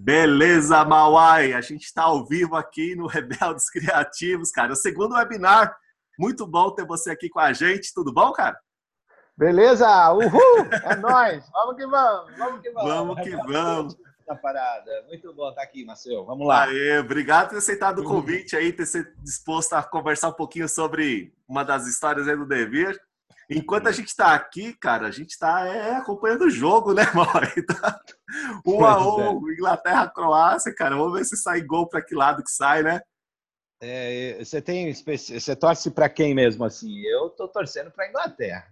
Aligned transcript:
Beleza, 0.00 0.84
Mauai? 0.84 1.52
A 1.52 1.60
gente 1.60 1.82
está 1.82 2.04
ao 2.04 2.24
vivo 2.24 2.54
aqui 2.54 2.94
no 2.94 3.08
Rebeldes 3.08 3.68
Criativos, 3.70 4.50
cara. 4.50 4.72
O 4.72 4.76
segundo 4.76 5.16
webinar. 5.16 5.76
Muito 6.16 6.46
bom 6.46 6.70
ter 6.70 6.86
você 6.86 7.10
aqui 7.10 7.28
com 7.28 7.40
a 7.40 7.52
gente. 7.52 7.92
Tudo 7.92 8.12
bom, 8.12 8.32
cara? 8.32 8.58
Beleza? 9.36 10.12
Uhul! 10.12 10.66
É 10.84 10.96
nóis! 10.96 11.44
Vamos 11.50 11.76
que 11.76 11.86
vamos! 11.86 12.36
Vamos 12.38 12.60
que 12.60 12.70
vamos! 12.70 12.88
Vamos 12.88 13.20
que 13.22 13.36
vamos! 13.36 13.96
Parada. 14.40 15.04
Muito 15.08 15.32
bom 15.34 15.48
estar 15.48 15.62
aqui, 15.62 15.84
Marcelo. 15.84 16.24
Vamos 16.24 16.46
lá. 16.46 16.64
Aê, 16.64 16.98
obrigado 16.98 17.46
por 17.46 17.52
ter 17.52 17.58
aceitado 17.58 18.00
o 18.00 18.04
convite 18.04 18.56
aí, 18.56 18.72
ter 18.72 18.86
se 18.86 19.02
disposto 19.22 19.72
a 19.72 19.82
conversar 19.82 20.28
um 20.28 20.34
pouquinho 20.34 20.68
sobre 20.68 21.34
uma 21.48 21.64
das 21.64 21.86
histórias 21.86 22.28
aí 22.28 22.36
do 22.36 22.46
Devir. 22.46 23.00
Enquanto 23.50 23.86
a 23.86 23.92
gente 23.92 24.08
está 24.08 24.34
aqui, 24.34 24.74
cara, 24.74 25.06
a 25.06 25.10
gente 25.10 25.30
está 25.30 25.66
é, 25.66 25.96
acompanhando 25.96 26.42
o 26.42 26.50
jogo, 26.50 26.92
né, 26.92 27.02
Mauri? 27.14 27.64
Tá 27.64 28.00
um 28.66 28.84
a 28.84 29.16
um, 29.16 29.48
é. 29.48 29.52
Inglaterra-Croácia, 29.54 30.74
cara. 30.74 30.96
Vamos 30.96 31.18
ver 31.18 31.24
se 31.24 31.36
sai 31.36 31.62
gol 31.62 31.88
para 31.88 32.02
que 32.02 32.14
lado 32.14 32.42
que 32.42 32.50
sai, 32.50 32.82
né? 32.82 33.00
É, 33.80 34.36
você 34.44 34.60
tem 34.60 34.92
você 34.92 35.56
torce 35.56 35.90
para 35.90 36.08
quem 36.08 36.34
mesmo 36.34 36.64
assim? 36.64 37.00
Eu 37.02 37.30
tô 37.30 37.48
torcendo 37.48 37.90
para 37.90 38.08
Inglaterra. 38.08 38.66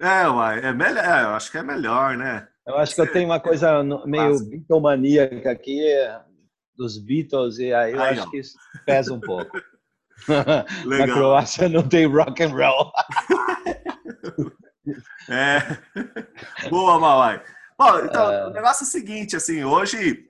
É, 0.00 0.28
uai, 0.28 0.58
é 0.64 0.72
melhor, 0.72 1.04
é, 1.04 1.22
eu 1.22 1.28
acho 1.28 1.50
que 1.50 1.58
é 1.58 1.62
melhor, 1.62 2.16
né? 2.16 2.48
Eu 2.66 2.76
acho 2.76 2.94
que 2.94 3.00
eu 3.00 3.12
tenho 3.12 3.26
uma 3.26 3.40
coisa 3.40 3.82
meio 4.04 4.44
Beatlemaníaca 4.44 5.50
aqui 5.50 5.80
dos 6.76 6.98
Beatles 6.98 7.58
e 7.58 7.72
aí 7.72 7.92
eu 7.92 8.02
acho 8.02 8.30
que 8.30 8.38
isso 8.38 8.58
pesa 8.84 9.14
um 9.14 9.20
pouco. 9.20 9.60
Na 10.86 11.06
Croácia 11.06 11.68
não 11.68 11.88
tem 11.88 12.06
rock 12.06 12.42
and 12.42 12.50
roll. 12.50 12.92
É. 15.28 15.58
Boa, 16.68 16.98
Mauai. 16.98 17.42
Bom, 17.78 17.98
então, 18.00 18.32
é... 18.32 18.46
o 18.46 18.50
negócio 18.50 18.84
é 18.84 18.86
o 18.86 18.90
seguinte, 18.90 19.36
assim, 19.36 19.64
hoje 19.64 20.28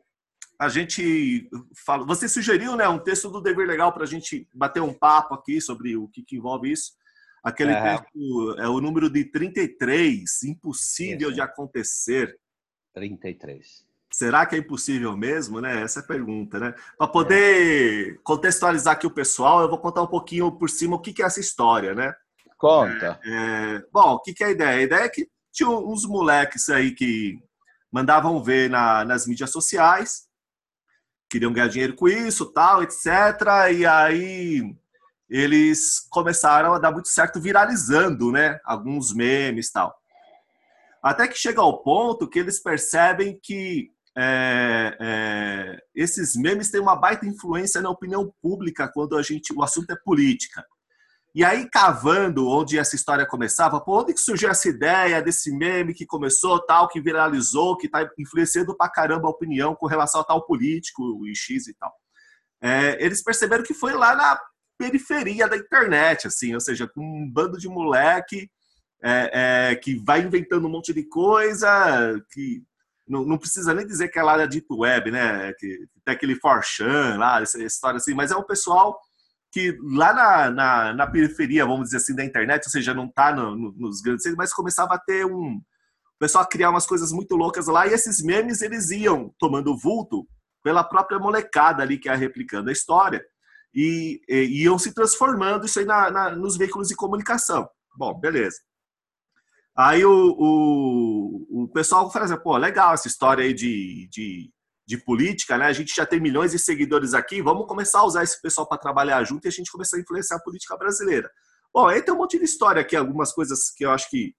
a 0.58 0.68
gente 0.68 1.50
fala, 1.74 2.04
você 2.04 2.28
sugeriu, 2.28 2.76
né, 2.76 2.88
um 2.88 2.98
texto 2.98 3.28
do 3.28 3.40
Dever 3.40 3.66
Legal 3.66 3.92
para 3.92 4.04
a 4.04 4.06
gente 4.06 4.48
bater 4.54 4.80
um 4.80 4.94
papo 4.94 5.34
aqui 5.34 5.60
sobre 5.60 5.96
o 5.96 6.06
que, 6.08 6.22
que 6.22 6.36
envolve 6.36 6.70
isso. 6.70 6.92
Aquele 7.42 7.72
é. 7.72 7.98
texto 7.98 8.54
é 8.58 8.68
o 8.68 8.80
número 8.80 9.10
de 9.10 9.24
33, 9.24 10.44
impossível 10.44 11.28
isso. 11.28 11.34
de 11.34 11.40
acontecer. 11.40 12.38
33. 12.94 13.84
Será 14.12 14.46
que 14.46 14.54
é 14.54 14.58
impossível 14.58 15.16
mesmo, 15.16 15.60
né? 15.60 15.82
Essa 15.82 16.00
é 16.00 16.02
a 16.02 16.06
pergunta, 16.06 16.60
né? 16.60 16.74
Para 16.96 17.08
poder 17.08 18.14
é. 18.14 18.18
contextualizar 18.22 18.94
aqui 18.94 19.06
o 19.06 19.10
pessoal, 19.10 19.62
eu 19.62 19.68
vou 19.68 19.78
contar 19.78 20.02
um 20.02 20.06
pouquinho 20.06 20.52
por 20.52 20.70
cima 20.70 20.94
o 20.94 21.00
que, 21.00 21.12
que 21.12 21.22
é 21.22 21.26
essa 21.26 21.40
história, 21.40 21.94
né? 21.94 22.14
Conta. 22.62 23.18
É, 23.24 23.30
é, 23.32 23.82
bom, 23.92 24.12
o 24.12 24.20
que, 24.20 24.32
que 24.32 24.44
é 24.44 24.46
a 24.46 24.50
ideia? 24.52 24.78
A 24.78 24.82
ideia 24.82 25.00
é 25.00 25.08
que 25.08 25.28
tinha 25.52 25.68
uns 25.68 26.06
moleques 26.06 26.68
aí 26.68 26.92
que 26.92 27.36
mandavam 27.90 28.40
ver 28.40 28.70
na, 28.70 29.04
nas 29.04 29.26
mídias 29.26 29.50
sociais, 29.50 30.28
queriam 31.28 31.52
ganhar 31.52 31.66
dinheiro 31.66 31.96
com 31.96 32.06
isso, 32.06 32.52
tal, 32.52 32.84
etc. 32.84 33.04
E 33.76 33.84
aí 33.84 34.76
eles 35.28 36.06
começaram 36.08 36.72
a 36.72 36.78
dar 36.78 36.92
muito 36.92 37.08
certo 37.08 37.40
viralizando, 37.40 38.30
né? 38.30 38.60
Alguns 38.64 39.12
memes 39.12 39.72
tal. 39.72 39.92
Até 41.02 41.26
que 41.26 41.36
chega 41.36 41.60
ao 41.60 41.82
ponto 41.82 42.28
que 42.28 42.38
eles 42.38 42.62
percebem 42.62 43.40
que 43.42 43.90
é, 44.16 44.96
é, 45.00 45.82
esses 45.96 46.36
memes 46.36 46.70
têm 46.70 46.80
uma 46.80 46.94
baita 46.94 47.26
influência 47.26 47.80
na 47.80 47.90
opinião 47.90 48.32
pública 48.40 48.86
quando 48.86 49.16
a 49.16 49.22
gente, 49.22 49.52
o 49.52 49.64
assunto 49.64 49.90
é 49.90 49.96
política. 49.96 50.64
E 51.34 51.42
aí, 51.42 51.66
cavando 51.70 52.46
onde 52.46 52.78
essa 52.78 52.94
história 52.94 53.26
começava, 53.26 53.80
por 53.80 54.02
onde 54.02 54.12
que 54.12 54.20
surgiu 54.20 54.50
essa 54.50 54.68
ideia 54.68 55.22
desse 55.22 55.50
meme 55.50 55.94
que 55.94 56.04
começou, 56.04 56.60
tal, 56.60 56.88
que 56.88 57.00
viralizou, 57.00 57.76
que 57.78 57.86
está 57.86 58.06
influenciando 58.18 58.76
pra 58.76 58.90
caramba 58.90 59.28
a 59.28 59.30
opinião 59.30 59.74
com 59.74 59.86
relação 59.86 60.20
a 60.20 60.24
tal 60.24 60.44
político 60.44 61.26
e 61.26 61.34
X 61.34 61.68
e 61.68 61.74
tal. 61.74 61.90
É, 62.60 63.02
eles 63.02 63.22
perceberam 63.22 63.64
que 63.64 63.72
foi 63.72 63.94
lá 63.94 64.14
na 64.14 64.38
periferia 64.78 65.48
da 65.48 65.56
internet, 65.56 66.26
assim, 66.26 66.52
ou 66.54 66.60
seja, 66.60 66.86
com 66.86 67.00
um 67.00 67.30
bando 67.30 67.56
de 67.56 67.68
moleque 67.68 68.50
é, 69.02 69.70
é, 69.70 69.74
que 69.76 69.96
vai 69.96 70.20
inventando 70.20 70.66
um 70.66 70.70
monte 70.70 70.92
de 70.92 71.02
coisa, 71.08 72.20
que 72.30 72.62
não, 73.08 73.24
não, 73.24 73.38
precisa 73.38 73.74
nem 73.74 73.86
dizer 73.86 74.08
que 74.08 74.18
é 74.18 74.22
lá 74.22 74.36
da 74.36 74.46
Deep 74.46 74.66
Web, 74.70 75.10
né? 75.10 75.52
Que 75.58 75.86
tem 76.04 76.14
aquele 76.14 76.36
Forchan 76.36 77.16
lá, 77.18 77.40
essa 77.40 77.62
história 77.62 77.96
assim, 77.96 78.14
mas 78.14 78.30
é 78.30 78.36
um 78.36 78.44
pessoal 78.44 78.98
que 79.52 79.78
lá 79.82 80.14
na, 80.14 80.50
na, 80.50 80.94
na, 80.94 81.06
periferia, 81.06 81.66
vamos 81.66 81.84
dizer 81.84 81.98
assim, 81.98 82.16
da 82.16 82.24
internet, 82.24 82.64
ou 82.64 82.70
seja, 82.70 82.94
não 82.94 83.04
está 83.04 83.34
no, 83.34 83.54
no, 83.54 83.72
nos 83.72 84.00
grandes 84.00 84.22
centros, 84.22 84.38
mas 84.38 84.54
começava 84.54 84.94
a 84.94 84.98
ter 84.98 85.26
um. 85.26 85.56
O 85.56 86.18
pessoal 86.18 86.44
a 86.44 86.48
criar 86.48 86.70
umas 86.70 86.86
coisas 86.86 87.12
muito 87.12 87.36
loucas 87.36 87.66
lá, 87.66 87.86
e 87.86 87.92
esses 87.92 88.22
memes 88.22 88.62
eles 88.62 88.90
iam 88.90 89.34
tomando 89.38 89.76
vulto 89.76 90.26
pela 90.62 90.82
própria 90.82 91.18
molecada 91.18 91.82
ali 91.82 91.98
que 91.98 92.08
ia 92.08 92.14
replicando 92.16 92.70
a 92.70 92.72
história, 92.72 93.22
e, 93.74 94.22
e 94.26 94.62
iam 94.62 94.78
se 94.78 94.94
transformando 94.94 95.66
isso 95.66 95.78
aí 95.78 95.84
na, 95.84 96.10
na, 96.10 96.30
nos 96.30 96.56
veículos 96.56 96.88
de 96.88 96.96
comunicação. 96.96 97.68
Bom, 97.94 98.18
beleza. 98.18 98.56
Aí 99.76 100.04
o, 100.04 100.36
o, 100.38 101.64
o 101.64 101.68
pessoal 101.68 102.10
fala 102.10 102.24
assim, 102.24 102.36
pô, 102.36 102.56
legal 102.56 102.94
essa 102.94 103.08
história 103.08 103.44
aí 103.44 103.52
de, 103.52 104.08
de 104.10 104.50
de 104.92 104.98
política, 104.98 105.56
né? 105.56 105.66
A 105.66 105.72
gente 105.72 105.94
já 105.94 106.04
tem 106.04 106.20
milhões 106.20 106.52
de 106.52 106.58
seguidores 106.58 107.14
aqui, 107.14 107.40
vamos 107.40 107.66
começar 107.66 108.00
a 108.00 108.04
usar 108.04 108.22
esse 108.22 108.40
pessoal 108.42 108.68
para 108.68 108.76
trabalhar 108.76 109.24
junto 109.24 109.46
e 109.46 109.48
a 109.48 109.50
gente 109.50 109.72
começar 109.72 109.96
a 109.96 110.00
influenciar 110.00 110.36
a 110.36 110.42
política 110.42 110.76
brasileira. 110.76 111.30
Bom, 111.72 111.88
aí 111.88 112.02
tem 112.02 112.12
um 112.12 112.18
monte 112.18 112.38
de 112.38 112.44
história 112.44 112.82
aqui, 112.82 112.94
algumas 112.94 113.32
coisas 113.32 113.70
que 113.74 113.86
eu 113.86 113.90
acho 113.90 114.10
que, 114.10 114.34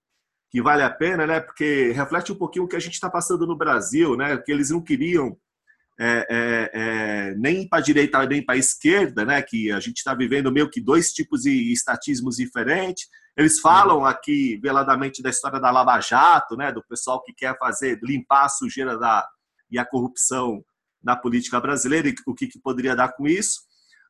que 0.51 0.61
vale 0.61 0.83
a 0.83 0.91
pena, 0.91 1.25
né? 1.25 1.39
Porque 1.39 1.91
reflete 1.91 2.31
um 2.31 2.35
pouquinho 2.35 2.65
o 2.65 2.67
que 2.67 2.75
a 2.75 2.79
gente 2.79 2.93
está 2.93 3.09
passando 3.09 3.47
no 3.47 3.57
Brasil, 3.57 4.15
né? 4.15 4.37
Que 4.37 4.51
eles 4.51 4.69
não 4.69 4.79
queriam 4.79 5.35
é, 5.99 6.27
é, 6.29 6.71
é, 6.73 7.35
nem 7.35 7.67
para 7.67 7.79
a 7.79 7.81
direita 7.81 8.23
nem 8.27 8.45
para 8.45 8.53
a 8.53 8.57
esquerda, 8.57 9.25
né? 9.25 9.41
Que 9.41 9.71
a 9.71 9.79
gente 9.79 9.97
está 9.97 10.13
vivendo 10.13 10.51
meio 10.51 10.69
que 10.69 10.79
dois 10.79 11.11
tipos 11.11 11.41
de 11.41 11.73
estatismos 11.73 12.35
diferentes. 12.35 13.07
Eles 13.35 13.59
falam 13.59 14.05
aqui 14.05 14.59
veladamente 14.61 15.23
da 15.23 15.31
história 15.31 15.59
da 15.59 15.71
Lava 15.71 15.99
Jato, 15.99 16.55
né? 16.55 16.71
Do 16.71 16.85
pessoal 16.87 17.23
que 17.23 17.33
quer 17.33 17.57
fazer 17.57 17.99
limpar 18.03 18.45
a 18.45 18.49
sujeira 18.49 18.99
da 18.99 19.27
e 19.73 19.79
a 19.79 19.85
corrupção 19.85 20.63
na 21.03 21.15
política 21.15 21.59
brasileira 21.59 22.07
e 22.07 22.15
o 22.25 22.33
que, 22.33 22.47
que 22.47 22.59
poderia 22.59 22.95
dar 22.95 23.09
com 23.13 23.27
isso. 23.27 23.61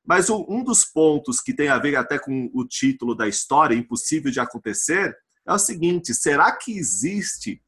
Mas 0.06 0.30
um 0.30 0.64
dos 0.64 0.84
pontos 0.84 1.40
que 1.40 1.54
tem 1.54 1.70
a 1.70 1.80
ver 1.80 1.96
até 1.96 2.20
com 2.20 2.52
o 2.54 2.68
título 2.68 3.16
da 3.16 3.28
história, 3.28 3.74
impossível 3.74 4.30
de 4.30 4.40
acontecer, 4.40 5.16
é 5.48 5.54
o 5.54 5.58
seguinte: 5.58 6.14
será 6.14 6.52
que 6.52 6.78
existe 6.78 7.62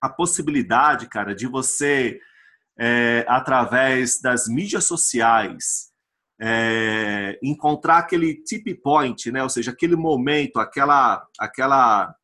a 0.00 0.08
possibilidade, 0.08 1.08
cara, 1.08 1.34
de 1.34 1.46
você, 1.46 2.20
é, 2.78 3.24
através 3.28 4.20
das 4.20 4.48
mídias 4.48 4.84
sociais, 4.84 5.88
é, 6.40 7.38
encontrar 7.42 7.98
aquele 7.98 8.42
tip 8.42 8.74
point, 8.82 9.30
né? 9.30 9.42
ou 9.42 9.48
seja, 9.48 9.70
aquele 9.70 9.96
momento, 9.96 10.58
aquela, 10.58 11.26
aquela 11.38 12.14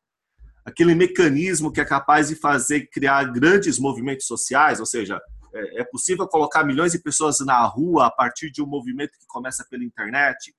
aquele 0.65 0.95
mecanismo 0.95 1.71
que 1.71 1.79
é 1.79 1.85
capaz 1.85 2.29
de 2.29 2.35
fazer 2.35 2.87
criar 2.87 3.23
grandes 3.25 3.77
movimentos 3.77 4.25
sociais, 4.25 4.79
ou 4.79 4.85
seja, 4.85 5.21
é, 5.53 5.81
é 5.81 5.83
possível 5.85 6.27
colocar 6.27 6.63
milhões 6.63 6.91
de 6.91 6.99
pessoas 6.99 7.39
na 7.39 7.63
rua 7.65 8.07
a 8.07 8.11
partir 8.11 8.51
de 8.51 8.61
um 8.61 8.65
movimento 8.65 9.11
que 9.11 9.27
começa 9.27 9.65
pela 9.69 9.83
internet. 9.83 10.53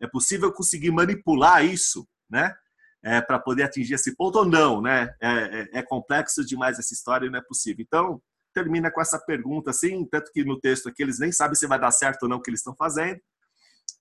É 0.00 0.06
possível 0.06 0.50
conseguir 0.50 0.90
manipular 0.90 1.64
isso, 1.64 2.08
né? 2.28 2.54
É, 3.02 3.20
para 3.20 3.38
poder 3.38 3.62
atingir 3.62 3.94
esse 3.94 4.14
ponto 4.14 4.40
ou 4.40 4.44
não, 4.44 4.80
né? 4.80 5.14
É, 5.20 5.28
é, 5.28 5.68
é, 5.78 5.82
complexo 5.82 6.44
demais 6.44 6.78
essa 6.78 6.92
história 6.92 7.26
e 7.26 7.30
não 7.30 7.38
é 7.38 7.42
possível. 7.42 7.84
Então, 7.86 8.20
termina 8.52 8.90
com 8.90 9.00
essa 9.00 9.18
pergunta, 9.18 9.70
assim, 9.70 10.04
tanto 10.06 10.32
que 10.32 10.44
no 10.44 10.58
texto 10.58 10.88
aqui 10.88 11.02
eles 11.02 11.18
nem 11.18 11.30
sabem 11.30 11.54
se 11.54 11.66
vai 11.66 11.78
dar 11.78 11.90
certo 11.92 12.24
ou 12.24 12.28
não 12.28 12.38
o 12.38 12.42
que 12.42 12.50
eles 12.50 12.60
estão 12.60 12.74
fazendo, 12.74 13.20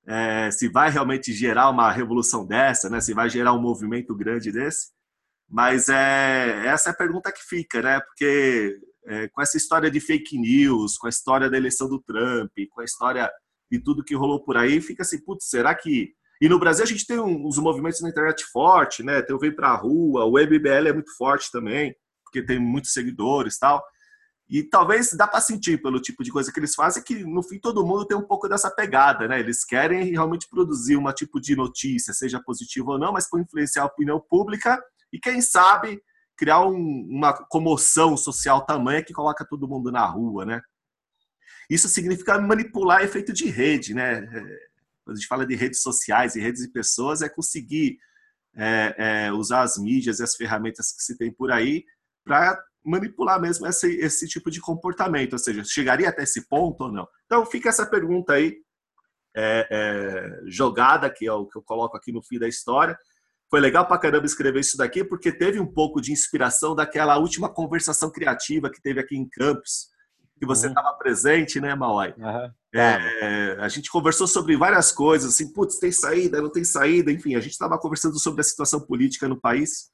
é, 0.07 0.49
se 0.51 0.67
vai 0.67 0.89
realmente 0.89 1.31
gerar 1.31 1.69
uma 1.69 1.91
revolução 1.91 2.45
dessa, 2.45 2.89
né? 2.89 2.99
Se 2.99 3.13
vai 3.13 3.29
gerar 3.29 3.53
um 3.53 3.61
movimento 3.61 4.15
grande 4.15 4.51
desse. 4.51 4.89
Mas 5.49 5.89
é, 5.89 6.67
essa 6.67 6.89
é 6.89 6.91
a 6.91 6.95
pergunta 6.95 7.31
que 7.31 7.43
fica, 7.43 7.81
né? 7.81 7.99
Porque 7.99 8.79
é, 9.07 9.27
com 9.29 9.41
essa 9.41 9.57
história 9.57 9.89
de 9.89 9.99
fake 9.99 10.37
news, 10.37 10.97
com 10.97 11.07
a 11.07 11.09
história 11.09 11.49
da 11.49 11.57
eleição 11.57 11.89
do 11.89 11.99
Trump, 11.99 12.51
com 12.69 12.81
a 12.81 12.85
história 12.85 13.31
de 13.71 13.79
tudo 13.79 14.03
que 14.03 14.15
rolou 14.15 14.43
por 14.43 14.55
aí, 14.57 14.79
fica 14.79 15.01
assim, 15.01 15.19
putz, 15.23 15.49
será 15.49 15.73
que. 15.73 16.13
E 16.41 16.47
no 16.47 16.59
Brasil 16.59 16.83
a 16.83 16.87
gente 16.87 17.05
tem 17.05 17.19
uns 17.19 17.57
movimentos 17.57 18.01
na 18.01 18.09
internet 18.09 18.45
forte, 18.45 19.03
né? 19.03 19.21
Tem 19.21 19.35
o 19.35 19.39
Vem 19.39 19.53
Pra 19.53 19.75
Rua, 19.75 20.25
o 20.25 20.33
WebBL 20.33 20.87
é 20.87 20.93
muito 20.93 21.15
forte 21.17 21.51
também, 21.51 21.93
porque 22.23 22.45
tem 22.45 22.59
muitos 22.59 22.93
seguidores 22.93 23.57
tal. 23.57 23.83
E 24.47 24.63
talvez 24.63 25.11
dá 25.13 25.27
para 25.27 25.41
sentir 25.41 25.81
pelo 25.81 25.99
tipo 25.99 26.23
de 26.23 26.31
coisa 26.31 26.51
que 26.51 26.59
eles 26.59 26.73
fazem 26.73 27.03
que 27.03 27.23
no 27.23 27.43
fim 27.43 27.59
todo 27.59 27.85
mundo 27.85 28.05
tem 28.05 28.17
um 28.17 28.25
pouco 28.25 28.47
dessa 28.47 28.71
pegada, 28.71 29.27
né? 29.27 29.39
Eles 29.39 29.65
querem 29.65 30.11
realmente 30.11 30.47
produzir 30.49 30.95
uma 30.95 31.13
tipo 31.13 31.39
de 31.41 31.55
notícia, 31.55 32.13
seja 32.13 32.41
positiva 32.41 32.91
ou 32.91 32.99
não, 32.99 33.11
mas 33.11 33.29
para 33.29 33.41
influenciar 33.41 33.83
a 33.83 33.87
opinião 33.87 34.19
pública 34.19 34.81
e 35.11 35.19
quem 35.19 35.41
sabe 35.41 36.01
criar 36.37 36.65
um, 36.65 37.05
uma 37.09 37.33
comoção 37.33 38.15
social 38.15 38.65
tamanha 38.65 39.03
que 39.03 39.13
coloca 39.13 39.45
todo 39.45 39.67
mundo 39.67 39.91
na 39.91 40.05
rua, 40.05 40.45
né? 40.45 40.61
Isso 41.69 41.89
significa 41.89 42.39
manipular 42.39 43.03
efeito 43.03 43.33
de 43.33 43.49
rede, 43.49 43.93
né? 43.93 44.19
É, 44.23 44.69
quando 45.03 45.17
a 45.17 45.19
gente 45.19 45.27
fala 45.27 45.45
de 45.45 45.55
redes 45.55 45.81
sociais 45.81 46.35
e 46.35 46.41
redes 46.41 46.61
de 46.61 46.71
pessoas, 46.71 47.21
é 47.21 47.29
conseguir 47.29 47.97
é, 48.55 48.95
é, 48.97 49.33
usar 49.33 49.61
as 49.61 49.77
mídias 49.77 50.19
e 50.19 50.23
as 50.23 50.35
ferramentas 50.35 50.91
que 50.91 51.03
se 51.03 51.17
tem 51.17 51.31
por 51.31 51.51
aí 51.51 51.83
para 52.23 52.61
manipular 52.83 53.39
mesmo 53.39 53.67
esse, 53.67 53.87
esse 53.97 54.27
tipo 54.27 54.49
de 54.49 54.61
comportamento, 54.61 55.33
ou 55.33 55.39
seja, 55.39 55.63
chegaria 55.63 56.09
até 56.09 56.23
esse 56.23 56.47
ponto 56.47 56.85
ou 56.85 56.91
não? 56.91 57.07
Então 57.25 57.45
fica 57.45 57.69
essa 57.69 57.85
pergunta 57.85 58.33
aí 58.33 58.57
é, 59.35 59.67
é, 59.69 60.41
jogada, 60.45 61.09
que 61.09 61.27
é 61.27 61.33
o 61.33 61.45
que 61.45 61.57
eu 61.57 61.61
coloco 61.61 61.95
aqui 61.95 62.11
no 62.11 62.23
fim 62.23 62.39
da 62.39 62.47
história. 62.47 62.97
Foi 63.49 63.59
legal 63.59 63.85
pra 63.87 63.97
caramba 63.97 64.25
escrever 64.25 64.59
isso 64.59 64.77
daqui, 64.77 65.03
porque 65.03 65.31
teve 65.31 65.59
um 65.59 65.65
pouco 65.65 65.99
de 65.99 66.11
inspiração 66.11 66.75
daquela 66.75 67.17
última 67.17 67.49
conversação 67.49 68.11
criativa 68.11 68.69
que 68.69 68.81
teve 68.81 68.99
aqui 68.99 69.15
em 69.17 69.27
Campos, 69.27 69.87
que 70.39 70.45
você 70.45 70.67
estava 70.67 70.91
uhum. 70.91 70.97
presente, 70.97 71.59
né, 71.59 71.73
Mauai? 71.73 72.13
Uhum. 72.17 72.51
É, 72.73 73.57
a 73.59 73.67
gente 73.67 73.89
conversou 73.89 74.27
sobre 74.27 74.55
várias 74.55 74.91
coisas, 74.91 75.33
assim, 75.33 75.51
putz, 75.51 75.79
tem 75.79 75.91
saída, 75.91 76.41
não 76.41 76.51
tem 76.51 76.63
saída, 76.63 77.11
enfim, 77.11 77.35
a 77.35 77.39
gente 77.39 77.51
estava 77.51 77.77
conversando 77.79 78.19
sobre 78.19 78.41
a 78.41 78.43
situação 78.43 78.79
política 78.79 79.27
no 79.27 79.39
país 79.39 79.89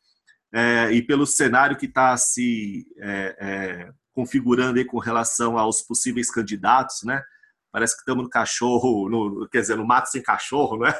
é, 0.54 0.92
e 0.92 1.02
pelo 1.02 1.26
cenário 1.26 1.78
que 1.78 1.86
está 1.86 2.16
se 2.18 2.86
é, 3.00 3.36
é, 3.40 3.90
configurando 4.14 4.80
aí 4.80 4.86
com 4.86 5.00
relação 5.00 5.58
aos 5.58 5.82
possíveis 5.82 6.30
candidatos, 6.30 7.04
né? 7.04 7.22
Parece 7.72 7.94
que 7.94 8.02
estamos 8.02 8.24
no 8.24 8.30
cachorro, 8.30 9.10
no, 9.10 9.50
quer 9.50 9.62
dizer, 9.62 9.76
no 9.76 9.86
mato 9.86 10.10
sem 10.10 10.22
cachorro, 10.22 10.78
não 10.78 10.88
é? 10.88 11.00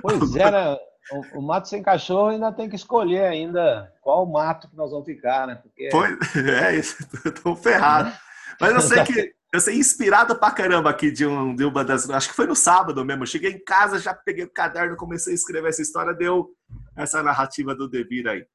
Pois 0.00 0.18
né? 0.34 0.76
O, 1.12 1.38
o, 1.38 1.42
mato 1.42 1.68
sem 1.68 1.82
cachorro 1.82 2.28
ainda 2.28 2.52
tem 2.52 2.68
que 2.68 2.76
escolher 2.76 3.24
ainda 3.24 3.92
qual 4.00 4.24
mato 4.24 4.68
que 4.68 4.76
nós 4.76 4.90
vamos 4.90 5.06
ficar, 5.06 5.46
né? 5.46 5.56
Porque... 5.56 5.90
Foi, 5.90 6.18
é 6.64 6.76
isso, 6.76 6.96
estou 7.24 7.54
ferrado. 7.54 8.12
Mas 8.60 8.72
eu 8.72 8.80
sei 8.80 9.04
que 9.04 9.34
eu 9.52 9.60
sei 9.60 9.76
inspirado 9.76 10.34
pra 10.36 10.50
caramba 10.50 10.88
aqui 10.88 11.10
de, 11.10 11.26
um, 11.26 11.54
de 11.54 11.62
uma 11.64 11.84
das. 11.84 12.08
Acho 12.08 12.30
que 12.30 12.34
foi 12.34 12.46
no 12.46 12.56
sábado 12.56 13.04
mesmo. 13.04 13.26
Cheguei 13.26 13.52
em 13.52 13.62
casa, 13.62 13.98
já 13.98 14.14
peguei 14.14 14.44
o 14.44 14.50
caderno, 14.50 14.96
comecei 14.96 15.34
a 15.34 15.36
escrever 15.36 15.68
essa 15.68 15.82
história, 15.82 16.14
deu 16.14 16.48
essa 16.96 17.22
narrativa 17.22 17.74
do 17.74 17.86
Devir 17.86 18.26
aí. 18.26 18.46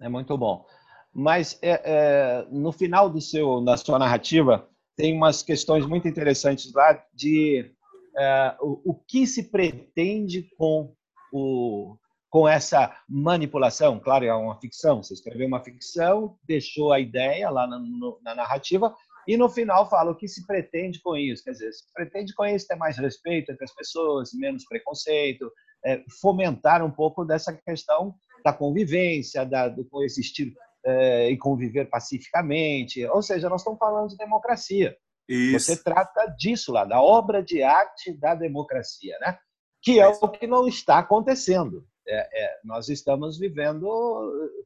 É 0.00 0.08
muito 0.08 0.36
bom. 0.36 0.66
Mas 1.14 1.56
é, 1.62 1.80
é, 1.84 2.46
no 2.50 2.72
final 2.72 3.08
do 3.08 3.20
seu, 3.20 3.60
da 3.60 3.76
sua 3.76 4.00
narrativa, 4.00 4.68
tem 4.96 5.16
umas 5.16 5.44
questões 5.44 5.86
muito 5.86 6.08
interessantes 6.08 6.72
lá 6.72 7.00
de 7.14 7.72
é, 8.16 8.56
o, 8.60 8.90
o 8.90 8.94
que 8.94 9.28
se 9.28 9.48
pretende 9.48 10.48
com 10.56 10.92
o, 11.32 11.96
com 12.28 12.48
essa 12.48 12.94
manipulação. 13.08 13.98
Claro, 13.98 14.24
é 14.24 14.34
uma 14.34 14.58
ficção. 14.60 15.02
Você 15.02 15.14
escreveu 15.14 15.46
uma 15.46 15.62
ficção, 15.62 16.36
deixou 16.44 16.92
a 16.92 17.00
ideia 17.00 17.50
lá 17.50 17.66
na, 17.66 17.80
na 18.22 18.34
narrativa, 18.34 18.94
e 19.26 19.36
no 19.36 19.48
final 19.48 19.88
fala 19.88 20.12
o 20.12 20.16
que 20.16 20.26
se 20.26 20.46
pretende 20.46 21.00
com 21.00 21.16
isso. 21.16 21.44
Quer 21.44 21.52
dizer, 21.52 21.72
se 21.72 21.92
pretende 21.92 22.34
com 22.34 22.44
isso 22.44 22.66
ter 22.66 22.76
mais 22.76 22.96
respeito 22.98 23.52
entre 23.52 23.64
as 23.64 23.74
pessoas, 23.74 24.30
menos 24.32 24.64
preconceito, 24.64 25.50
é, 25.84 26.02
fomentar 26.20 26.84
um 26.84 26.90
pouco 26.90 27.24
dessa 27.24 27.52
questão 27.52 28.14
da 28.44 28.52
convivência, 28.52 29.44
da, 29.44 29.68
do 29.68 29.84
coexistir 29.84 30.52
é, 30.84 31.30
e 31.30 31.36
conviver 31.36 31.86
pacificamente. 31.86 33.04
Ou 33.06 33.22
seja, 33.22 33.48
nós 33.48 33.60
estamos 33.60 33.78
falando 33.78 34.08
de 34.08 34.16
democracia. 34.16 34.96
Isso. 35.28 35.66
Você 35.66 35.82
trata 35.82 36.26
disso 36.36 36.72
lá, 36.72 36.84
da 36.84 37.00
obra 37.00 37.42
de 37.42 37.62
arte 37.62 38.12
da 38.12 38.34
democracia, 38.34 39.16
né? 39.20 39.38
Que 39.82 39.98
é 39.98 40.08
o 40.08 40.28
que 40.28 40.46
não 40.46 40.66
está 40.68 40.98
acontecendo. 40.98 41.86
É, 42.06 42.44
é, 42.44 42.60
nós 42.64 42.88
estamos 42.88 43.38
vivendo 43.38 43.86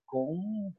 com 0.06 0.72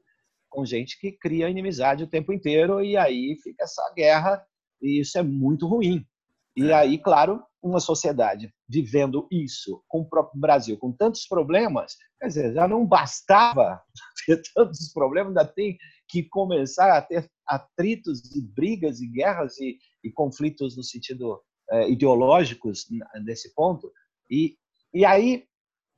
com 0.48 0.64
gente 0.64 0.98
que 0.98 1.12
cria 1.12 1.50
inimizade 1.50 2.02
o 2.02 2.08
tempo 2.08 2.32
inteiro 2.32 2.82
e 2.82 2.96
aí 2.96 3.36
fica 3.42 3.64
essa 3.64 3.92
guerra 3.94 4.42
e 4.80 5.00
isso 5.00 5.18
é 5.18 5.22
muito 5.22 5.66
ruim. 5.66 6.02
E 6.56 6.70
é. 6.70 6.72
aí, 6.72 6.98
claro, 6.98 7.42
uma 7.62 7.80
sociedade 7.80 8.50
vivendo 8.66 9.28
isso 9.30 9.82
com 9.86 10.00
o 10.00 10.08
próprio 10.08 10.40
Brasil, 10.40 10.78
com 10.78 10.92
tantos 10.92 11.26
problemas, 11.26 11.96
quer 12.18 12.28
dizer, 12.28 12.54
já 12.54 12.66
não 12.66 12.86
bastava 12.86 13.82
ter 14.26 14.40
tantos 14.54 14.90
problemas, 14.92 15.36
ainda 15.36 15.44
tem 15.44 15.76
que 16.08 16.22
começar 16.22 16.96
a 16.96 17.02
ter 17.02 17.30
atritos 17.46 18.34
e 18.34 18.40
brigas 18.40 19.00
e 19.00 19.08
guerras 19.08 19.58
e, 19.58 19.76
e 20.02 20.10
conflitos 20.10 20.76
no 20.76 20.82
sentido 20.82 21.38
é, 21.70 21.90
ideológicos 21.90 22.86
nesse 23.24 23.52
ponto. 23.54 23.92
E, 24.30 24.56
e 24.92 25.04
aí 25.04 25.44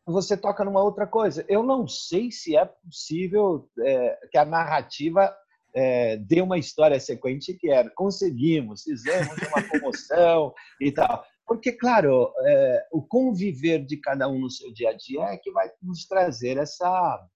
você 0.07 0.37
toca 0.37 0.65
numa 0.65 0.83
outra 0.83 1.07
coisa. 1.07 1.45
Eu 1.49 1.63
não 1.63 1.87
sei 1.87 2.31
se 2.31 2.57
é 2.57 2.65
possível 2.65 3.69
é, 3.81 4.19
que 4.31 4.39
a 4.39 4.45
narrativa 4.45 5.35
é, 5.75 6.17
dê 6.17 6.41
uma 6.41 6.59
história 6.59 6.99
sequente 6.99 7.55
que 7.55 7.71
era 7.71 7.91
conseguimos, 7.91 8.83
fizemos 8.83 9.37
uma 9.49 9.69
comoção 9.69 10.55
e 10.81 10.91
tal. 10.91 11.25
Porque, 11.47 11.73
claro, 11.73 12.33
é, 12.45 12.87
o 12.93 13.03
conviver 13.03 13.85
de 13.85 13.97
cada 13.97 14.29
um 14.29 14.39
no 14.39 14.51
seu 14.51 14.73
dia 14.73 14.91
a 14.91 14.93
dia 14.93 15.23
é 15.25 15.37
que 15.39 15.51
vai 15.51 15.71
nos 15.83 16.07
trazer 16.07 16.59
essa, 16.59 17.27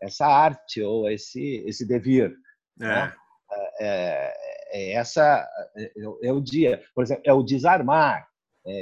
essa 0.00 0.26
arte 0.26 0.82
ou 0.82 1.08
esse, 1.10 1.62
esse 1.66 1.86
devir. 1.86 2.34
É. 2.80 2.84
Né? 2.84 3.14
É, 3.50 3.86
é, 3.86 4.34
é 4.72 4.92
essa 4.92 5.46
é, 5.76 5.92
é, 6.22 6.32
o 6.32 6.40
dia, 6.40 6.82
por 6.94 7.04
exemplo, 7.04 7.22
é 7.26 7.32
o 7.32 7.42
desarmar, 7.42 8.26
é, 8.26 8.28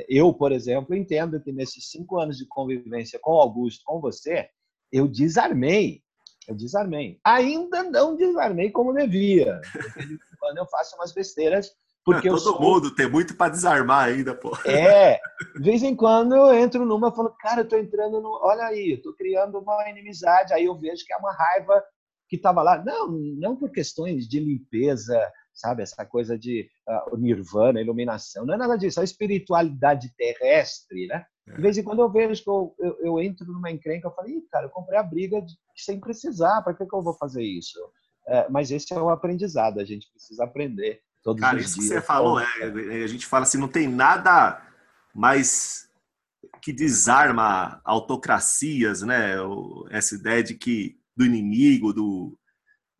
eu, 0.09 0.33
por 0.33 0.53
exemplo, 0.53 0.94
entendo 0.94 1.41
que 1.41 1.53
nesses 1.53 1.91
cinco 1.91 2.19
anos 2.19 2.37
de 2.38 2.47
convivência 2.47 3.19
com 3.21 3.33
Augusto, 3.33 3.83
com 3.85 4.00
você, 4.00 4.49
eu 4.93 5.06
desarmei. 5.06 6.03
Eu 6.49 6.55
desarmei. 6.55 7.19
Ainda 7.25 7.83
não 7.85 8.17
desarmei 8.17 8.71
como 8.71 8.93
devia. 8.93 9.61
Quando 10.38 10.59
eu 10.59 10.67
faço 10.67 10.97
umas 10.97 11.12
besteiras. 11.12 11.71
Porque 12.05 12.29
todo 12.29 12.38
sou... 12.38 12.61
mundo 12.61 12.94
tem 12.94 13.11
muito 13.11 13.37
para 13.37 13.50
desarmar 13.50 14.09
ainda, 14.09 14.33
pô. 14.33 14.56
É. 14.65 15.19
De 15.56 15.62
vez 15.62 15.83
em 15.83 15.97
quando 15.97 16.37
eu 16.37 16.55
entro 16.55 16.85
numa 16.85 17.09
e 17.09 17.15
falo, 17.17 17.31
cara, 17.41 17.62
eu 17.62 17.69
tô 17.69 17.77
entrando 17.77 18.21
no. 18.21 18.38
Olha 18.43 18.67
aí, 18.67 18.93
eu 18.93 19.03
tô 19.03 19.12
criando 19.15 19.59
uma 19.59 19.91
inimizade. 19.91 20.53
Aí 20.53 20.67
eu 20.67 20.79
vejo 20.79 21.05
que 21.05 21.12
é 21.12 21.17
uma 21.17 21.33
raiva 21.33 21.83
que 22.29 22.37
estava 22.37 22.62
lá. 22.62 22.83
Não, 22.85 23.09
não 23.09 23.56
por 23.56 23.73
questões 23.73 24.29
de 24.29 24.38
limpeza 24.38 25.21
sabe? 25.56 25.82
Essa 25.82 26.05
coisa 26.05 26.38
de 26.38 26.69
uh, 26.87 27.17
nirvana, 27.17 27.81
iluminação. 27.81 28.44
Não 28.44 28.55
é 28.55 28.56
nada 28.56 28.76
disso, 28.76 29.00
é 29.00 29.03
a 29.03 29.05
espiritualidade 29.05 30.12
terrestre, 30.17 31.06
né? 31.06 31.25
De 31.47 31.62
vez 31.62 31.79
em 31.79 31.82
quando 31.85 32.00
eu 32.00 32.11
vejo 32.11 32.43
que 32.43 32.50
eu, 32.50 32.75
eu, 32.79 32.99
eu 33.00 33.20
entro 33.20 33.47
numa 33.47 33.70
encrenca, 33.70 34.08
eu 34.08 34.12
falo, 34.12 34.29
cara, 34.50 34.67
eu 34.67 34.70
comprei 34.70 34.99
a 34.99 35.03
briga 35.03 35.41
de, 35.41 35.55
sem 35.76 36.00
precisar, 36.00 36.61
para 36.62 36.75
que, 36.75 36.85
que 36.85 36.94
eu 36.94 37.03
vou 37.03 37.14
fazer 37.14 37.43
isso? 37.43 37.79
É, 38.26 38.49
mas 38.50 38.73
esse 38.73 38.93
é 38.93 39.00
o 39.00 39.08
aprendizado, 39.08 39.79
a 39.79 39.85
gente 39.85 40.11
precisa 40.11 40.43
aprender 40.43 41.00
todos 41.23 41.41
cara, 41.41 41.56
os 41.56 41.62
dias. 41.62 41.75
Cara, 41.75 41.85
isso 41.85 41.94
que 41.94 42.00
você 42.00 42.05
falou, 42.05 42.41
é, 42.41 43.05
a 43.05 43.06
gente 43.06 43.26
fala 43.26 43.44
assim, 43.44 43.59
não 43.59 43.69
tem 43.69 43.87
nada 43.87 44.61
mais 45.14 45.88
que 46.61 46.73
desarma 46.73 47.81
autocracias, 47.85 49.02
né? 49.02 49.35
Essa 49.91 50.17
ideia 50.17 50.43
de 50.43 50.55
que 50.55 50.99
do 51.17 51.25
inimigo, 51.25 51.93
do, 51.93 52.37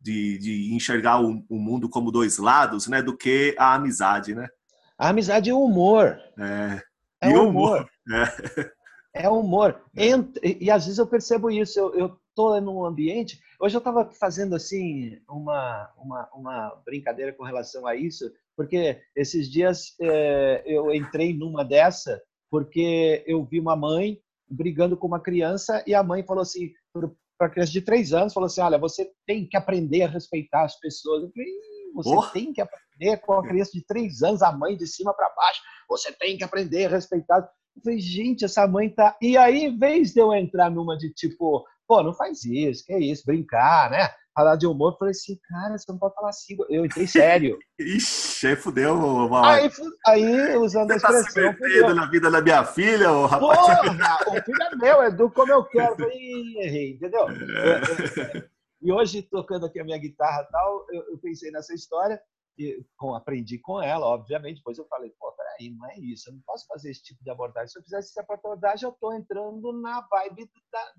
de, 0.07 0.37
de 0.37 0.73
enxergar 0.73 1.21
o, 1.21 1.43
o, 1.49 1.59
mundo 1.59 1.89
como 1.89 2.11
dois 2.11 2.37
lados, 2.37 2.87
né, 2.87 3.01
do 3.01 3.15
que 3.15 3.53
a 3.59 3.75
amizade, 3.75 4.33
né? 4.33 4.47
A 4.97 5.09
amizade 5.09 5.49
é 5.49 5.53
o 5.53 5.61
humor. 5.61 6.17
É. 6.39 6.81
É 7.21 7.29
o 7.29 7.49
humor. 7.49 7.89
humor. 8.07 8.71
É. 9.13 9.25
é 9.25 9.29
humor. 9.29 9.81
Entre, 9.95 10.57
e 10.61 10.71
às 10.71 10.85
vezes 10.85 10.97
eu 10.97 11.05
percebo 11.05 11.51
isso. 11.51 11.77
Eu, 11.77 11.93
eu 11.95 12.19
tô 12.33 12.59
num 12.61 12.85
ambiente. 12.85 13.37
Hoje 13.59 13.75
eu 13.75 13.79
estava 13.79 14.09
fazendo 14.19 14.55
assim 14.55 15.19
uma, 15.29 15.91
uma, 15.97 16.29
uma 16.33 16.81
brincadeira 16.85 17.33
com 17.33 17.43
relação 17.43 17.85
a 17.85 17.95
isso, 17.95 18.31
porque 18.55 19.01
esses 19.15 19.51
dias 19.51 19.93
é, 19.99 20.63
eu 20.65 20.93
entrei 20.93 21.33
numa 21.33 21.65
dessa 21.65 22.21
porque 22.49 23.23
eu 23.27 23.43
vi 23.43 23.59
uma 23.59 23.75
mãe 23.75 24.19
brigando 24.49 24.95
com 24.95 25.05
uma 25.05 25.19
criança 25.19 25.83
e 25.85 25.93
a 25.93 26.01
mãe 26.01 26.23
falou 26.23 26.41
assim 26.41 26.71
para 27.37 27.49
criança 27.49 27.71
de 27.71 27.81
três 27.81 28.13
anos, 28.13 28.33
falou 28.33 28.47
assim: 28.47 28.61
olha, 28.61 28.77
você 28.77 29.09
tem 29.25 29.47
que 29.47 29.55
aprender 29.55 30.03
a 30.03 30.09
respeitar 30.09 30.63
as 30.63 30.79
pessoas. 30.79 31.23
Eu 31.23 31.31
falei, 31.31 31.47
você 31.93 32.15
oh. 32.15 32.23
tem 32.31 32.53
que 32.53 32.61
aprender 32.61 33.17
com 33.17 33.33
a 33.33 33.47
criança 33.47 33.71
de 33.73 33.85
três 33.85 34.21
anos, 34.21 34.41
a 34.41 34.51
mãe 34.51 34.75
de 34.75 34.87
cima 34.87 35.13
para 35.13 35.33
baixo, 35.35 35.61
você 35.89 36.11
tem 36.11 36.37
que 36.37 36.43
aprender 36.43 36.85
a 36.85 36.89
respeitar. 36.89 37.37
Eu 37.75 37.81
falei, 37.83 37.99
gente, 37.99 38.45
essa 38.45 38.67
mãe 38.67 38.89
tá. 38.89 39.15
E 39.21 39.37
aí, 39.37 39.65
em 39.65 39.77
vez 39.77 40.13
de 40.13 40.19
eu 40.19 40.33
entrar 40.33 40.69
numa 40.69 40.97
de 40.97 41.13
tipo, 41.13 41.65
pô, 41.87 42.03
não 42.03 42.13
faz 42.13 42.43
isso, 42.43 42.83
que 42.85 42.93
é 42.93 42.99
isso, 42.99 43.23
brincar, 43.25 43.91
né? 43.91 44.09
Falar 44.37 44.55
de 44.55 44.67
humor, 44.67 44.93
eu 44.93 44.97
falei 44.99 45.11
assim, 45.13 45.35
cara, 45.49 45.75
você 45.75 45.91
não 45.91 45.97
pode 45.97 46.13
falar 46.13 46.29
assim. 46.29 46.55
Eu 46.69 46.85
entrei 46.85 47.07
sério. 47.07 47.57
Ixi, 47.81 48.45
aí 48.45 48.55
fudeu, 48.55 48.95
mal. 49.27 49.43
Aí, 49.43 49.67
aí, 50.05 50.55
usando 50.57 50.93
você 50.93 51.07
a 51.07 51.09
expressão. 51.09 51.55
Tá 51.55 51.67
se 51.67 51.93
na 51.95 52.05
vida 52.05 52.29
da 52.29 52.39
minha 52.39 52.63
filha, 52.63 53.11
ô 53.11 53.25
rapaz. 53.25 53.59
Porra, 53.59 54.19
o 54.27 54.43
filho 54.43 54.61
é 54.61 54.75
meu, 54.75 55.01
é 55.01 55.09
do 55.09 55.31
como 55.31 55.51
eu 55.51 55.63
quero. 55.63 55.93
Eu 55.93 55.97
falei, 55.97 56.57
errei, 56.59 56.91
entendeu? 56.91 57.25
É. 57.27 58.47
E 58.79 58.91
hoje, 58.91 59.23
tocando 59.23 59.65
aqui 59.65 59.79
a 59.79 59.83
minha 59.83 59.97
guitarra 59.97 60.43
e 60.43 60.51
tal, 60.51 60.85
eu, 60.91 61.13
eu 61.13 61.17
pensei 61.17 61.49
nessa 61.49 61.73
história 61.73 62.21
e 62.59 62.85
com, 62.95 63.15
aprendi 63.15 63.57
com 63.57 63.81
ela, 63.81 64.05
obviamente. 64.05 64.57
Depois 64.57 64.77
eu 64.77 64.85
falei, 64.85 65.11
pô, 65.19 65.31
peraí, 65.31 65.71
não 65.75 65.89
é 65.89 65.97
isso, 65.97 66.29
eu 66.29 66.35
não 66.35 66.41
posso 66.45 66.67
fazer 66.67 66.91
esse 66.91 67.01
tipo 67.01 67.23
de 67.23 67.31
abordagem. 67.31 67.69
Se 67.69 67.79
eu 67.79 67.83
fizesse 67.83 68.11
essa 68.11 68.33
abordagem, 68.33 68.87
eu 68.87 68.93
estou 68.93 69.15
entrando 69.15 69.73
na 69.81 70.01
vibe 70.01 70.47
da, 70.71 70.93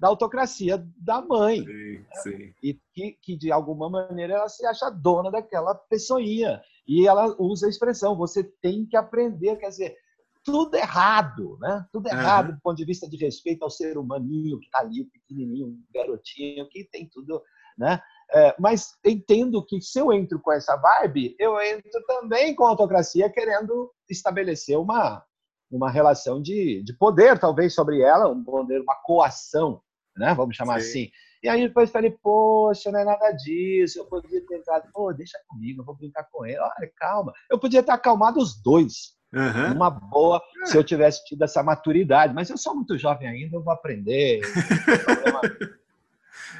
da 0.00 0.08
autocracia 0.08 0.82
da 0.96 1.20
mãe. 1.20 1.58
Sim, 1.62 2.04
sim. 2.22 2.54
E 2.62 2.80
que, 2.94 3.12
que, 3.20 3.36
de 3.36 3.52
alguma 3.52 3.90
maneira, 3.90 4.32
ela 4.32 4.48
se 4.48 4.64
acha 4.64 4.88
dona 4.88 5.30
daquela 5.30 5.74
pessoinha. 5.74 6.62
E 6.88 7.06
ela 7.06 7.36
usa 7.38 7.66
a 7.66 7.68
expressão, 7.68 8.16
você 8.16 8.42
tem 8.42 8.86
que 8.86 8.96
aprender, 8.96 9.56
quer 9.56 9.68
dizer, 9.68 9.94
tudo 10.42 10.74
errado, 10.74 11.58
né? 11.60 11.86
Tudo 11.92 12.08
errado 12.08 12.48
uhum. 12.48 12.54
do 12.54 12.60
ponto 12.62 12.78
de 12.78 12.84
vista 12.86 13.06
de 13.06 13.18
respeito 13.18 13.62
ao 13.62 13.70
ser 13.70 13.98
humaninho 13.98 14.58
que 14.58 14.64
está 14.64 14.78
ali, 14.78 15.02
o 15.02 15.10
pequenininho, 15.10 15.78
garotinho, 15.94 16.66
que 16.70 16.84
tem 16.84 17.06
tudo, 17.12 17.42
né? 17.76 18.00
É, 18.32 18.56
mas 18.58 18.94
entendo 19.04 19.64
que 19.66 19.82
se 19.82 19.98
eu 19.98 20.10
entro 20.12 20.40
com 20.40 20.50
essa 20.50 20.76
vibe, 20.76 21.36
eu 21.38 21.60
entro 21.60 22.02
também 22.06 22.54
com 22.54 22.64
a 22.64 22.70
autocracia 22.70 23.28
querendo 23.28 23.92
estabelecer 24.08 24.78
uma, 24.78 25.22
uma 25.70 25.90
relação 25.90 26.40
de, 26.40 26.82
de 26.82 26.96
poder, 26.96 27.38
talvez, 27.38 27.74
sobre 27.74 28.00
ela, 28.00 28.28
um 28.28 28.42
poder, 28.42 28.80
uma 28.80 28.96
coação, 29.04 29.82
né? 30.16 30.34
vamos 30.34 30.56
chamar 30.56 30.80
Sim. 30.80 30.88
assim. 30.88 31.10
E 31.42 31.48
aí 31.48 31.66
depois 31.66 31.90
falei, 31.90 32.10
poxa, 32.22 32.92
não 32.92 33.00
é 33.00 33.04
nada 33.04 33.32
disso, 33.32 33.98
eu 33.98 34.04
podia 34.04 34.44
ter 34.46 34.58
entrado, 34.58 34.88
pô, 34.92 35.12
deixa 35.12 35.38
comigo, 35.48 35.80
eu 35.80 35.84
vou 35.86 35.96
brincar 35.96 36.24
com 36.30 36.44
ele, 36.44 36.58
olha, 36.58 36.92
calma. 36.96 37.32
Eu 37.50 37.58
podia 37.58 37.82
ter 37.82 37.92
acalmado 37.92 38.38
os 38.38 38.60
dois, 38.62 39.18
Uhum. 39.32 39.74
Uma 39.74 39.90
boa, 39.90 40.42
é. 40.62 40.66
se 40.66 40.76
eu 40.76 40.82
tivesse 40.82 41.24
tido 41.24 41.42
essa 41.42 41.62
maturidade. 41.62 42.34
Mas 42.34 42.50
eu 42.50 42.58
sou 42.58 42.74
muito 42.74 42.98
jovem 42.98 43.28
ainda, 43.28 43.56
eu 43.56 43.62
vou 43.62 43.72
aprender. 43.72 44.40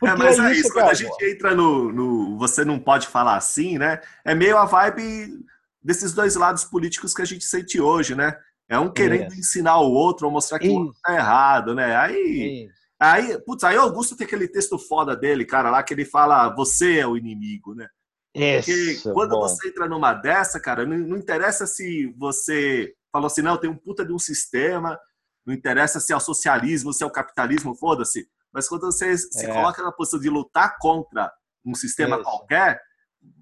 é, 0.03 0.15
mas 0.17 0.39
é, 0.39 0.43
é 0.43 0.53
isso, 0.53 0.73
quando 0.73 0.89
a 0.89 0.95
gente 0.95 1.25
entra 1.25 1.55
no, 1.55 1.93
no, 1.93 2.39
Você 2.39 2.65
não 2.65 2.79
pode 2.79 3.09
falar 3.09 3.37
assim, 3.37 3.77
né? 3.77 4.01
É 4.25 4.35
meio 4.35 4.57
a 4.57 4.65
vibe 4.67 5.45
desses 5.83 6.13
dois 6.13 6.37
lados 6.37 6.65
políticos 6.65 7.13
que 7.13 7.23
a 7.23 7.27
gente 7.27 7.45
sente 7.45 7.81
hoje, 7.81 8.15
né? 8.15 8.39
É 8.69 8.79
um 8.79 8.89
querendo 8.89 9.35
ensinar 9.35 9.81
o 9.81 9.91
outro 9.91 10.27
ou 10.27 10.33
mostrar 10.33 10.61
que 10.61 10.67
isso. 10.67 10.77
o 10.77 10.81
outro 10.87 11.01
tá 11.03 11.13
errado, 11.15 11.75
né? 11.75 11.97
Aí. 11.97 12.67
Isso. 12.67 12.80
Aí, 13.01 13.39
putz, 13.45 13.65
aí 13.65 13.77
Augusto 13.77 14.15
tem 14.15 14.27
aquele 14.27 14.47
texto 14.47 14.79
foda 14.79 15.17
dele, 15.17 15.47
cara, 15.47 15.71
lá 15.71 15.83
que 15.83 15.95
ele 15.95 16.05
fala: 16.05 16.55
você 16.55 16.99
é 16.99 17.07
o 17.07 17.17
inimigo, 17.17 17.75
né? 17.75 17.89
Porque 18.33 18.73
Isso, 18.73 19.13
quando 19.13 19.31
bom. 19.31 19.41
você 19.41 19.69
entra 19.69 19.89
numa 19.89 20.13
dessa, 20.15 20.61
cara, 20.61 20.87
não, 20.87 20.97
não, 20.97 21.17
interessa 21.17 21.67
se 21.67 22.15
você 22.17 22.95
falou 23.11 23.27
assim, 23.27 23.43
não, 23.43 23.57
tem 23.57 23.69
um 23.69 23.77
puta 23.77 24.05
de 24.05 24.13
um 24.13 24.19
sistema, 24.19 24.99
não 25.45 25.53
interessa 25.53 25.99
se 25.99 26.13
é 26.13 26.17
o 26.17 26.21
socialismo, 26.21 26.93
se 26.93 27.03
é 27.03 27.07
o 27.07 27.11
capitalismo, 27.11 27.75
foda-se. 27.75 28.29
Mas 28.53 28.69
quando 28.69 28.83
você 28.83 29.13
é. 29.13 29.17
se 29.17 29.47
coloca 29.49 29.83
na 29.83 29.91
posição 29.91 30.21
de 30.21 30.29
lutar 30.29 30.77
contra 30.79 31.33
um 31.65 31.75
sistema 31.75 32.17
Isso. 32.17 32.25
qualquer, 32.25 32.81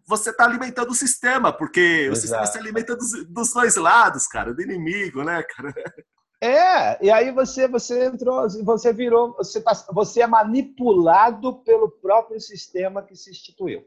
você 0.06 0.30
está 0.30 0.44
alimentando 0.44 0.90
o 0.90 0.94
sistema, 0.94 1.52
porque 1.52 1.80
Exato. 1.80 2.12
o 2.12 2.16
sistema 2.16 2.46
se 2.46 2.58
alimenta 2.58 2.96
dos, 2.96 3.26
dos, 3.26 3.52
dois 3.52 3.76
lados, 3.76 4.26
cara, 4.26 4.54
do 4.54 4.62
inimigo, 4.62 5.22
né, 5.22 5.42
cara? 5.42 5.74
É, 6.40 7.04
e 7.04 7.10
aí 7.10 7.32
você 7.32 7.66
você 7.66 8.06
entrou, 8.06 8.48
você 8.64 8.92
virou, 8.92 9.34
você, 9.34 9.60
tá, 9.60 9.72
você 9.92 10.22
é 10.22 10.26
manipulado 10.26 11.56
pelo 11.64 11.90
próprio 11.90 12.40
sistema 12.40 13.02
que 13.02 13.16
se 13.16 13.30
instituiu. 13.30 13.84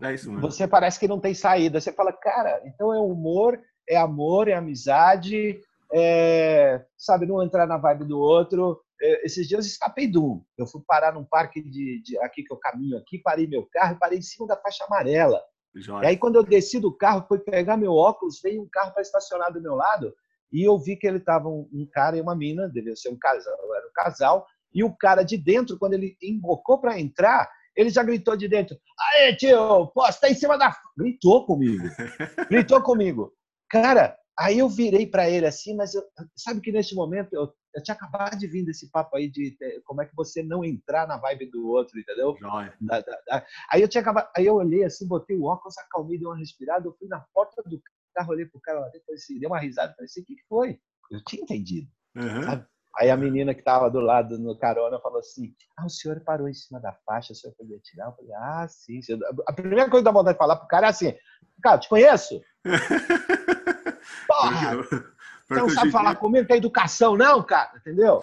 É 0.00 0.12
isso 0.12 0.30
mesmo. 0.30 0.50
Você 0.50 0.68
parece 0.68 1.00
que 1.00 1.08
não 1.08 1.18
tem 1.18 1.34
saída. 1.34 1.80
Você 1.80 1.92
fala, 1.92 2.12
cara, 2.12 2.60
então 2.66 2.92
é 2.92 2.98
humor, 2.98 3.58
é 3.88 3.96
amor, 3.96 4.48
é 4.48 4.54
amizade, 4.54 5.60
é, 5.92 6.84
sabe, 6.96 7.26
não 7.26 7.42
entrar 7.42 7.66
na 7.66 7.78
vibe 7.78 8.04
do 8.04 8.18
outro. 8.18 8.78
É, 9.00 9.24
esses 9.24 9.48
dias 9.48 9.64
eu 9.64 9.70
escapei 9.70 10.06
de 10.06 10.18
um. 10.18 10.44
Eu 10.58 10.66
fui 10.66 10.82
parar 10.86 11.14
num 11.14 11.24
parque 11.24 11.62
de, 11.62 12.02
de, 12.02 12.18
aqui 12.18 12.42
que 12.42 12.52
eu 12.52 12.58
caminho 12.58 12.98
aqui, 12.98 13.18
parei 13.18 13.46
meu 13.46 13.66
carro 13.72 13.94
e 13.94 13.98
parei 13.98 14.18
em 14.18 14.22
cima 14.22 14.46
da 14.46 14.58
faixa 14.58 14.84
amarela. 14.84 15.40
Joia. 15.74 16.04
E 16.04 16.06
aí 16.08 16.16
quando 16.18 16.36
eu 16.36 16.42
desci 16.42 16.78
do 16.78 16.94
carro, 16.94 17.24
fui 17.26 17.38
pegar 17.38 17.78
meu 17.78 17.94
óculos, 17.94 18.42
veio 18.42 18.62
um 18.62 18.68
carro 18.70 18.92
para 18.92 19.00
estacionar 19.00 19.50
do 19.50 19.60
meu 19.60 19.74
lado 19.74 20.12
e 20.52 20.62
eu 20.62 20.78
vi 20.78 20.96
que 20.96 21.06
ele 21.06 21.18
estava 21.18 21.48
um, 21.48 21.68
um, 21.72 21.88
cara 21.90 22.16
e 22.16 22.20
uma 22.20 22.36
mina, 22.36 22.68
devia 22.68 22.94
ser 22.94 23.08
um 23.08 23.18
casal, 23.18 23.56
era 23.74 23.86
um 23.86 23.92
casal, 23.94 24.46
e 24.74 24.84
o 24.84 24.94
cara 24.94 25.22
de 25.22 25.36
dentro, 25.36 25.78
quando 25.78 25.94
ele 25.94 26.16
embocou 26.22 26.78
para 26.78 27.00
entrar, 27.00 27.48
ele 27.76 27.90
já 27.90 28.02
gritou 28.02 28.36
de 28.36 28.48
dentro: 28.48 28.76
Aê, 28.98 29.34
tio, 29.34 29.90
você 29.94 30.20
tá 30.20 30.30
em 30.30 30.34
cima 30.34 30.58
da. 30.58 30.74
Gritou 30.96 31.46
comigo. 31.46 31.84
Gritou 32.50 32.82
comigo. 32.82 33.32
Cara, 33.70 34.16
aí 34.38 34.58
eu 34.58 34.68
virei 34.68 35.06
para 35.06 35.28
ele 35.28 35.46
assim, 35.46 35.74
mas 35.74 35.94
eu, 35.94 36.02
sabe 36.36 36.60
que 36.60 36.72
nesse 36.72 36.94
momento 36.94 37.32
eu, 37.32 37.52
eu, 37.74 37.82
tinha 37.82 37.94
acabado 37.94 38.38
de 38.38 38.46
vir 38.46 38.64
desse 38.64 38.90
papo 38.90 39.16
aí 39.16 39.30
de 39.30 39.56
como 39.84 40.02
é 40.02 40.06
que 40.06 40.14
você 40.14 40.42
não 40.42 40.64
entrar 40.64 41.06
na 41.06 41.16
vibe 41.16 41.50
do 41.50 41.66
outro, 41.68 41.98
entendeu? 41.98 42.36
Da, 42.80 43.00
da, 43.00 43.18
da. 43.26 43.46
Aí 43.70 43.80
eu 43.80 43.88
tinha 43.88 44.02
acabado, 44.02 44.28
aí 44.36 44.44
eu 44.44 44.54
olhei 44.54 44.84
assim, 44.84 45.06
botei 45.06 45.36
o 45.36 45.44
óculos, 45.44 45.78
acalmei, 45.78 46.18
dei 46.18 46.26
uma 46.26 46.36
respirada, 46.36 46.86
eu 46.86 46.94
fui 46.98 47.08
na 47.08 47.20
porta 47.32 47.62
do 47.64 47.80
carro, 48.12 48.30
olhei 48.30 48.46
pro 48.46 48.60
cara 48.60 48.80
lá 48.80 48.88
dentro, 48.88 49.12
assim, 49.12 49.38
dei 49.38 49.48
uma 49.48 49.58
risada, 49.58 49.94
falei 49.94 50.06
assim, 50.06 50.22
o 50.22 50.24
que 50.24 50.36
foi? 50.48 50.78
Eu 51.10 51.22
tinha 51.24 51.42
entendido. 51.42 51.88
Uhum. 52.16 52.64
Aí 52.98 53.10
a 53.10 53.16
menina 53.16 53.54
que 53.54 53.60
estava 53.60 53.90
do 53.90 54.00
lado 54.00 54.38
no 54.38 54.56
carona 54.58 55.00
falou 55.00 55.18
assim: 55.18 55.54
Ah, 55.76 55.86
o 55.86 55.90
senhor 55.90 56.20
parou 56.20 56.48
em 56.48 56.52
cima 56.52 56.78
da 56.78 56.92
faixa, 57.06 57.32
o 57.32 57.36
senhor 57.36 57.54
podia 57.54 57.78
tirar? 57.78 58.06
Eu 58.06 58.12
falei: 58.12 58.32
Ah, 58.34 58.66
sim. 58.68 59.00
A 59.48 59.52
primeira 59.52 59.88
coisa 59.88 60.02
que 60.02 60.04
dá 60.04 60.10
vontade 60.10 60.34
de 60.34 60.38
falar 60.38 60.56
pro 60.56 60.68
cara 60.68 60.88
é 60.88 60.90
assim: 60.90 61.14
Cara, 61.62 61.78
te 61.78 61.88
conheço? 61.88 62.40
Porra! 64.28 64.82
Você 65.48 65.60
não 65.60 65.68
sabe 65.70 65.90
falar 65.90 66.16
comigo 66.16 66.46
que 66.46 66.52
é 66.52 66.56
educação, 66.56 67.16
não, 67.16 67.42
cara? 67.42 67.78
Entendeu? 67.78 68.22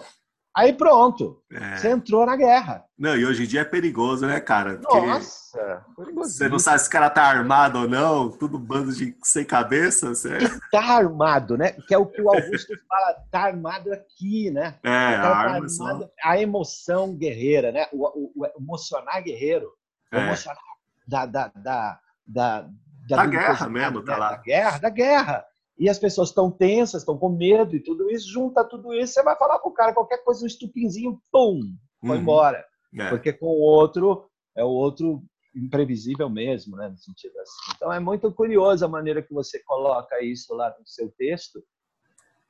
Aí 0.56 0.72
pronto, 0.72 1.40
é. 1.52 1.76
você 1.76 1.90
entrou 1.90 2.26
na 2.26 2.34
guerra. 2.34 2.84
Não, 2.98 3.16
e 3.16 3.24
hoje 3.24 3.44
em 3.44 3.46
dia 3.46 3.60
é 3.60 3.64
perigoso, 3.64 4.26
né, 4.26 4.40
cara? 4.40 4.78
Porque 4.78 5.00
Nossa, 5.00 5.86
Você 6.16 6.48
não 6.48 6.58
sabe 6.58 6.80
se 6.80 6.88
o 6.88 6.90
cara 6.90 7.08
tá 7.08 7.22
armado 7.22 7.78
ou 7.78 7.88
não, 7.88 8.30
tudo 8.30 8.58
bando 8.58 8.92
de 8.92 9.16
sem 9.22 9.44
cabeça. 9.44 10.08
Você... 10.08 10.38
E 10.38 10.60
tá 10.70 10.96
armado, 10.96 11.56
né? 11.56 11.72
Que 11.86 11.94
é 11.94 11.98
o 11.98 12.06
que 12.06 12.20
o 12.20 12.28
Augusto 12.28 12.72
fala, 12.88 13.14
tá 13.30 13.42
armado 13.42 13.92
aqui, 13.92 14.50
né? 14.50 14.74
É, 14.82 15.14
a, 15.16 15.22
tá 15.22 15.36
arma 15.36 15.66
armado, 15.66 16.10
a 16.22 16.40
emoção 16.40 17.16
guerreira, 17.16 17.70
né? 17.70 17.86
O, 17.92 18.06
o, 18.06 18.32
o 18.36 18.46
emocionar 18.60 19.22
guerreiro. 19.22 19.70
O 20.12 20.16
é. 20.16 20.26
emocionar 20.26 20.60
da, 21.06 21.26
da, 21.26 21.52
da, 21.54 22.00
da, 22.26 22.68
da, 23.08 23.16
da 23.16 23.26
guerra 23.26 23.68
mesmo, 23.68 24.02
tá 24.02 24.16
lá. 24.16 24.30
Da 24.32 24.36
guerra, 24.38 24.78
da 24.78 24.90
guerra 24.90 25.44
e 25.80 25.88
as 25.88 25.98
pessoas 25.98 26.28
estão 26.28 26.50
tensas, 26.50 27.00
estão 27.00 27.16
com 27.16 27.30
medo 27.30 27.74
e 27.74 27.80
tudo 27.82 28.10
isso, 28.10 28.30
junta 28.30 28.62
tudo 28.62 28.92
isso, 28.92 29.14
você 29.14 29.22
vai 29.22 29.34
falar 29.34 29.58
com 29.60 29.70
o 29.70 29.72
cara 29.72 29.94
qualquer 29.94 30.22
coisa, 30.22 30.44
um 30.44 30.46
estupinzinho, 30.46 31.18
pum, 31.32 31.58
foi 32.00 32.16
uhum. 32.16 32.22
embora. 32.22 32.62
É. 32.98 33.08
Porque 33.08 33.32
com 33.32 33.46
o 33.46 33.60
outro, 33.60 34.28
é 34.54 34.62
o 34.62 34.68
outro 34.68 35.22
imprevisível 35.56 36.28
mesmo, 36.28 36.76
né, 36.76 36.86
no 36.90 36.98
sentido 36.98 37.32
assim. 37.40 37.72
Então 37.74 37.90
é 37.90 37.98
muito 37.98 38.30
curioso 38.30 38.84
a 38.84 38.88
maneira 38.88 39.22
que 39.22 39.32
você 39.32 39.58
coloca 39.60 40.22
isso 40.22 40.54
lá 40.54 40.68
no 40.78 40.86
seu 40.86 41.10
texto, 41.12 41.64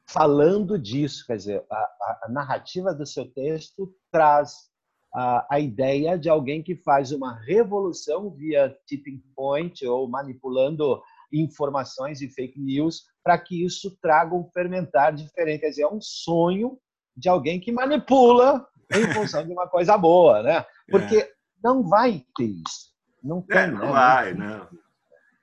falando 0.09 0.77
disso, 0.77 1.25
quer 1.25 1.37
dizer, 1.37 1.65
a, 1.71 1.77
a, 1.77 2.21
a 2.25 2.29
narrativa 2.29 2.93
do 2.93 3.07
seu 3.07 3.31
texto 3.31 3.95
traz 4.11 4.71
a, 5.15 5.55
a, 5.55 5.61
ideia 5.61 6.19
de 6.19 6.29
alguém 6.29 6.65
que 6.65 6.75
faz 6.75 7.13
uma 7.13 7.39
revolução 7.43 8.29
via 8.31 8.77
tipping 8.87 9.23
point 9.37 9.87
ou 9.87 10.09
manipulando 10.09 11.01
informações 11.33 12.21
e 12.21 12.29
fake 12.29 12.61
news 12.61 13.05
para 13.23 13.39
que 13.39 13.65
isso 13.65 13.97
traga 14.01 14.35
um 14.35 14.49
fermentar 14.53 15.15
diferente. 15.15 15.61
Quer 15.61 15.71
dizer, 15.71 15.83
é 15.83 15.89
um 15.89 16.01
sonho 16.01 16.79
de 17.17 17.29
alguém 17.29 17.61
que 17.61 17.73
manipula 17.73 18.67
em 18.93 19.07
função 19.15 19.47
de 19.47 19.53
uma 19.53 19.69
coisa 19.69 19.97
boa, 19.97 20.43
né? 20.43 20.65
Porque 20.89 21.17
é. 21.19 21.31
não 21.63 21.83
vai 21.83 22.25
ter 22.37 22.47
isso. 22.47 22.91
Não 23.23 23.45
é, 23.51 23.53
tem, 23.53 23.63
é, 23.63 23.67
não 23.69 23.87
né? 23.87 23.93
vai, 23.93 24.35
não. 24.35 24.69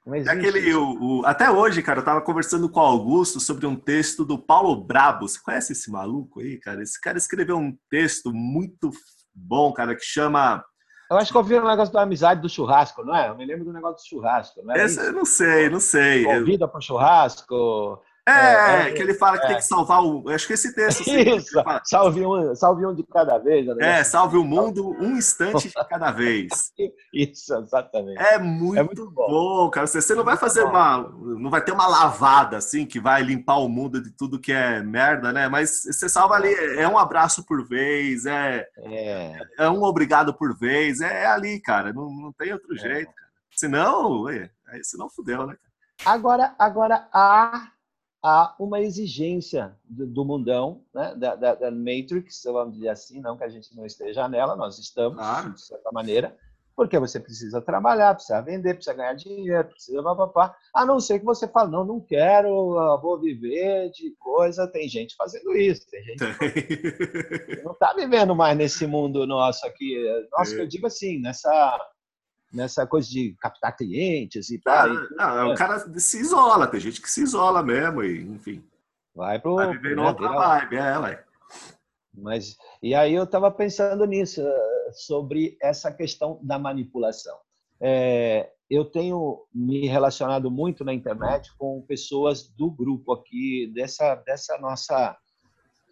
não 0.06 0.16
é 0.16 0.22
aquele, 0.22 0.74
o, 0.74 1.20
o, 1.20 1.26
até 1.26 1.50
hoje, 1.52 1.84
cara, 1.84 2.00
eu 2.00 2.02
estava 2.02 2.22
conversando 2.22 2.70
com 2.70 2.80
o 2.80 2.84
Augusto 2.84 3.40
sobre 3.40 3.66
um 3.66 3.76
texto 3.76 4.26
do 4.26 4.38
Paulo 4.38 4.84
Brabo. 4.84 5.28
Você 5.28 5.40
conhece 5.40 5.74
esse 5.74 5.92
maluco 5.92 6.40
aí, 6.40 6.58
cara? 6.58 6.82
Esse 6.82 7.00
cara 7.00 7.18
escreveu 7.18 7.58
um 7.58 7.78
texto 7.90 8.34
muito 8.34 8.90
bom, 9.34 9.72
cara, 9.72 9.96
que 9.96 10.04
chama 10.04 10.64
eu 11.10 11.18
acho 11.18 11.32
que 11.32 11.38
eu 11.38 11.44
vi 11.44 11.56
um 11.56 11.68
negócio 11.68 11.94
da 11.94 12.02
amizade 12.02 12.42
do 12.42 12.50
churrasco, 12.50 13.04
não 13.04 13.16
é? 13.16 13.30
Eu 13.30 13.36
me 13.36 13.46
lembro 13.46 13.66
do 13.66 13.74
negócio 13.74 14.04
do 14.04 14.10
churrasco, 14.10 14.62
não 14.64 14.76
é? 14.76 14.86
Esse, 14.86 15.00
eu 15.00 15.14
não 15.14 15.26
sei, 15.26 15.70
não 15.70 15.80
sei. 15.80 16.24
Convida 16.24 16.68
para 16.68 16.80
o 16.80 16.82
churrasco. 16.82 18.02
É, 18.28 18.32
é, 18.32 18.90
é, 18.90 18.92
que 18.92 19.02
ele 19.02 19.14
fala 19.14 19.38
que 19.38 19.46
é. 19.46 19.48
tem 19.48 19.56
que 19.56 19.64
salvar 19.64 20.04
o. 20.04 20.30
Acho 20.30 20.46
que 20.48 20.54
esse 20.54 20.76
texto. 20.76 21.02
Isso, 21.08 21.64
salve 21.86 22.26
um, 22.26 22.54
salve 22.56 22.86
um 22.86 22.94
de 22.94 23.02
cada 23.04 23.38
vez. 23.38 23.66
Né? 23.68 24.00
É, 24.00 24.04
salve 24.04 24.36
o 24.36 24.44
mundo 24.44 24.90
um 25.00 25.16
instante 25.16 25.70
de 25.70 25.74
cada 25.88 26.12
vez. 26.12 26.74
Isso, 27.14 27.56
exatamente. 27.56 28.22
É 28.22 28.38
muito, 28.38 28.78
é 28.78 28.84
muito 28.84 29.10
bom. 29.10 29.28
bom. 29.30 29.70
cara. 29.70 29.88
Você, 29.88 30.02
você 30.02 30.14
não 30.14 30.26
vai 30.26 30.36
fazer 30.36 30.64
bom. 30.64 30.72
uma. 30.72 30.98
Não 31.40 31.50
vai 31.50 31.62
ter 31.62 31.72
uma 31.72 31.88
lavada 31.88 32.58
assim 32.58 32.86
que 32.86 33.00
vai 33.00 33.24
limpar 33.24 33.60
o 33.60 33.70
mundo 33.70 34.04
de 34.04 34.12
tudo 34.12 34.42
que 34.42 34.52
é 34.52 34.84
merda, 34.84 35.32
né? 35.32 35.48
Mas 35.48 35.84
você 35.84 36.10
salva 36.10 36.36
ali. 36.36 36.54
É 36.78 36.88
um 36.88 36.98
abraço 36.98 37.46
por 37.46 37.66
vez, 37.66 38.26
é, 38.26 38.68
é. 38.80 39.40
é 39.58 39.70
um 39.70 39.84
obrigado 39.84 40.34
por 40.34 40.54
vez. 40.58 41.00
É, 41.00 41.24
é 41.24 41.28
ali, 41.28 41.62
cara. 41.62 41.94
Não, 41.94 42.10
não 42.10 42.34
tem 42.34 42.52
outro 42.52 42.76
é. 42.76 42.78
jeito, 42.78 43.14
cara. 43.14 43.32
Senão, 43.56 44.24
ué, 44.24 44.50
aí 44.68 44.84
senão 44.84 45.10
fudeu, 45.10 45.48
né? 45.48 45.56
Agora, 46.06 46.54
agora 46.60 47.08
a 47.14 47.70
há 48.24 48.56
uma 48.60 48.82
exigência 48.82 49.76
do, 49.84 50.06
do 50.08 50.26
mundão, 50.26 50.84
né? 50.94 51.16
da, 51.16 51.36
da, 51.36 51.56
da, 51.56 51.72
Matrix, 51.72 52.44
vamos 52.46 52.76
dizer 52.76 52.90
assim, 52.90 53.22
não 53.22 53.38
que 53.38 53.44
a 53.44 53.50
gente 53.50 53.76
não 53.76 53.86
esteja 53.86 54.28
nela, 54.28 54.56
nós 54.56 54.78
estamos, 54.80 55.18
claro. 55.18 55.54
de 55.54 55.62
certa 55.62 55.92
maneira, 55.92 56.38
porque 56.76 57.00
você 57.00 57.20
precisa 57.20 57.60
trabalhar, 57.60 58.14
precisa 58.14 58.40
vender, 58.42 58.76
precisa 58.76 58.96
ganhar 58.96 59.14
dinheiro, 59.14 59.68
precisa 59.68 60.04
papapá, 60.04 60.56
a 60.74 60.86
não 60.86 61.00
ser 61.00 61.18
que 61.20 61.26
você 61.26 61.48
fale, 61.48 61.72
não, 61.72 61.84
não 61.84 62.00
quero, 62.00 63.00
vou 63.02 63.20
viver 63.20 63.90
de 63.92 64.16
coisa, 64.20 64.68
tem 64.68 64.88
gente 64.88 65.16
fazendo 65.16 65.56
isso, 65.56 65.90
tem 65.90 66.04
gente 66.04 66.24
que 66.38 67.64
não 67.64 67.72
está 67.72 67.94
vivendo 67.94 68.36
mais 68.36 68.56
nesse 68.56 68.86
mundo 68.86 69.26
nosso 69.26 69.66
aqui, 69.66 69.98
nosso 70.32 70.54
é. 70.54 70.56
que 70.56 70.62
eu 70.62 70.68
digo 70.68 70.86
assim, 70.86 71.20
nessa 71.20 71.50
nessa 72.54 72.86
coisa 72.88 73.10
de 73.10 73.36
captar 73.40 73.76
clientes 73.76 74.50
e 74.50 74.60
tal. 74.60 74.90
Ah, 75.20 75.36
não, 75.36 75.52
o 75.54 75.56
cara 75.56 75.80
se 76.00 76.20
isola, 76.20 76.68
tem 76.68 76.80
gente 76.80 77.02
que 77.02 77.10
se 77.10 77.22
isola 77.22 77.62
mesmo, 77.62 78.04
e, 78.04 78.22
enfim. 78.22 78.64
Vai 79.16 79.40
pro. 79.40 79.56
Vai 79.56 79.72
viver 79.72 79.98
outra 80.00 80.28
vibe, 80.30 80.76
é, 80.76 81.00
vai. 81.00 81.24
Mas, 82.14 82.58
e 82.82 82.96
aí 82.96 83.14
eu 83.14 83.24
estava 83.24 83.52
pensando 83.52 84.06
nisso. 84.06 84.42
sobre 84.94 85.58
essa 85.62 85.92
questão 85.92 86.40
da 86.42 86.58
manipulação. 86.58 87.38
É, 87.80 88.50
eu 88.70 88.86
tenho 88.86 89.46
me 89.54 89.88
relacionado 89.88 90.50
muito 90.52 90.84
na 90.84 90.94
internet 90.94 91.56
com 91.58 91.82
pessoas 91.88 92.48
do 92.48 92.70
grupo 92.72 93.14
aqui, 93.14 93.72
dessa, 93.74 94.16
dessa 94.16 94.58
nossa, 94.58 95.16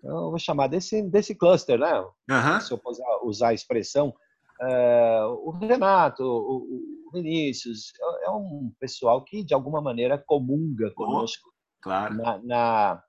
eu 0.04 0.30
vou 0.30 0.40
chamar 0.40 0.68
desse, 0.68 1.02
desse 1.04 1.36
cluster, 1.36 1.80
né? 1.80 2.00
Uhum. 2.00 2.62
Se 2.62 2.74
eu 2.74 2.82
usar, 2.86 3.20
usar 3.24 3.48
a 3.50 3.54
expressão. 3.54 4.14
É, 4.62 5.22
o 5.26 5.52
Renato, 5.52 6.24
o, 6.24 7.10
Vinícius, 7.14 7.92
é, 8.00 8.26
é 8.26 8.32
um 8.32 8.72
pessoal 8.80 9.24
que, 9.24 9.44
de 9.44 9.54
alguma 9.54 9.82
maneira, 9.82 10.18
comunga 10.18 10.92
conosco 10.92 11.52
claro. 11.82 12.16
na, 12.16 12.38
na 12.44 13.04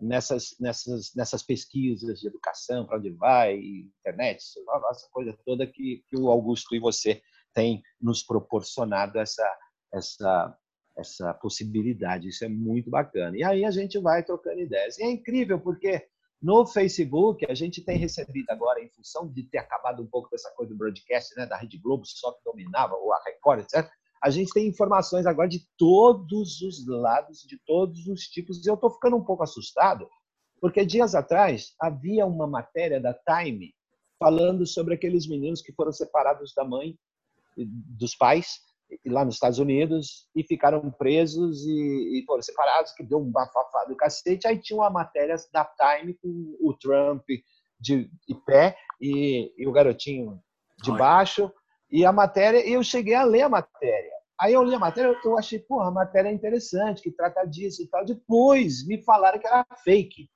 nessas, 0.00 0.54
nessas, 0.60 1.12
nessas 1.14 1.42
pesquisas 1.42 2.20
de 2.20 2.28
educação, 2.28 2.86
para 2.86 2.98
onde 2.98 3.10
vai, 3.10 3.56
internet, 3.56 4.42
essa 4.90 5.08
coisa 5.10 5.36
toda 5.44 5.66
que, 5.66 6.04
que 6.08 6.16
o 6.16 6.28
Augusto 6.28 6.74
e 6.74 6.78
você 6.78 7.20
têm 7.52 7.82
nos 8.00 8.22
proporcionado 8.22 9.18
essa, 9.18 9.58
essa, 9.92 10.56
essa 10.96 11.34
possibilidade. 11.34 12.28
Isso 12.28 12.44
é 12.44 12.48
muito 12.48 12.90
bacana. 12.90 13.36
E 13.36 13.42
aí 13.42 13.64
a 13.64 13.70
gente 13.70 13.98
vai 13.98 14.22
trocando 14.22 14.60
ideias. 14.60 14.98
E 14.98 15.02
é 15.02 15.10
incrível 15.10 15.60
porque 15.60 16.06
no 16.40 16.64
Facebook 16.66 17.44
a 17.50 17.54
gente 17.54 17.82
tem 17.82 17.98
recebido 17.98 18.50
agora, 18.50 18.82
em 18.82 18.88
função 18.90 19.26
de 19.28 19.42
ter 19.42 19.58
acabado 19.58 20.02
um 20.02 20.06
pouco 20.06 20.30
dessa 20.30 20.50
coisa 20.52 20.72
do 20.72 20.78
broadcast, 20.78 21.36
né, 21.36 21.46
da 21.46 21.56
Rede 21.56 21.78
Globo 21.78 22.04
só 22.06 22.32
que 22.32 22.44
dominava, 22.44 22.94
ou 22.94 23.12
a 23.12 23.22
Record, 23.24 23.60
etc., 23.60 23.90
a 24.20 24.30
gente 24.30 24.52
tem 24.52 24.66
informações 24.66 25.26
agora 25.26 25.48
de 25.48 25.64
todos 25.76 26.60
os 26.60 26.86
lados, 26.86 27.42
de 27.42 27.56
todos 27.64 28.06
os 28.08 28.22
tipos, 28.22 28.64
e 28.64 28.68
eu 28.68 28.74
estou 28.74 28.90
ficando 28.90 29.16
um 29.16 29.24
pouco 29.24 29.44
assustado, 29.44 30.08
porque 30.60 30.84
dias 30.84 31.14
atrás 31.14 31.74
havia 31.80 32.26
uma 32.26 32.46
matéria 32.46 33.00
da 33.00 33.14
Time 33.14 33.72
falando 34.18 34.66
sobre 34.66 34.94
aqueles 34.94 35.28
meninos 35.28 35.62
que 35.62 35.72
foram 35.72 35.92
separados 35.92 36.52
da 36.54 36.64
mãe, 36.64 36.98
dos 37.56 38.16
pais, 38.16 38.60
lá 39.06 39.24
nos 39.24 39.34
Estados 39.34 39.58
Unidos, 39.58 40.28
e 40.34 40.42
ficaram 40.42 40.90
presos 40.90 41.64
e, 41.64 42.20
e 42.20 42.24
foram 42.26 42.42
separados, 42.42 42.92
que 42.92 43.02
deu 43.02 43.18
um 43.18 43.30
bafafá 43.30 43.84
do 43.84 43.96
cacete. 43.96 44.46
Aí 44.46 44.58
tinha 44.58 44.78
uma 44.78 44.90
matéria 44.90 45.36
da 45.52 45.64
Time 45.64 46.14
com 46.14 46.56
o 46.60 46.74
Trump 46.74 47.24
de, 47.80 48.10
de 48.26 48.34
pé 48.46 48.76
e, 49.00 49.52
e 49.56 49.66
o 49.66 49.72
garotinho 49.72 50.40
de 50.82 50.92
baixo 50.92 51.52
e 51.90 52.04
a 52.04 52.12
matéria, 52.12 52.66
eu 52.68 52.82
cheguei 52.82 53.14
a 53.14 53.24
ler 53.24 53.42
a 53.42 53.48
matéria. 53.48 54.12
Aí 54.40 54.52
eu 54.52 54.62
li 54.62 54.74
a 54.74 54.78
matéria, 54.78 55.18
eu 55.24 55.38
achei, 55.38 55.58
pô, 55.58 55.80
a 55.80 55.90
matéria 55.90 56.28
é 56.28 56.32
interessante, 56.32 57.02
que 57.02 57.10
trata 57.10 57.44
disso 57.44 57.82
e 57.82 57.88
tal. 57.88 58.04
Depois 58.04 58.86
me 58.86 59.02
falaram 59.02 59.38
que 59.38 59.46
era 59.46 59.66
fake. 59.82 60.28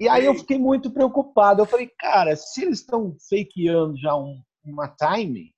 E 0.00 0.08
aí 0.08 0.24
eu 0.24 0.34
fiquei 0.34 0.58
muito 0.58 0.90
preocupado. 0.90 1.60
Eu 1.60 1.66
falei, 1.66 1.88
cara, 1.98 2.34
se 2.34 2.62
eles 2.62 2.80
estão 2.80 3.16
fakeando 3.28 3.96
já 3.96 4.16
um, 4.16 4.40
uma 4.64 4.88
time, 4.88 5.54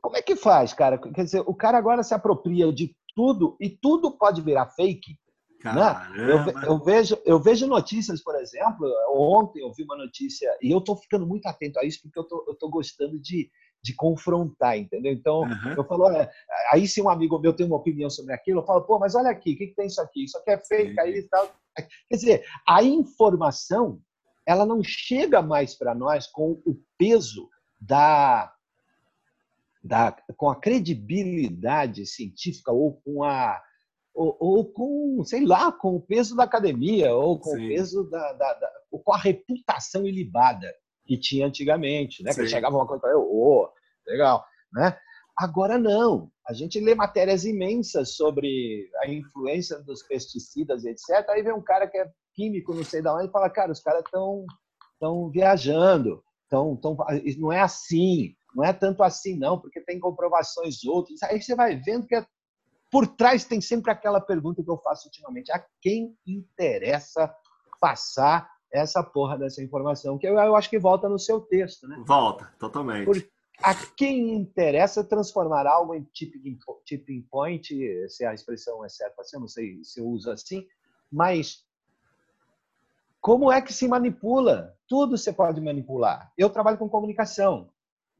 como 0.00 0.16
é 0.16 0.22
que 0.22 0.36
faz, 0.36 0.72
cara? 0.72 0.98
Quer 0.98 1.24
dizer, 1.24 1.40
o 1.46 1.54
cara 1.54 1.78
agora 1.78 2.02
se 2.02 2.14
apropria 2.14 2.72
de 2.72 2.94
tudo 3.14 3.56
e 3.60 3.70
tudo 3.70 4.16
pode 4.16 4.40
virar 4.40 4.66
fake. 4.70 5.18
Né? 5.64 5.72
Eu, 6.14 6.72
eu, 6.74 6.78
vejo, 6.78 7.18
eu 7.24 7.40
vejo 7.40 7.66
notícias, 7.66 8.22
por 8.22 8.36
exemplo, 8.36 8.86
ontem 9.14 9.60
eu 9.62 9.72
vi 9.72 9.82
uma 9.82 9.96
notícia, 9.96 10.54
e 10.60 10.70
eu 10.70 10.78
estou 10.78 10.94
ficando 10.94 11.26
muito 11.26 11.46
atento 11.46 11.78
a 11.78 11.84
isso, 11.84 12.00
porque 12.02 12.18
eu 12.18 12.52
estou 12.52 12.68
gostando 12.68 13.18
de, 13.18 13.50
de 13.82 13.94
confrontar, 13.94 14.76
entendeu? 14.76 15.10
Então, 15.10 15.40
uhum. 15.40 15.74
eu 15.74 15.84
falo, 15.84 16.04
olha, 16.04 16.30
aí 16.70 16.86
se 16.86 17.00
um 17.00 17.08
amigo 17.08 17.38
meu 17.38 17.54
tem 17.54 17.64
uma 17.64 17.76
opinião 17.76 18.10
sobre 18.10 18.34
aquilo, 18.34 18.60
eu 18.60 18.66
falo, 18.66 18.82
pô, 18.82 18.98
mas 18.98 19.14
olha 19.14 19.30
aqui, 19.30 19.54
o 19.54 19.56
que, 19.56 19.68
que 19.68 19.74
tem 19.74 19.86
isso 19.86 20.02
aqui? 20.02 20.24
Isso 20.24 20.36
aqui 20.36 20.50
é 20.50 20.58
fake, 20.58 20.92
Sim. 20.92 21.00
aí 21.00 21.14
e 21.14 21.28
tal. 21.28 21.50
Quer 22.10 22.16
dizer, 22.16 22.44
a 22.68 22.82
informação, 22.82 23.98
ela 24.46 24.66
não 24.66 24.82
chega 24.82 25.40
mais 25.40 25.74
para 25.74 25.94
nós 25.94 26.26
com 26.26 26.60
o 26.66 26.78
peso 26.98 27.48
da, 27.80 28.53
da, 29.84 30.16
com 30.36 30.48
a 30.48 30.58
credibilidade 30.58 32.06
científica 32.06 32.72
ou 32.72 33.00
com 33.04 33.22
a 33.22 33.62
ou, 34.14 34.36
ou, 34.38 34.64
com, 34.72 35.24
sei 35.24 35.44
lá, 35.44 35.72
com 35.72 35.96
o 35.96 36.00
peso 36.00 36.36
da 36.36 36.44
academia, 36.44 37.12
ou 37.12 37.36
com 37.36 37.50
Sim. 37.50 37.64
o 37.64 37.68
peso 37.68 38.04
da, 38.04 38.32
da, 38.34 38.54
da, 38.54 38.70
ou 38.88 39.00
com 39.00 39.12
a 39.12 39.18
reputação 39.18 40.06
ilibada 40.06 40.72
que 41.04 41.18
tinha 41.18 41.48
antigamente, 41.48 42.22
né? 42.22 42.32
Sim. 42.32 42.42
Que 42.42 42.46
chegava 42.46 42.76
uma 42.76 42.86
coisa 42.86 43.00
para 43.00 43.10
eu, 43.10 43.28
oh, 43.28 43.68
legal, 44.06 44.44
né? 44.72 44.96
Agora 45.36 45.76
não. 45.76 46.30
A 46.46 46.52
gente 46.52 46.78
lê 46.78 46.94
matérias 46.94 47.44
imensas 47.44 48.14
sobre 48.14 48.88
a 49.02 49.10
influência 49.10 49.80
dos 49.80 50.04
pesticidas, 50.04 50.84
etc. 50.84 51.28
Aí 51.30 51.42
vem 51.42 51.52
um 51.52 51.62
cara 51.62 51.88
que 51.88 51.98
é 51.98 52.08
químico, 52.34 52.72
não 52.72 52.84
sei 52.84 53.02
da 53.02 53.16
onde, 53.16 53.26
e 53.26 53.32
fala, 53.32 53.50
cara, 53.50 53.72
os 53.72 53.80
caras 53.80 54.04
estão 54.04 54.46
estão 54.92 55.28
viajando, 55.28 56.22
estão, 56.44 56.76
tão, 56.76 56.96
não 57.38 57.52
é 57.52 57.60
assim, 57.60 58.34
não 58.54 58.64
é 58.64 58.72
tanto 58.72 59.02
assim 59.02 59.36
não, 59.36 59.58
porque 59.60 59.80
tem 59.80 59.98
comprovações 59.98 60.84
outras. 60.84 61.22
Aí 61.24 61.40
você 61.40 61.54
vai 61.54 61.76
vendo 61.76 62.06
que 62.06 62.14
é 62.14 62.26
por 62.90 63.06
trás 63.06 63.44
tem 63.44 63.60
sempre 63.60 63.90
aquela 63.90 64.20
pergunta 64.20 64.62
que 64.62 64.70
eu 64.70 64.78
faço 64.78 65.08
ultimamente: 65.08 65.50
a 65.50 65.64
quem 65.80 66.16
interessa 66.26 67.34
passar 67.80 68.48
essa 68.72 69.02
porra 69.02 69.36
dessa 69.36 69.62
informação? 69.62 70.18
Que 70.18 70.28
eu, 70.28 70.38
eu 70.38 70.54
acho 70.54 70.70
que 70.70 70.78
volta 70.78 71.08
no 71.08 71.18
seu 71.18 71.40
texto, 71.40 71.88
né? 71.88 72.02
Volta, 72.06 72.52
totalmente. 72.58 73.04
Por, 73.04 73.16
a 73.62 73.74
quem 73.74 74.34
interessa 74.34 75.04
transformar 75.04 75.66
algo 75.66 75.94
em 75.94 76.02
tipping, 76.12 76.58
tipping 76.84 77.22
point, 77.30 77.68
se 78.08 78.24
a 78.24 78.34
expressão 78.34 78.84
é 78.84 78.88
certa, 78.88 79.22
assim, 79.22 79.36
eu 79.36 79.40
não 79.40 79.48
sei 79.48 79.82
se 79.82 80.00
eu 80.00 80.06
uso 80.06 80.30
assim, 80.30 80.66
mas 81.10 81.64
como 83.20 83.50
é 83.50 83.62
que 83.62 83.72
se 83.72 83.88
manipula? 83.88 84.76
Tudo 84.86 85.16
você 85.16 85.32
pode 85.32 85.60
manipular. 85.60 86.30
Eu 86.36 86.50
trabalho 86.50 86.76
com 86.76 86.88
comunicação. 86.88 87.70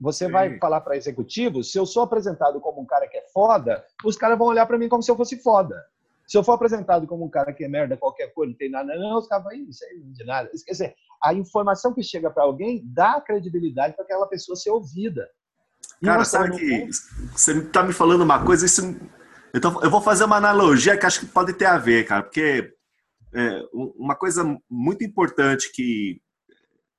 Você 0.04 0.26
Sim. 0.26 0.32
vai 0.32 0.58
falar 0.58 0.82
para 0.82 0.98
executivos, 0.98 1.72
se 1.72 1.78
eu 1.78 1.86
sou 1.86 2.02
apresentado 2.02 2.60
como 2.60 2.78
um 2.78 2.84
cara 2.84 3.08
que 3.08 3.16
é 3.16 3.24
foda, 3.32 3.82
os 4.04 4.18
caras 4.18 4.36
vão 4.36 4.48
olhar 4.48 4.66
para 4.66 4.76
mim 4.76 4.86
como 4.86 5.02
se 5.02 5.10
eu 5.10 5.16
fosse 5.16 5.42
foda. 5.42 5.82
Se 6.26 6.36
eu 6.36 6.44
for 6.44 6.52
apresentado 6.52 7.06
como 7.06 7.24
um 7.24 7.30
cara 7.30 7.54
que 7.54 7.64
é 7.64 7.68
merda, 7.68 7.96
qualquer 7.96 8.26
coisa, 8.34 8.50
não 8.50 8.58
tem 8.58 8.70
nada, 8.70 8.94
não, 8.98 9.16
os 9.16 9.26
caras 9.26 9.44
vão, 9.44 9.54
isso 9.54 9.82
aí 9.82 9.98
não 9.98 10.12
de 10.12 10.24
nada. 10.24 10.50
Quer 10.66 10.72
dizer, 10.72 10.94
a 11.22 11.32
informação 11.32 11.94
que 11.94 12.02
chega 12.02 12.30
para 12.30 12.42
alguém 12.42 12.82
dá 12.84 13.18
credibilidade 13.18 13.94
para 13.94 14.04
aquela 14.04 14.26
pessoa 14.26 14.54
ser 14.54 14.70
ouvida. 14.70 15.26
E 16.02 16.04
cara, 16.04 16.22
sabe 16.22 16.54
que 16.54 16.86
você 17.32 17.56
está 17.60 17.82
me 17.82 17.94
falando 17.94 18.20
uma 18.20 18.44
coisa, 18.44 18.66
isso, 18.66 18.82
então, 19.54 19.82
eu 19.82 19.90
vou 19.90 20.02
fazer 20.02 20.24
uma 20.24 20.36
analogia 20.36 20.98
que 20.98 21.06
acho 21.06 21.20
que 21.20 21.26
pode 21.26 21.54
ter 21.54 21.64
a 21.64 21.78
ver, 21.78 22.04
cara, 22.04 22.22
porque 22.22 22.74
é, 23.32 23.62
uma 23.72 24.14
coisa 24.14 24.44
muito 24.68 25.02
importante 25.02 25.72
que 25.72 26.20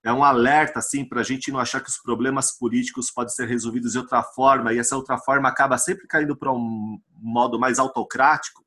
é 0.06 0.14
um 0.14 0.24
alerta 0.24 0.78
assim 0.78 1.04
para 1.04 1.22
a 1.22 1.24
gente 1.24 1.52
não 1.52 1.60
achar 1.60 1.82
que 1.82 1.90
os 1.90 1.98
problemas 1.98 2.56
políticos 2.56 3.10
podem 3.10 3.34
ser 3.34 3.48
resolvidos 3.48 3.94
de 3.94 3.98
outra 3.98 4.22
forma 4.22 4.72
e 4.72 4.78
essa 4.78 4.96
outra 4.96 5.18
forma 5.18 5.50
acaba 5.50 5.80
sempre 5.80 6.08
caindo 6.08 6.38
para 6.38 6.54
um 6.54 7.00
modo 7.18 7.60
mais 7.60 7.80
autocrático. 7.80 8.64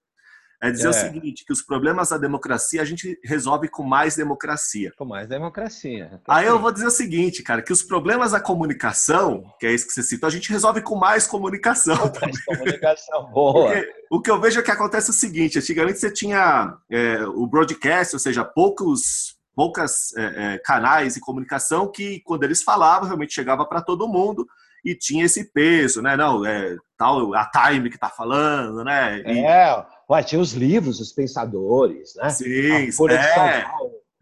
É 0.61 0.72
dizer 0.72 0.88
é. 0.88 0.90
o 0.90 0.92
seguinte, 0.92 1.44
que 1.44 1.53
os 1.53 1.62
problemas 1.62 2.09
da 2.09 2.18
democracia 2.18 2.83
a 2.83 2.85
gente 2.85 3.16
resolve 3.24 3.68
com 3.68 3.85
mais 3.85 4.16
democracia. 4.16 4.92
Com 4.98 5.05
mais 5.05 5.29
democracia. 5.29 6.20
Aí 6.27 6.46
eu 6.46 6.59
vou 6.59 6.72
dizer 6.72 6.88
o 6.88 6.90
seguinte, 6.90 7.44
cara, 7.44 7.62
que 7.62 7.72
os 7.72 7.85
problemas 7.85 8.33
da 8.33 8.40
comunicação, 8.40 9.44
que 9.61 9.66
é 9.68 9.72
isso 9.72 9.87
que 9.87 9.92
você 9.92 10.03
citou, 10.03 10.27
a 10.27 10.31
gente 10.33 10.51
resolve 10.51 10.83
com 10.83 10.96
mais 10.96 11.29
comunicação. 11.29 11.96
Com 12.11 12.20
mais 12.20 12.44
comunicação, 12.44 13.31
boa. 13.31 13.70
Porque 13.70 13.92
o 14.11 14.20
que 14.20 14.31
eu 14.33 14.40
vejo 14.40 14.59
é 14.59 14.62
que 14.64 14.72
acontece 14.72 15.11
o 15.11 15.14
seguinte, 15.14 15.61
antigamente 15.61 16.01
você 16.01 16.11
tinha 16.11 16.77
é, 16.90 17.22
o 17.22 17.46
broadcast, 17.46 18.16
ou 18.16 18.20
seja, 18.20 18.44
poucos 18.44 19.38
poucas 19.59 20.16
é, 20.16 20.55
é, 20.55 20.59
canais 20.59 21.14
de 21.14 21.21
comunicação 21.21 21.90
que, 21.90 22.21
quando 22.21 22.44
eles 22.44 22.62
falavam, 22.62 23.09
realmente 23.09 23.35
chegava 23.35 23.66
para 23.66 23.83
todo 23.83 24.07
mundo 24.07 24.47
e 24.85 24.94
tinha 24.94 25.25
esse 25.25 25.53
peso, 25.53 26.01
né? 26.01 26.16
Não, 26.16 26.47
é 26.47 26.77
tal 26.97 27.35
a 27.35 27.44
Time 27.44 27.90
que 27.90 27.97
está 27.97 28.09
falando, 28.09 28.85
né? 28.85 29.21
E... 29.27 29.40
É, 29.40 29.85
ué, 30.09 30.23
tinha 30.23 30.40
os 30.40 30.53
livros, 30.53 31.01
os 31.01 31.11
pensadores, 31.11 32.14
né? 32.14 32.31
Sim, 32.31 32.44
é, 32.47 32.87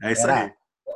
é 0.04 0.12
isso 0.12 0.26
aí. 0.26 0.50